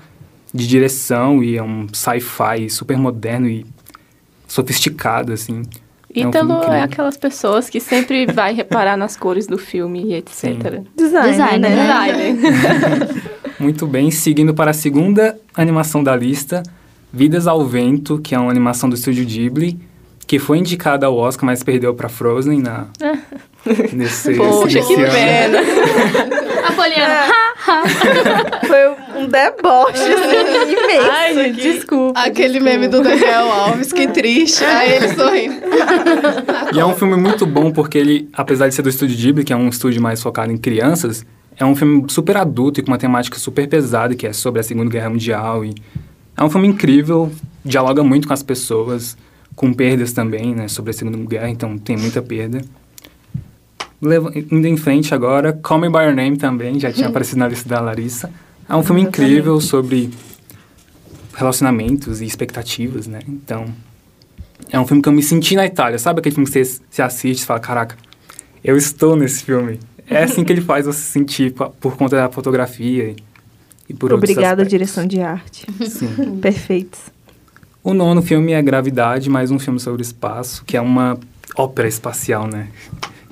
de 0.52 0.66
direção 0.66 1.42
e 1.42 1.56
é 1.56 1.62
um 1.62 1.86
sci-fi 1.92 2.70
super 2.70 2.96
moderno 2.96 3.48
e 3.48 3.66
sofisticado, 4.46 5.32
assim. 5.32 5.62
É 6.16 6.26
um 6.26 6.30
Ítalo 6.30 6.52
é, 6.52 6.56
incrível. 6.56 6.82
aquelas 6.82 7.16
pessoas 7.16 7.68
que 7.68 7.78
sempre 7.78 8.26
vai 8.26 8.54
reparar 8.54 8.96
nas 8.96 9.16
cores 9.16 9.46
do 9.46 9.58
filme 9.58 10.02
e 10.02 10.14
etc. 10.14 10.82
Design, 10.96 11.30
Design, 11.30 11.58
né? 11.58 11.68
Designer. 11.70 13.24
Muito 13.60 13.86
bem, 13.86 14.10
seguindo 14.10 14.54
para 14.54 14.70
a 14.70 14.74
segunda 14.74 15.38
animação 15.54 16.02
da 16.02 16.14
lista, 16.16 16.62
Vidas 17.12 17.46
ao 17.46 17.64
Vento, 17.64 18.18
que 18.18 18.34
é 18.34 18.38
uma 18.38 18.50
animação 18.50 18.88
do 18.88 18.94
estúdio 18.94 19.24
Ghibli, 19.24 19.78
que 20.26 20.38
foi 20.38 20.58
indicada 20.58 21.06
ao 21.06 21.16
Oscar, 21.16 21.46
mas 21.46 21.62
perdeu 21.62 21.94
para 21.94 22.08
Frozen 22.08 22.60
na 22.60 22.86
nesse, 23.92 24.34
Poxa, 24.34 24.78
nesse 24.78 24.94
que 24.94 25.02
ano. 25.02 25.12
pena. 25.12 25.58
A 26.66 26.72
Poliana. 26.72 27.32
Foi 28.66 29.20
um 29.20 29.28
deboche, 29.28 30.02
assim, 30.02 30.72
imenso. 30.72 31.10
Ai, 31.10 31.34
gente, 31.34 31.62
desculpa. 31.62 32.20
Aquele 32.20 32.58
meme 32.58 32.88
do 32.88 33.02
Daniel 33.02 33.50
Alves, 33.50 33.92
que 33.92 34.08
triste. 34.08 34.64
Aí 34.64 34.92
ele 34.94 35.08
sorrindo. 35.14 35.56
E 36.74 36.80
é 36.80 36.84
um 36.84 36.94
filme 36.94 37.16
muito 37.16 37.46
bom 37.46 37.70
porque 37.70 37.96
ele, 37.96 38.28
apesar 38.32 38.68
de 38.68 38.74
ser 38.74 38.82
do 38.82 38.88
estúdio 38.88 39.16
Ghibli, 39.16 39.44
que 39.44 39.52
é 39.52 39.56
um 39.56 39.68
estúdio 39.68 40.02
mais 40.02 40.20
focado 40.20 40.52
em 40.52 40.56
crianças, 40.56 41.24
é 41.56 41.64
um 41.64 41.74
filme 41.74 42.04
super 42.08 42.36
adulto 42.36 42.80
e 42.80 42.82
com 42.82 42.90
uma 42.90 42.98
temática 42.98 43.38
super 43.38 43.68
pesada, 43.68 44.14
que 44.14 44.26
é 44.26 44.32
sobre 44.32 44.60
a 44.60 44.62
Segunda 44.62 44.90
Guerra 44.90 45.08
Mundial. 45.08 45.64
E 45.64 45.74
é 46.36 46.42
um 46.42 46.50
filme 46.50 46.66
incrível, 46.66 47.32
dialoga 47.64 48.02
muito 48.02 48.26
com 48.26 48.34
as 48.34 48.42
pessoas, 48.42 49.16
com 49.54 49.72
perdas 49.72 50.12
também, 50.12 50.54
né, 50.54 50.68
sobre 50.68 50.90
a 50.90 50.92
Segunda 50.92 51.16
Guerra, 51.16 51.48
então 51.48 51.78
tem 51.78 51.96
muita 51.96 52.20
perda. 52.20 52.60
Indo 54.02 54.66
em 54.66 54.76
frente 54.76 55.14
agora, 55.14 55.52
Call 55.52 55.78
Me 55.78 55.88
By 55.88 55.98
Your 56.04 56.14
Name 56.14 56.36
também, 56.36 56.78
já 56.78 56.92
tinha 56.92 57.08
aparecido 57.08 57.38
na 57.38 57.48
lista 57.48 57.68
da 57.68 57.80
Larissa. 57.80 58.30
É 58.68 58.74
um 58.74 58.82
filme 58.82 59.02
incrível 59.02 59.60
sobre 59.60 60.10
relacionamentos 61.34 62.20
e 62.20 62.24
expectativas, 62.24 63.06
né? 63.06 63.20
Então, 63.28 63.66
é 64.70 64.80
um 64.80 64.86
filme 64.86 65.02
que 65.02 65.08
eu 65.08 65.12
me 65.12 65.22
senti 65.22 65.54
na 65.54 65.66
Itália. 65.66 65.98
Sabe 65.98 66.20
aquele 66.20 66.34
filme 66.34 66.46
que 66.46 66.52
você 66.52 66.80
se 66.90 67.02
assiste 67.02 67.42
e 67.42 67.46
fala, 67.46 67.60
caraca, 67.60 67.96
eu 68.64 68.76
estou 68.76 69.14
nesse 69.16 69.44
filme. 69.44 69.78
É 70.08 70.22
assim 70.22 70.44
que 70.44 70.52
ele 70.52 70.60
faz 70.60 70.86
você 70.86 71.00
se 71.00 71.10
sentir 71.10 71.52
por 71.52 71.96
conta 71.96 72.16
da 72.16 72.30
fotografia 72.30 73.10
e, 73.10 73.16
e 73.88 73.94
por 73.94 74.12
Obrigada, 74.12 74.64
direção 74.64 75.06
de 75.06 75.20
arte. 75.20 75.66
Sim. 75.88 76.38
Perfeitos. 76.42 77.00
O 77.82 77.94
nono 77.94 78.22
filme 78.22 78.52
é 78.52 78.62
Gravidade, 78.62 79.30
mais 79.30 79.50
um 79.50 79.58
filme 79.58 79.78
sobre 79.78 80.02
espaço, 80.02 80.64
que 80.64 80.76
é 80.76 80.80
uma 80.80 81.18
ópera 81.56 81.86
espacial, 81.86 82.46
né? 82.46 82.68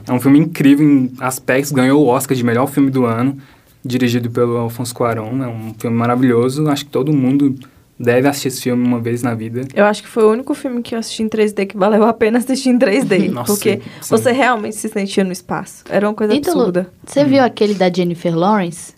É 0.07 0.12
um 0.12 0.20
filme 0.20 0.38
incrível 0.38 0.86
em 0.86 1.12
aspectos, 1.20 1.72
ganhou 1.72 2.05
o 2.05 2.07
Oscar 2.07 2.36
de 2.36 2.44
melhor 2.44 2.66
filme 2.66 2.90
do 2.90 3.07
ano, 3.07 3.38
dirigido 3.84 4.30
pelo 4.30 4.57
Alfonso 4.57 4.94
Cuarón. 4.94 5.42
É 5.42 5.48
um 5.48 5.74
filme 5.78 5.96
maravilhoso, 5.96 6.68
acho 6.68 6.84
que 6.84 6.90
todo 6.90 7.12
mundo 7.12 7.55
deve 7.98 8.26
assistir 8.28 8.48
esse 8.48 8.62
filme 8.62 8.86
uma 8.86 9.00
vez 9.00 9.22
na 9.22 9.34
vida. 9.34 9.66
Eu 9.74 9.84
acho 9.84 10.02
que 10.02 10.09
foi 10.09 10.24
o 10.24 10.30
único 10.30 10.55
filme 10.55 10.82
que 10.82 10.94
eu 10.94 10.98
assisti 10.98 11.22
em 11.22 11.28
3D 11.28 11.66
que 11.66 11.76
valeu 11.76 12.05
a 12.05 12.12
pena 12.12 12.38
assistir 12.38 12.70
em 12.70 12.78
3D. 12.78 13.30
Nossa, 13.32 13.52
porque 13.52 13.80
sim. 14.00 14.11
você 14.11 14.32
realmente 14.32 14.76
se 14.76 14.88
sentia 14.88 15.24
no 15.24 15.32
espaço. 15.32 15.84
Era 15.88 16.09
uma 16.09 16.14
coisa 16.14 16.34
Ítalo, 16.34 16.59
absurda. 16.59 16.90
Você 17.07 17.24
viu 17.24 17.42
aquele 17.42 17.74
da 17.74 17.90
Jennifer 17.92 18.36
Lawrence? 18.36 18.94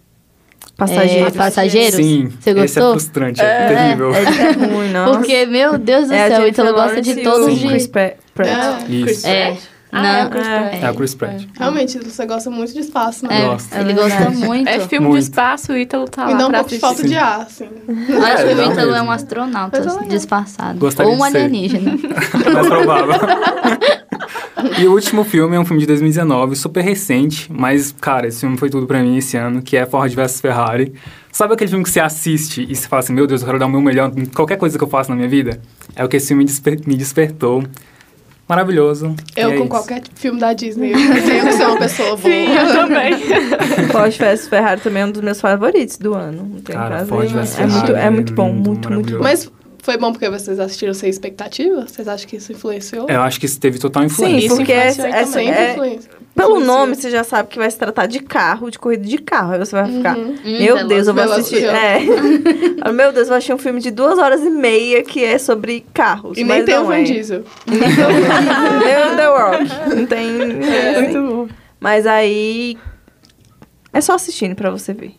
Passageiros. 0.76 1.34
É, 1.34 1.38
Passageiros? 1.38 1.94
Sim, 1.94 2.28
Você 2.28 2.50
esse 2.50 2.50
é 2.50 2.54
gostou? 2.54 2.92
frustrante, 2.92 3.40
é, 3.40 3.68
terrível. 3.68 4.14
É 4.14 4.52
ruim, 4.52 4.90
nossa. 4.92 5.18
Porque, 5.18 5.46
meu 5.46 5.78
Deus 5.78 6.08
do 6.08 6.14
é 6.14 6.28
céu, 6.28 6.38
o 6.38 6.42
Jennifer 6.42 6.64
Ítalo 6.64 6.74
gosta 6.74 7.00
de 7.00 7.22
todos 7.22 7.46
o 7.46 7.56
de... 7.56 7.66
Chris 7.66 7.86
Pratt. 7.86 8.16
É, 8.38 8.92
Isso. 8.92 9.26
É. 9.26 9.56
Ah, 9.98 10.02
não, 10.02 10.08
é 10.10 10.24
o 10.26 10.30
Chris 10.30 10.46
Pratt. 10.46 10.74
É 10.82 10.86
a 10.86 10.94
Chris 10.94 11.14
Pratt. 11.14 11.42
Realmente, 11.58 11.98
você 11.98 12.26
gosta 12.26 12.50
muito 12.50 12.72
de 12.72 12.80
espaço, 12.80 13.26
né? 13.26 13.42
É, 13.42 13.46
Gosto. 13.46 13.74
ele 13.74 13.90
É 13.92 13.94
gosta 13.94 14.30
muito. 14.30 14.68
É 14.68 14.80
filme 14.80 15.06
Muito. 15.06 15.18
de 15.18 15.24
espaço, 15.24 15.72
o 15.72 15.76
Ítalo 15.76 16.06
tá 16.08 16.26
Me 16.26 16.32
lá 16.32 16.38
dá 16.38 16.46
um 16.48 16.52
pouco 16.52 16.68
de 16.70 16.78
falta 16.78 17.02
de 17.06 17.16
ar, 17.16 17.40
assim. 17.40 17.64
Eu 18.08 18.22
acho 18.24 18.44
que 18.44 18.50
É, 18.50 18.54
o 18.68 18.72
Ítalo 18.72 18.94
é 18.94 19.02
um 19.02 19.10
astronauta 19.10 19.76
é 19.78 19.80
legal. 19.80 20.02
disfarçado. 20.04 20.78
Gostaria 20.78 21.12
Ou 21.12 21.18
um 21.18 21.24
alienígena. 21.24 21.92
É 22.46 22.50
mais 22.50 22.66
provável. 22.68 23.14
e 24.78 24.86
o 24.86 24.92
último 24.92 25.24
filme 25.24 25.56
é 25.56 25.60
um 25.60 25.64
filme 25.64 25.80
de 25.80 25.86
2019, 25.86 26.56
super 26.56 26.82
recente, 26.82 27.50
mas, 27.52 27.92
cara, 28.00 28.26
esse 28.26 28.40
filme 28.40 28.56
foi 28.56 28.68
tudo 28.70 28.86
pra 28.86 29.00
mim 29.02 29.16
esse 29.16 29.36
ano, 29.36 29.62
que 29.62 29.76
é 29.76 29.86
Ford 29.86 30.12
vs 30.12 30.40
Ferrari. 30.40 30.92
Sabe 31.32 31.54
aquele 31.54 31.68
filme 31.68 31.84
que 31.84 31.90
você 31.90 32.00
assiste 32.00 32.66
e 32.68 32.74
você 32.74 32.88
fala 32.88 33.00
assim, 33.00 33.12
meu 33.12 33.26
Deus, 33.26 33.42
eu 33.42 33.46
quero 33.46 33.58
dar 33.58 33.66
o 33.66 33.70
meu 33.70 33.80
melhor 33.80 34.10
em 34.16 34.24
qualquer 34.24 34.56
coisa 34.56 34.78
que 34.78 34.82
eu 34.84 34.88
faço 34.88 35.10
na 35.10 35.16
minha 35.16 35.28
vida? 35.28 35.60
É 35.94 36.04
o 36.04 36.08
que 36.08 36.16
esse 36.16 36.28
filme 36.28 36.44
desper- 36.44 36.80
me 36.86 36.96
despertou. 36.96 37.62
Maravilhoso. 38.48 39.14
Eu 39.34 39.50
é 39.50 39.52
com 39.54 39.60
isso. 39.60 39.68
qualquer 39.68 40.02
filme 40.14 40.38
da 40.38 40.52
Disney, 40.52 40.92
eu 40.92 41.24
tenho 41.24 41.46
que 41.46 41.52
ser 41.52 41.66
uma 41.66 41.78
pessoa 41.78 42.10
boa. 42.10 42.18
Sim, 42.18 42.46
eu 42.54 42.72
também. 42.72 43.14
Ford 43.90 44.16
vs 44.16 44.48
Ferrari 44.48 44.80
também 44.80 45.02
é 45.02 45.06
um 45.06 45.10
dos 45.10 45.22
meus 45.22 45.40
favoritos 45.40 45.96
do 45.98 46.14
ano. 46.14 46.48
Não 46.52 46.60
tem 46.60 46.76
Cara, 46.76 46.88
prazer. 46.88 47.08
Ford 47.08 47.28
vs 47.28 47.58
é, 47.58 47.66
muito, 47.66 47.86
Ferrari 47.86 48.06
é 48.06 48.10
muito 48.10 48.32
bom, 48.34 48.48
lindo, 48.48 48.68
muito, 48.68 48.92
muito 48.92 49.16
bom. 49.16 49.22
Mas 49.22 49.50
foi 49.86 49.96
bom 49.96 50.12
porque 50.12 50.28
vocês 50.28 50.58
assistiram 50.60 50.92
sem 50.92 51.08
expectativa? 51.08 51.86
Vocês 51.86 52.06
acham 52.08 52.28
que 52.28 52.36
isso 52.36 52.52
influenciou? 52.52 53.06
Eu 53.08 53.22
acho 53.22 53.40
que 53.40 53.46
isso 53.46 53.58
teve 53.58 53.78
total 53.78 54.04
influência. 54.04 54.40
Sim, 54.40 54.46
Isso 54.46 54.56
porque 54.56 54.72
é, 54.72 54.90
influenciou 54.90 55.14
é- 55.14 55.18
é- 55.20 55.72
influencia. 55.72 56.10
pelo 56.34 56.48
influencia. 56.50 56.66
nome 56.66 56.94
você 56.96 57.10
já 57.10 57.22
sabe 57.24 57.48
que 57.48 57.58
vai 57.58 57.70
se 57.70 57.78
tratar 57.78 58.06
de 58.06 58.18
carro, 58.20 58.70
de 58.70 58.78
corrida 58.78 59.04
de 59.06 59.16
carro. 59.18 59.52
Aí 59.52 59.58
você 59.58 59.72
vai 59.76 59.90
ficar, 59.90 60.16
Uhum. 60.18 60.34
meu 60.44 60.76
Hum, 60.76 60.86
Deus, 60.88 61.06
eu 61.06 61.14
vou 61.14 61.22
assistir. 61.22 61.64
É. 61.64 62.00
meu 62.92 63.12
Deus, 63.12 63.22
eu 63.22 63.26
vou 63.28 63.36
assistir 63.36 63.54
um 63.54 63.58
filme 63.58 63.80
de 63.80 63.90
duas 63.92 64.18
horas 64.18 64.40
e 64.42 64.50
meia 64.50 65.02
que 65.04 65.24
é 65.24 65.38
sobre 65.38 65.86
carros. 65.94 66.36
E 66.36 66.44
nem 66.44 66.64
tem 66.64 66.76
o 66.78 66.92
é. 66.92 67.02
Diesel. 67.04 67.44
Nem 67.66 69.12
o 69.12 69.16
The 69.16 69.26
Rock. 69.26 69.94
Não 69.96 70.06
tem. 70.06 70.28
É. 70.62 71.00
Muito 71.00 71.22
bom. 71.32 71.48
Mas 71.80 72.06
aí. 72.06 72.76
É 73.92 74.00
só 74.00 74.14
assistindo 74.14 74.54
pra 74.54 74.70
você 74.70 74.92
ver. 74.92 75.14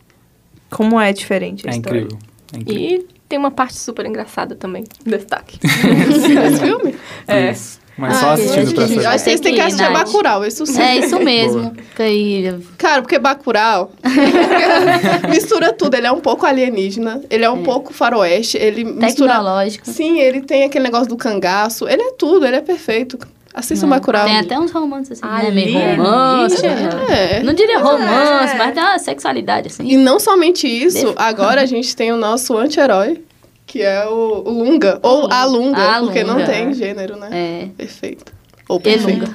Como 0.70 1.00
é 1.00 1.12
diferente 1.14 1.68
a 1.68 1.72
É 1.72 1.76
história. 1.76 2.00
incrível. 2.02 2.20
É 2.54 2.58
incrível. 2.58 3.08
E 3.10 3.17
tem 3.28 3.38
uma 3.38 3.52
parte 3.52 3.78
super 3.78 4.06
engraçada 4.06 4.56
também. 4.56 4.84
Destaque. 5.06 5.60
Esse 5.64 6.60
filme? 6.60 6.96
É. 7.28 7.52
Isso. 7.52 7.80
Mas 7.98 8.16
Ah, 8.18 8.20
só 8.20 8.30
assistindo 8.34 8.76
pra 8.76 8.88
saber. 8.88 9.04
Eu 9.04 9.10
acho 9.10 9.18
que 9.18 9.24
vocês 9.24 9.40
têm 9.40 9.56
que 9.56 9.60
assistir 9.62 9.90
Nath. 9.90 9.94
Bacurau, 10.06 10.46
isso 10.46 10.66
sim. 10.68 10.80
É 10.80 10.98
isso 10.98 11.20
mesmo. 11.20 11.76
Aí- 11.98 12.56
Cara, 12.78 13.02
porque 13.02 13.18
Bacurau 13.18 13.92
mistura 15.30 15.74
tudo. 15.74 15.96
Ele 15.96 16.06
é 16.06 16.12
um 16.12 16.20
pouco 16.20 16.46
alienígena, 16.46 17.22
ele 17.30 17.44
é 17.44 17.50
um 17.50 17.64
pouco 17.64 17.92
faroeste, 17.94 18.56
ele 18.58 18.84
mistura... 18.84 19.34
Tecnológico. 19.34 19.90
Sim, 19.90 20.20
ele 20.20 20.42
tem 20.42 20.64
aquele 20.64 20.84
negócio 20.84 21.08
do 21.08 21.18
cangaço. 21.18 21.88
Ele 21.88 22.02
é 22.04 22.12
tudo, 22.14 22.46
ele 22.46 22.58
é 22.58 22.62
perfeito. 22.62 23.18
Assistam 23.58 23.90
Bacurau. 23.90 24.26
Tem 24.26 24.38
até 24.38 24.60
uns 24.60 24.72
romances 24.72 25.22
assim, 25.24 25.44
né? 25.46 25.52
Meio 25.52 25.80
romance. 25.98 26.66
É. 26.66 27.42
Não 27.44 27.54
diria 27.54 27.80
romance, 27.80 28.54
é. 28.54 28.58
mas 28.58 28.74
tem 28.74 28.84
uma 28.84 29.00
sexualidade 29.00 29.68
assim. 29.68 29.84
E 29.88 29.98
não 29.98 30.20
somente 30.20 30.68
isso, 30.68 31.08
Def- 31.08 31.16
agora 31.18 31.62
a 31.62 31.66
gente 31.66 31.96
tem 31.96 32.12
o 32.12 32.18
nosso 32.18 32.56
anti-herói, 32.58 33.22
que 33.66 33.82
é 33.82 34.06
o, 34.08 34.44
o 34.46 34.50
Lunga. 34.52 35.00
Ou 35.02 35.28
a 35.32 35.44
Lunga, 35.46 35.98
A 35.98 36.00
porque 36.02 36.24
não 36.24 36.36
Lunga. 36.36 36.46
tem 36.46 36.74
gênero, 36.74 37.18
né? 37.18 37.30
É. 37.32 37.68
Perfeito. 37.76 38.32
Ou 38.70 38.80
perfeito. 38.80 39.34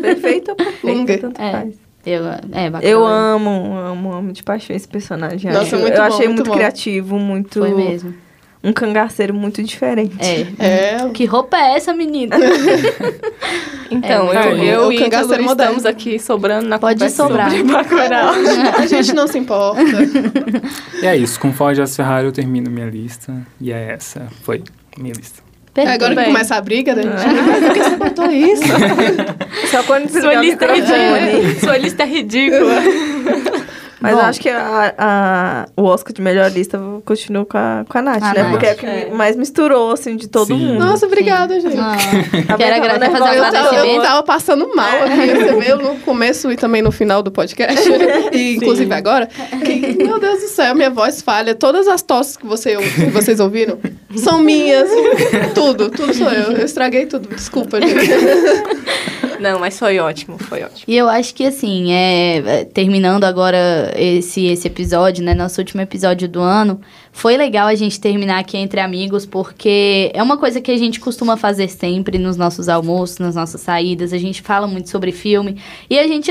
Perfeito 0.00 0.50
ou 0.50 0.56
perfeito, 0.56 0.86
Lunga. 0.86 1.18
tanto 1.18 1.40
É. 1.42 1.52
faz. 1.52 1.74
Eu, 2.06 2.22
é, 2.52 2.70
bacana. 2.70 2.84
Eu 2.92 3.04
amo, 3.04 3.76
amo, 3.76 4.12
amo 4.12 4.32
de 4.32 4.42
paixão 4.44 4.76
esse 4.76 4.86
personagem. 4.86 5.50
Nossa, 5.50 5.62
Acho- 5.74 5.78
muito 5.78 5.94
eu 5.94 5.96
bom, 6.00 6.02
achei 6.14 6.26
muito 6.28 6.36
muito, 6.38 6.48
bom. 6.50 6.54
criativo, 6.54 7.18
muito. 7.18 7.58
Foi 7.58 7.74
mesmo. 7.74 8.14
Um 8.66 8.72
cangaceiro 8.72 9.32
muito 9.32 9.62
diferente. 9.62 10.16
É. 10.18 10.96
É. 11.04 11.08
Que 11.14 11.24
roupa 11.24 11.56
é 11.56 11.76
essa, 11.76 11.94
menina? 11.94 12.36
Então, 13.88 14.32
É, 14.32 14.48
eu, 14.48 14.56
é, 14.56 14.74
eu 14.74 14.80
o 14.88 14.92
e 14.92 14.98
cangaceiro 14.98 15.44
Ítalo 15.44 15.50
estamos 15.52 15.86
aqui 15.86 16.18
sobrando 16.18 16.66
na 16.68 16.76
Pode 16.76 17.08
sobrar. 17.08 17.48
sobre 17.52 17.72
Bacurau. 17.72 18.34
A 18.82 18.84
gente 18.84 19.12
não 19.12 19.28
se 19.28 19.38
importa. 19.38 19.80
E 21.00 21.06
é 21.06 21.16
isso. 21.16 21.38
Com 21.38 21.52
Ford 21.52 21.76
vs 21.76 21.94
Ferrari 21.94 22.26
eu 22.26 22.32
termino 22.32 22.68
minha 22.68 22.86
lista. 22.88 23.32
E 23.60 23.72
é 23.72 23.92
essa. 23.92 24.26
Foi 24.42 24.64
minha 24.98 25.14
lista. 25.14 25.40
Perfeito. 25.72 25.94
Agora 26.04 26.16
que 26.16 26.24
começa 26.24 26.56
a 26.56 26.60
briga, 26.60 26.96
da 26.96 27.02
gente. 27.02 27.14
Por 27.62 27.72
que 27.74 27.82
você 27.84 27.96
botou 27.96 28.30
isso? 28.30 28.62
Só 29.70 29.82
quando 29.84 30.08
Sua 30.08 30.34
desligar 30.34 30.74
lista, 30.74 30.92
é 30.96 31.20
ridícula. 31.20 31.60
Sua 31.60 31.76
lista 31.78 32.02
é 32.02 32.06
ridícula. 32.06 32.74
Mas 33.98 34.12
Bom. 34.14 34.20
eu 34.20 34.24
acho 34.26 34.40
que 34.40 34.48
a- 34.50 34.94
a- 34.98 35.66
o 35.74 35.84
Oscar 35.84 36.12
de 36.12 36.20
melhor 36.20 36.50
lista 36.50 36.76
eu 36.76 37.02
continuo 37.06 37.46
com 37.46 37.56
a, 37.56 37.82
com 37.88 37.96
a 37.96 38.02
Nath, 38.02 38.22
A 38.22 38.32
né? 38.34 38.42
Nath. 38.42 38.50
Porque 38.50 38.66
é 38.66 38.72
o 38.72 38.76
que 38.76 38.86
É. 38.86 39.10
mais 39.10 39.36
misturou, 39.36 39.90
assim, 39.92 40.16
de 40.16 40.28
todo 40.28 40.48
Sim. 40.48 40.54
mundo. 40.58 40.78
Nossa, 40.84 41.06
obrigada, 41.06 41.58
gente. 41.58 41.78
Ah, 41.78 41.96
quero 42.58 42.74
agradecer, 42.76 43.12
Tava 43.12 43.24
fazer 43.26 43.38
Eu 43.38 43.50
tava, 43.52 43.86
eu 43.86 44.02
tava 44.02 44.22
passando 44.22 44.76
mal 44.76 45.02
aqui, 45.02 45.34
você 45.34 45.60
viu 45.60 45.76
no 45.78 45.96
começo 46.00 46.52
e 46.52 46.56
também 46.56 46.82
no 46.82 46.92
final 46.92 47.22
do 47.22 47.30
podcast, 47.30 47.88
e 48.32 48.56
inclusive 48.56 48.92
agora. 48.94 49.28
que, 49.64 49.96
meu 50.04 50.18
Deus 50.20 50.40
do 50.42 50.48
céu, 50.48 50.74
minha 50.74 50.90
voz 50.90 51.22
falha. 51.22 51.54
Todas 51.54 51.88
as 51.88 52.02
tosses 52.02 52.36
que, 52.36 52.46
você, 52.46 52.76
que 52.76 53.06
vocês 53.06 53.40
ouviram 53.40 53.78
são 54.14 54.40
minhas. 54.40 54.90
tudo, 55.54 55.88
tudo 55.90 56.12
sou 56.12 56.28
eu. 56.30 56.52
Eu 56.52 56.64
estraguei 56.66 57.06
tudo. 57.06 57.28
Desculpa, 57.34 57.80
gente. 57.80 57.96
Não, 59.40 59.58
mas 59.58 59.78
foi 59.78 59.98
ótimo, 59.98 60.38
foi 60.38 60.62
ótimo. 60.62 60.84
E 60.86 60.96
eu 60.96 61.08
acho 61.08 61.34
que 61.34 61.44
assim, 61.44 61.92
é, 61.92 62.64
terminando 62.64 63.24
agora 63.24 63.92
esse, 63.96 64.46
esse 64.46 64.66
episódio, 64.66 65.24
né? 65.24 65.34
Nosso 65.34 65.60
último 65.60 65.80
episódio 65.80 66.28
do 66.28 66.40
ano, 66.40 66.80
foi 67.16 67.34
legal 67.38 67.66
a 67.66 67.74
gente 67.74 67.98
terminar 67.98 68.40
aqui 68.40 68.58
entre 68.58 68.78
amigos, 68.78 69.24
porque 69.24 70.10
é 70.12 70.22
uma 70.22 70.36
coisa 70.36 70.60
que 70.60 70.70
a 70.70 70.76
gente 70.76 71.00
costuma 71.00 71.34
fazer 71.34 71.66
sempre 71.68 72.18
nos 72.18 72.36
nossos 72.36 72.68
almoços, 72.68 73.16
nas 73.16 73.34
nossas 73.34 73.62
saídas. 73.62 74.12
A 74.12 74.18
gente 74.18 74.42
fala 74.42 74.66
muito 74.66 74.90
sobre 74.90 75.12
filme. 75.12 75.58
E 75.88 75.98
a 75.98 76.06
gente 76.06 76.30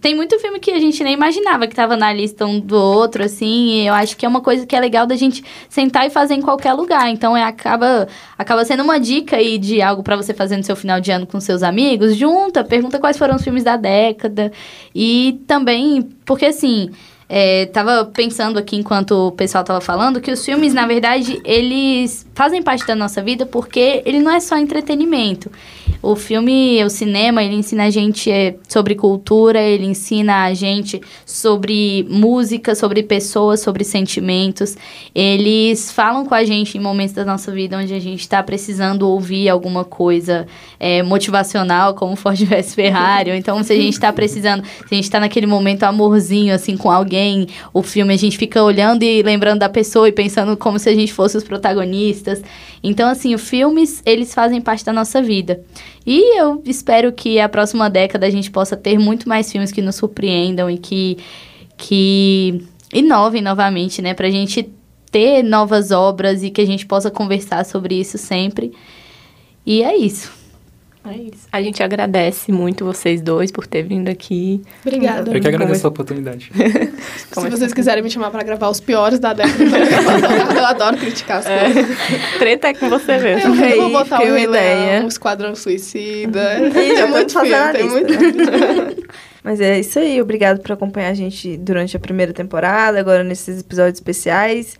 tem 0.00 0.14
muito 0.14 0.38
filme 0.38 0.60
que 0.60 0.70
a 0.70 0.78
gente 0.78 1.02
nem 1.02 1.14
imaginava 1.14 1.66
que 1.66 1.72
estava 1.72 1.96
na 1.96 2.12
lista 2.12 2.46
um 2.46 2.60
do 2.60 2.76
outro, 2.76 3.24
assim. 3.24 3.70
E 3.70 3.88
eu 3.88 3.92
acho 3.92 4.16
que 4.16 4.24
é 4.24 4.28
uma 4.28 4.40
coisa 4.40 4.64
que 4.64 4.76
é 4.76 4.78
legal 4.78 5.04
da 5.04 5.16
gente 5.16 5.42
sentar 5.68 6.06
e 6.06 6.10
fazer 6.10 6.34
em 6.34 6.42
qualquer 6.42 6.74
lugar. 6.74 7.10
Então 7.10 7.36
é, 7.36 7.42
acaba, 7.42 8.06
acaba 8.38 8.64
sendo 8.64 8.84
uma 8.84 9.00
dica 9.00 9.34
aí 9.34 9.58
de 9.58 9.82
algo 9.82 10.04
para 10.04 10.14
você 10.14 10.32
fazer 10.32 10.56
no 10.56 10.62
seu 10.62 10.76
final 10.76 11.00
de 11.00 11.10
ano 11.10 11.26
com 11.26 11.40
seus 11.40 11.64
amigos 11.64 12.14
junta, 12.14 12.62
pergunta 12.62 13.00
quais 13.00 13.18
foram 13.18 13.34
os 13.34 13.42
filmes 13.42 13.64
da 13.64 13.76
década. 13.76 14.52
E 14.94 15.40
também, 15.44 16.02
porque 16.24 16.46
assim. 16.46 16.92
É, 17.36 17.66
tava 17.66 18.04
pensando 18.04 18.60
aqui 18.60 18.76
enquanto 18.76 19.26
o 19.26 19.32
pessoal 19.32 19.64
tava 19.64 19.80
falando 19.80 20.20
que 20.20 20.30
os 20.30 20.44
filmes, 20.44 20.72
na 20.72 20.86
verdade, 20.86 21.40
eles 21.44 22.24
fazem 22.32 22.62
parte 22.62 22.86
da 22.86 22.94
nossa 22.94 23.20
vida 23.20 23.44
porque 23.44 24.04
ele 24.06 24.20
não 24.20 24.30
é 24.30 24.38
só 24.38 24.56
entretenimento. 24.56 25.50
O 26.04 26.14
filme, 26.14 26.84
o 26.84 26.90
cinema, 26.90 27.42
ele 27.42 27.54
ensina 27.54 27.84
a 27.84 27.90
gente 27.90 28.30
é, 28.30 28.56
sobre 28.68 28.94
cultura, 28.94 29.58
ele 29.58 29.86
ensina 29.86 30.44
a 30.44 30.52
gente 30.52 31.00
sobre 31.24 32.06
música, 32.10 32.74
sobre 32.74 33.02
pessoas, 33.02 33.60
sobre 33.60 33.84
sentimentos. 33.84 34.76
Eles 35.14 35.90
falam 35.90 36.26
com 36.26 36.34
a 36.34 36.44
gente 36.44 36.76
em 36.76 36.80
momentos 36.80 37.14
da 37.14 37.24
nossa 37.24 37.50
vida 37.50 37.78
onde 37.78 37.94
a 37.94 37.98
gente 37.98 38.20
está 38.20 38.42
precisando 38.42 39.08
ouvir 39.08 39.48
alguma 39.48 39.82
coisa 39.82 40.46
é, 40.78 41.02
motivacional, 41.02 41.94
como 41.94 42.16
Ford 42.16 42.36
vs 42.44 42.74
Ferrari. 42.74 43.30
Ou 43.30 43.36
então, 43.36 43.62
se 43.62 43.72
a 43.72 43.76
gente 43.76 43.94
está 43.94 44.12
precisando, 44.12 44.62
se 44.62 44.92
a 44.92 44.94
gente 44.94 45.04
está 45.04 45.18
naquele 45.18 45.46
momento 45.46 45.84
amorzinho, 45.84 46.54
assim, 46.54 46.76
com 46.76 46.90
alguém, 46.90 47.46
o 47.72 47.82
filme 47.82 48.12
a 48.12 48.18
gente 48.18 48.36
fica 48.36 48.62
olhando 48.62 49.04
e 49.04 49.22
lembrando 49.22 49.60
da 49.60 49.70
pessoa 49.70 50.06
e 50.06 50.12
pensando 50.12 50.54
como 50.54 50.78
se 50.78 50.90
a 50.90 50.94
gente 50.94 51.14
fosse 51.14 51.38
os 51.38 51.44
protagonistas. 51.44 52.42
Então, 52.86 53.08
assim, 53.08 53.34
os 53.34 53.48
filmes, 53.48 54.02
eles 54.04 54.34
fazem 54.34 54.60
parte 54.60 54.84
da 54.84 54.92
nossa 54.92 55.22
vida. 55.22 55.64
E 56.06 56.38
eu 56.38 56.62
espero 56.66 57.10
que 57.12 57.40
a 57.40 57.48
próxima 57.48 57.88
década 57.88 58.26
a 58.26 58.30
gente 58.30 58.50
possa 58.50 58.76
ter 58.76 58.98
muito 58.98 59.26
mais 59.26 59.50
filmes 59.50 59.72
que 59.72 59.80
nos 59.80 59.94
surpreendam 59.94 60.68
e 60.68 60.76
que, 60.76 61.16
que 61.78 62.62
inovem 62.92 63.40
novamente, 63.40 64.02
né? 64.02 64.12
Pra 64.12 64.28
gente 64.28 64.68
ter 65.10 65.42
novas 65.42 65.92
obras 65.92 66.42
e 66.42 66.50
que 66.50 66.60
a 66.60 66.66
gente 66.66 66.84
possa 66.84 67.10
conversar 67.10 67.64
sobre 67.64 67.94
isso 67.98 68.18
sempre. 68.18 68.70
E 69.64 69.82
é 69.82 69.96
isso. 69.96 70.30
É 71.06 71.16
isso. 71.16 71.46
A 71.52 71.60
gente 71.60 71.82
agradece 71.82 72.50
muito 72.50 72.82
vocês 72.82 73.20
dois 73.20 73.52
por 73.52 73.66
ter 73.66 73.82
vindo 73.82 74.08
aqui. 74.08 74.62
Obrigada. 74.80 75.30
Eu 75.30 75.40
que 75.40 75.48
agradeço 75.48 75.86
a 75.86 75.90
oportunidade. 75.90 76.50
Se 77.30 77.50
vocês 77.50 77.74
quiserem 77.74 78.02
me 78.02 78.08
chamar 78.08 78.30
para 78.30 78.42
gravar 78.42 78.70
os 78.70 78.80
piores 78.80 79.18
da 79.18 79.34
década, 79.34 79.62
eu 80.56 80.64
adoro 80.64 80.96
criticar 80.96 81.38
as 81.38 81.46
é. 81.46 81.64
coisas. 81.64 81.98
Treta 82.38 82.68
é 82.68 82.74
com 82.74 82.88
você 82.88 83.18
mesmo. 83.18 83.54
Eu 83.54 83.82
vou 83.82 83.90
botar 83.90 84.22
o 84.22 84.24
uma 84.24 84.40
ideia. 84.40 84.92
Leão, 84.92 85.04
o 85.04 85.08
Esquadrão 85.08 85.54
Suicida. 85.54 86.70
Já 86.72 87.00
é 87.00 87.06
muito 87.06 87.38
filme, 87.38 87.72
tem 87.72 87.88
muito... 87.90 89.08
Mas 89.42 89.60
é 89.60 89.78
isso 89.78 89.98
aí. 89.98 90.22
Obrigado 90.22 90.62
por 90.62 90.72
acompanhar 90.72 91.10
a 91.10 91.14
gente 91.14 91.58
durante 91.58 91.94
a 91.94 92.00
primeira 92.00 92.32
temporada, 92.32 92.98
agora 92.98 93.22
nesses 93.22 93.60
episódios 93.60 93.98
especiais. 93.98 94.78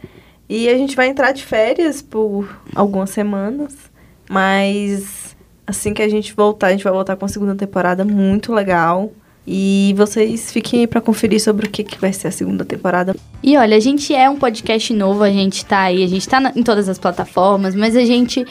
E 0.49 0.71
a 0.71 0.79
gente 0.79 0.97
vai 0.97 1.09
entrar 1.09 1.33
de 1.33 1.45
férias 1.45 2.01
por 2.01 2.49
algumas 2.75 3.11
semanas. 3.11 3.75
Mas 4.29 5.34
assim 5.67 5.93
que 5.95 6.03
a 6.03 6.09
gente 6.09 6.35
voltar, 6.35 6.69
a 6.69 6.71
gente 6.73 6.85
vai 6.85 6.93
voltar 6.93 7.17
com 7.17 7.25
a 7.25 7.29
segunda 7.29 7.55
temporada 7.55 8.05
muito 8.05 8.53
legal. 8.53 9.11
E 9.47 9.95
vocês 9.97 10.51
fiquem 10.51 10.81
aí 10.81 10.87
pra 10.87 11.03
conferir 11.03 11.39
sobre 11.39 11.67
o 11.67 11.71
que, 11.71 11.85
que 11.85 12.01
vai 12.01 12.13
ser 12.15 12.29
a 12.29 12.31
segunda 12.31 12.65
temporada. 12.65 13.15
E 13.43 13.59
olha, 13.59 13.77
a 13.77 13.81
gente 13.81 14.15
é 14.15 14.29
um 14.31 14.37
podcast 14.39 14.91
novo, 14.95 15.23
a 15.23 15.31
gente 15.31 15.67
tá 15.67 15.81
aí, 15.81 16.03
a 16.03 16.07
gente 16.07 16.27
tá 16.27 16.41
na- 16.41 16.53
em 16.57 16.63
todas 16.63 16.89
as 16.89 16.99
plataformas, 16.99 17.75
mas 17.75 17.95
a 17.95 18.05
gente 18.07 18.47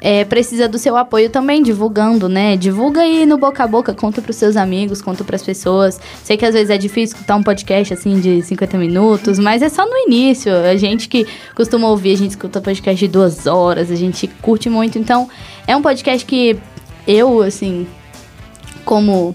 é, 0.00 0.24
precisa 0.24 0.68
do 0.68 0.78
seu 0.78 0.96
apoio 0.96 1.30
também, 1.30 1.62
divulgando, 1.62 2.28
né? 2.28 2.56
Divulga 2.56 3.02
aí 3.02 3.24
no 3.26 3.38
boca 3.38 3.64
a 3.64 3.66
boca, 3.66 3.94
conta 3.94 4.20
pros 4.20 4.36
seus 4.36 4.56
amigos, 4.56 5.00
conta 5.00 5.24
pras 5.24 5.42
pessoas. 5.42 6.00
Sei 6.22 6.36
que 6.36 6.44
às 6.44 6.54
vezes 6.54 6.70
é 6.70 6.78
difícil 6.78 7.16
escutar 7.16 7.36
um 7.36 7.42
podcast 7.42 7.94
assim 7.94 8.20
de 8.20 8.42
50 8.42 8.78
minutos, 8.78 9.38
mas 9.38 9.62
é 9.62 9.68
só 9.68 9.86
no 9.86 9.96
início. 9.96 10.54
A 10.54 10.76
gente 10.76 11.08
que 11.08 11.26
costuma 11.54 11.88
ouvir, 11.88 12.12
a 12.12 12.16
gente 12.16 12.30
escuta 12.30 12.60
podcast 12.60 12.98
de 12.98 13.10
duas 13.10 13.46
horas, 13.46 13.90
a 13.90 13.96
gente 13.96 14.26
curte 14.42 14.68
muito. 14.68 14.98
Então, 14.98 15.28
é 15.66 15.74
um 15.76 15.82
podcast 15.82 16.24
que 16.24 16.58
eu, 17.06 17.42
assim, 17.42 17.86
como 18.84 19.34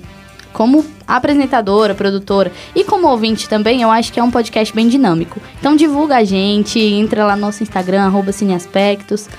como 0.53 0.85
apresentadora, 1.07 1.95
produtora 1.95 2.51
e 2.75 2.83
como 2.83 3.07
ouvinte 3.07 3.47
também, 3.47 3.81
eu 3.81 3.89
acho 3.89 4.11
que 4.11 4.19
é 4.19 4.23
um 4.23 4.31
podcast 4.31 4.73
bem 4.75 4.87
dinâmico. 4.87 5.41
Então 5.59 5.75
divulga 5.75 6.17
a 6.17 6.23
gente, 6.23 6.79
entra 6.79 7.25
lá 7.25 7.35
no 7.35 7.41
nosso 7.43 7.63
Instagram, 7.63 8.03
arroba 8.03 8.31
Cineaspectos, 8.31 9.29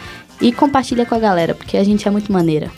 e 0.42 0.52
compartilha 0.52 1.06
com 1.06 1.14
a 1.14 1.18
galera, 1.18 1.54
porque 1.54 1.76
a 1.76 1.84
gente 1.84 2.06
é 2.06 2.10
muito 2.10 2.32
maneira. 2.32 2.70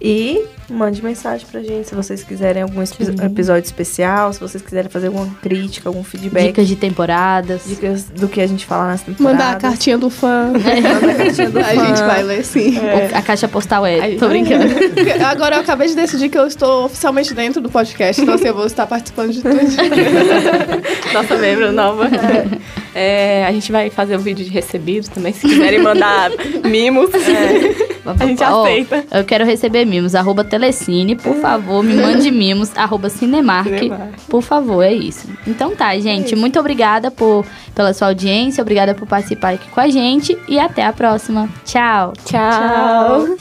E 0.00 0.42
mande 0.70 1.02
mensagem 1.02 1.46
pra 1.50 1.60
gente 1.62 1.88
se 1.88 1.94
vocês 1.94 2.22
quiserem 2.22 2.62
algum 2.62 2.82
espi- 2.82 3.04
episódio 3.24 3.64
especial, 3.66 4.32
se 4.32 4.40
vocês 4.40 4.62
quiserem 4.62 4.90
fazer 4.90 5.08
alguma 5.08 5.26
crítica, 5.42 5.88
algum 5.88 6.02
feedback. 6.04 6.46
Dicas 6.46 6.68
de 6.68 6.76
temporadas. 6.76 7.62
Dicas 7.66 8.04
do 8.04 8.28
que 8.28 8.40
a 8.40 8.46
gente 8.46 8.64
fala 8.66 8.86
nas 8.86 9.02
temporadas. 9.02 9.32
Mandar 9.40 9.56
a 9.56 9.60
cartinha 9.60 9.98
do 9.98 10.08
fã. 10.10 10.52
Manda 10.52 11.12
a 11.12 11.14
cartinha 11.14 11.50
do 11.50 11.58
A 11.58 11.64
fã. 11.64 11.86
gente 11.86 12.02
vai 12.02 12.22
ler, 12.22 12.44
sim. 12.44 12.78
Ou 12.78 13.16
A 13.18 13.22
caixa 13.22 13.48
postal 13.48 13.84
é. 13.84 14.00
Aí- 14.00 14.16
Tô 14.16 14.28
brincando. 14.28 14.64
Agora 15.26 15.56
eu 15.56 15.60
acabei 15.60 15.88
de 15.88 15.94
decidir 15.96 16.28
que 16.28 16.38
eu 16.38 16.46
estou 16.46 16.84
oficialmente 16.86 17.34
dentro 17.34 17.60
do 17.60 17.68
podcast, 17.70 18.20
então 18.22 18.34
assim, 18.34 18.46
eu 18.48 18.54
vou 18.54 18.66
estar 18.66 18.86
participando 18.86 19.32
de 19.32 19.42
tudo. 19.42 19.54
Nossa 21.12 21.36
membro 21.36 21.72
nova. 21.72 22.08
É, 22.94 23.44
a 23.46 23.52
gente 23.52 23.70
vai 23.70 23.88
fazer 23.90 24.16
o 24.16 24.18
vídeo 24.18 24.44
de 24.44 24.50
recebidos 24.50 25.08
também, 25.08 25.32
se 25.32 25.46
quiserem 25.48 25.80
mandar 25.80 26.30
mimos. 26.64 27.10
A 28.04 28.26
gente 28.26 28.42
Ó, 28.42 28.62
aceita. 28.64 29.04
Eu 29.12 29.24
quero 29.24 29.44
receber 29.44 29.84
mimos, 29.84 30.14
arroba 30.14 30.42
Telecine, 30.60 31.16
por 31.16 31.36
favor, 31.36 31.82
me 31.82 31.94
mande 31.94 32.28
mimos, 32.30 32.70
arroba 32.76 33.08
Cinemark, 33.08 33.66
Cinemark. 33.78 34.20
por 34.28 34.42
favor, 34.42 34.82
é 34.82 34.92
isso. 34.92 35.26
Então 35.46 35.74
tá, 35.74 35.98
gente, 35.98 36.36
muito 36.36 36.60
obrigada 36.60 37.10
por, 37.10 37.46
pela 37.74 37.94
sua 37.94 38.08
audiência, 38.08 38.60
obrigada 38.60 38.94
por 38.94 39.08
participar 39.08 39.54
aqui 39.54 39.70
com 39.70 39.80
a 39.80 39.88
gente 39.88 40.36
e 40.46 40.58
até 40.58 40.84
a 40.84 40.92
próxima. 40.92 41.48
Tchau! 41.64 42.12
Tchau. 42.26 43.36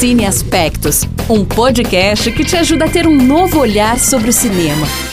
Cine 0.00 0.26
Aspectos, 0.26 1.06
um 1.30 1.44
podcast 1.44 2.32
que 2.32 2.44
te 2.44 2.56
ajuda 2.56 2.86
a 2.86 2.88
ter 2.88 3.06
um 3.06 3.16
novo 3.16 3.60
olhar 3.60 3.96
sobre 4.00 4.30
o 4.30 4.32
cinema. 4.32 5.11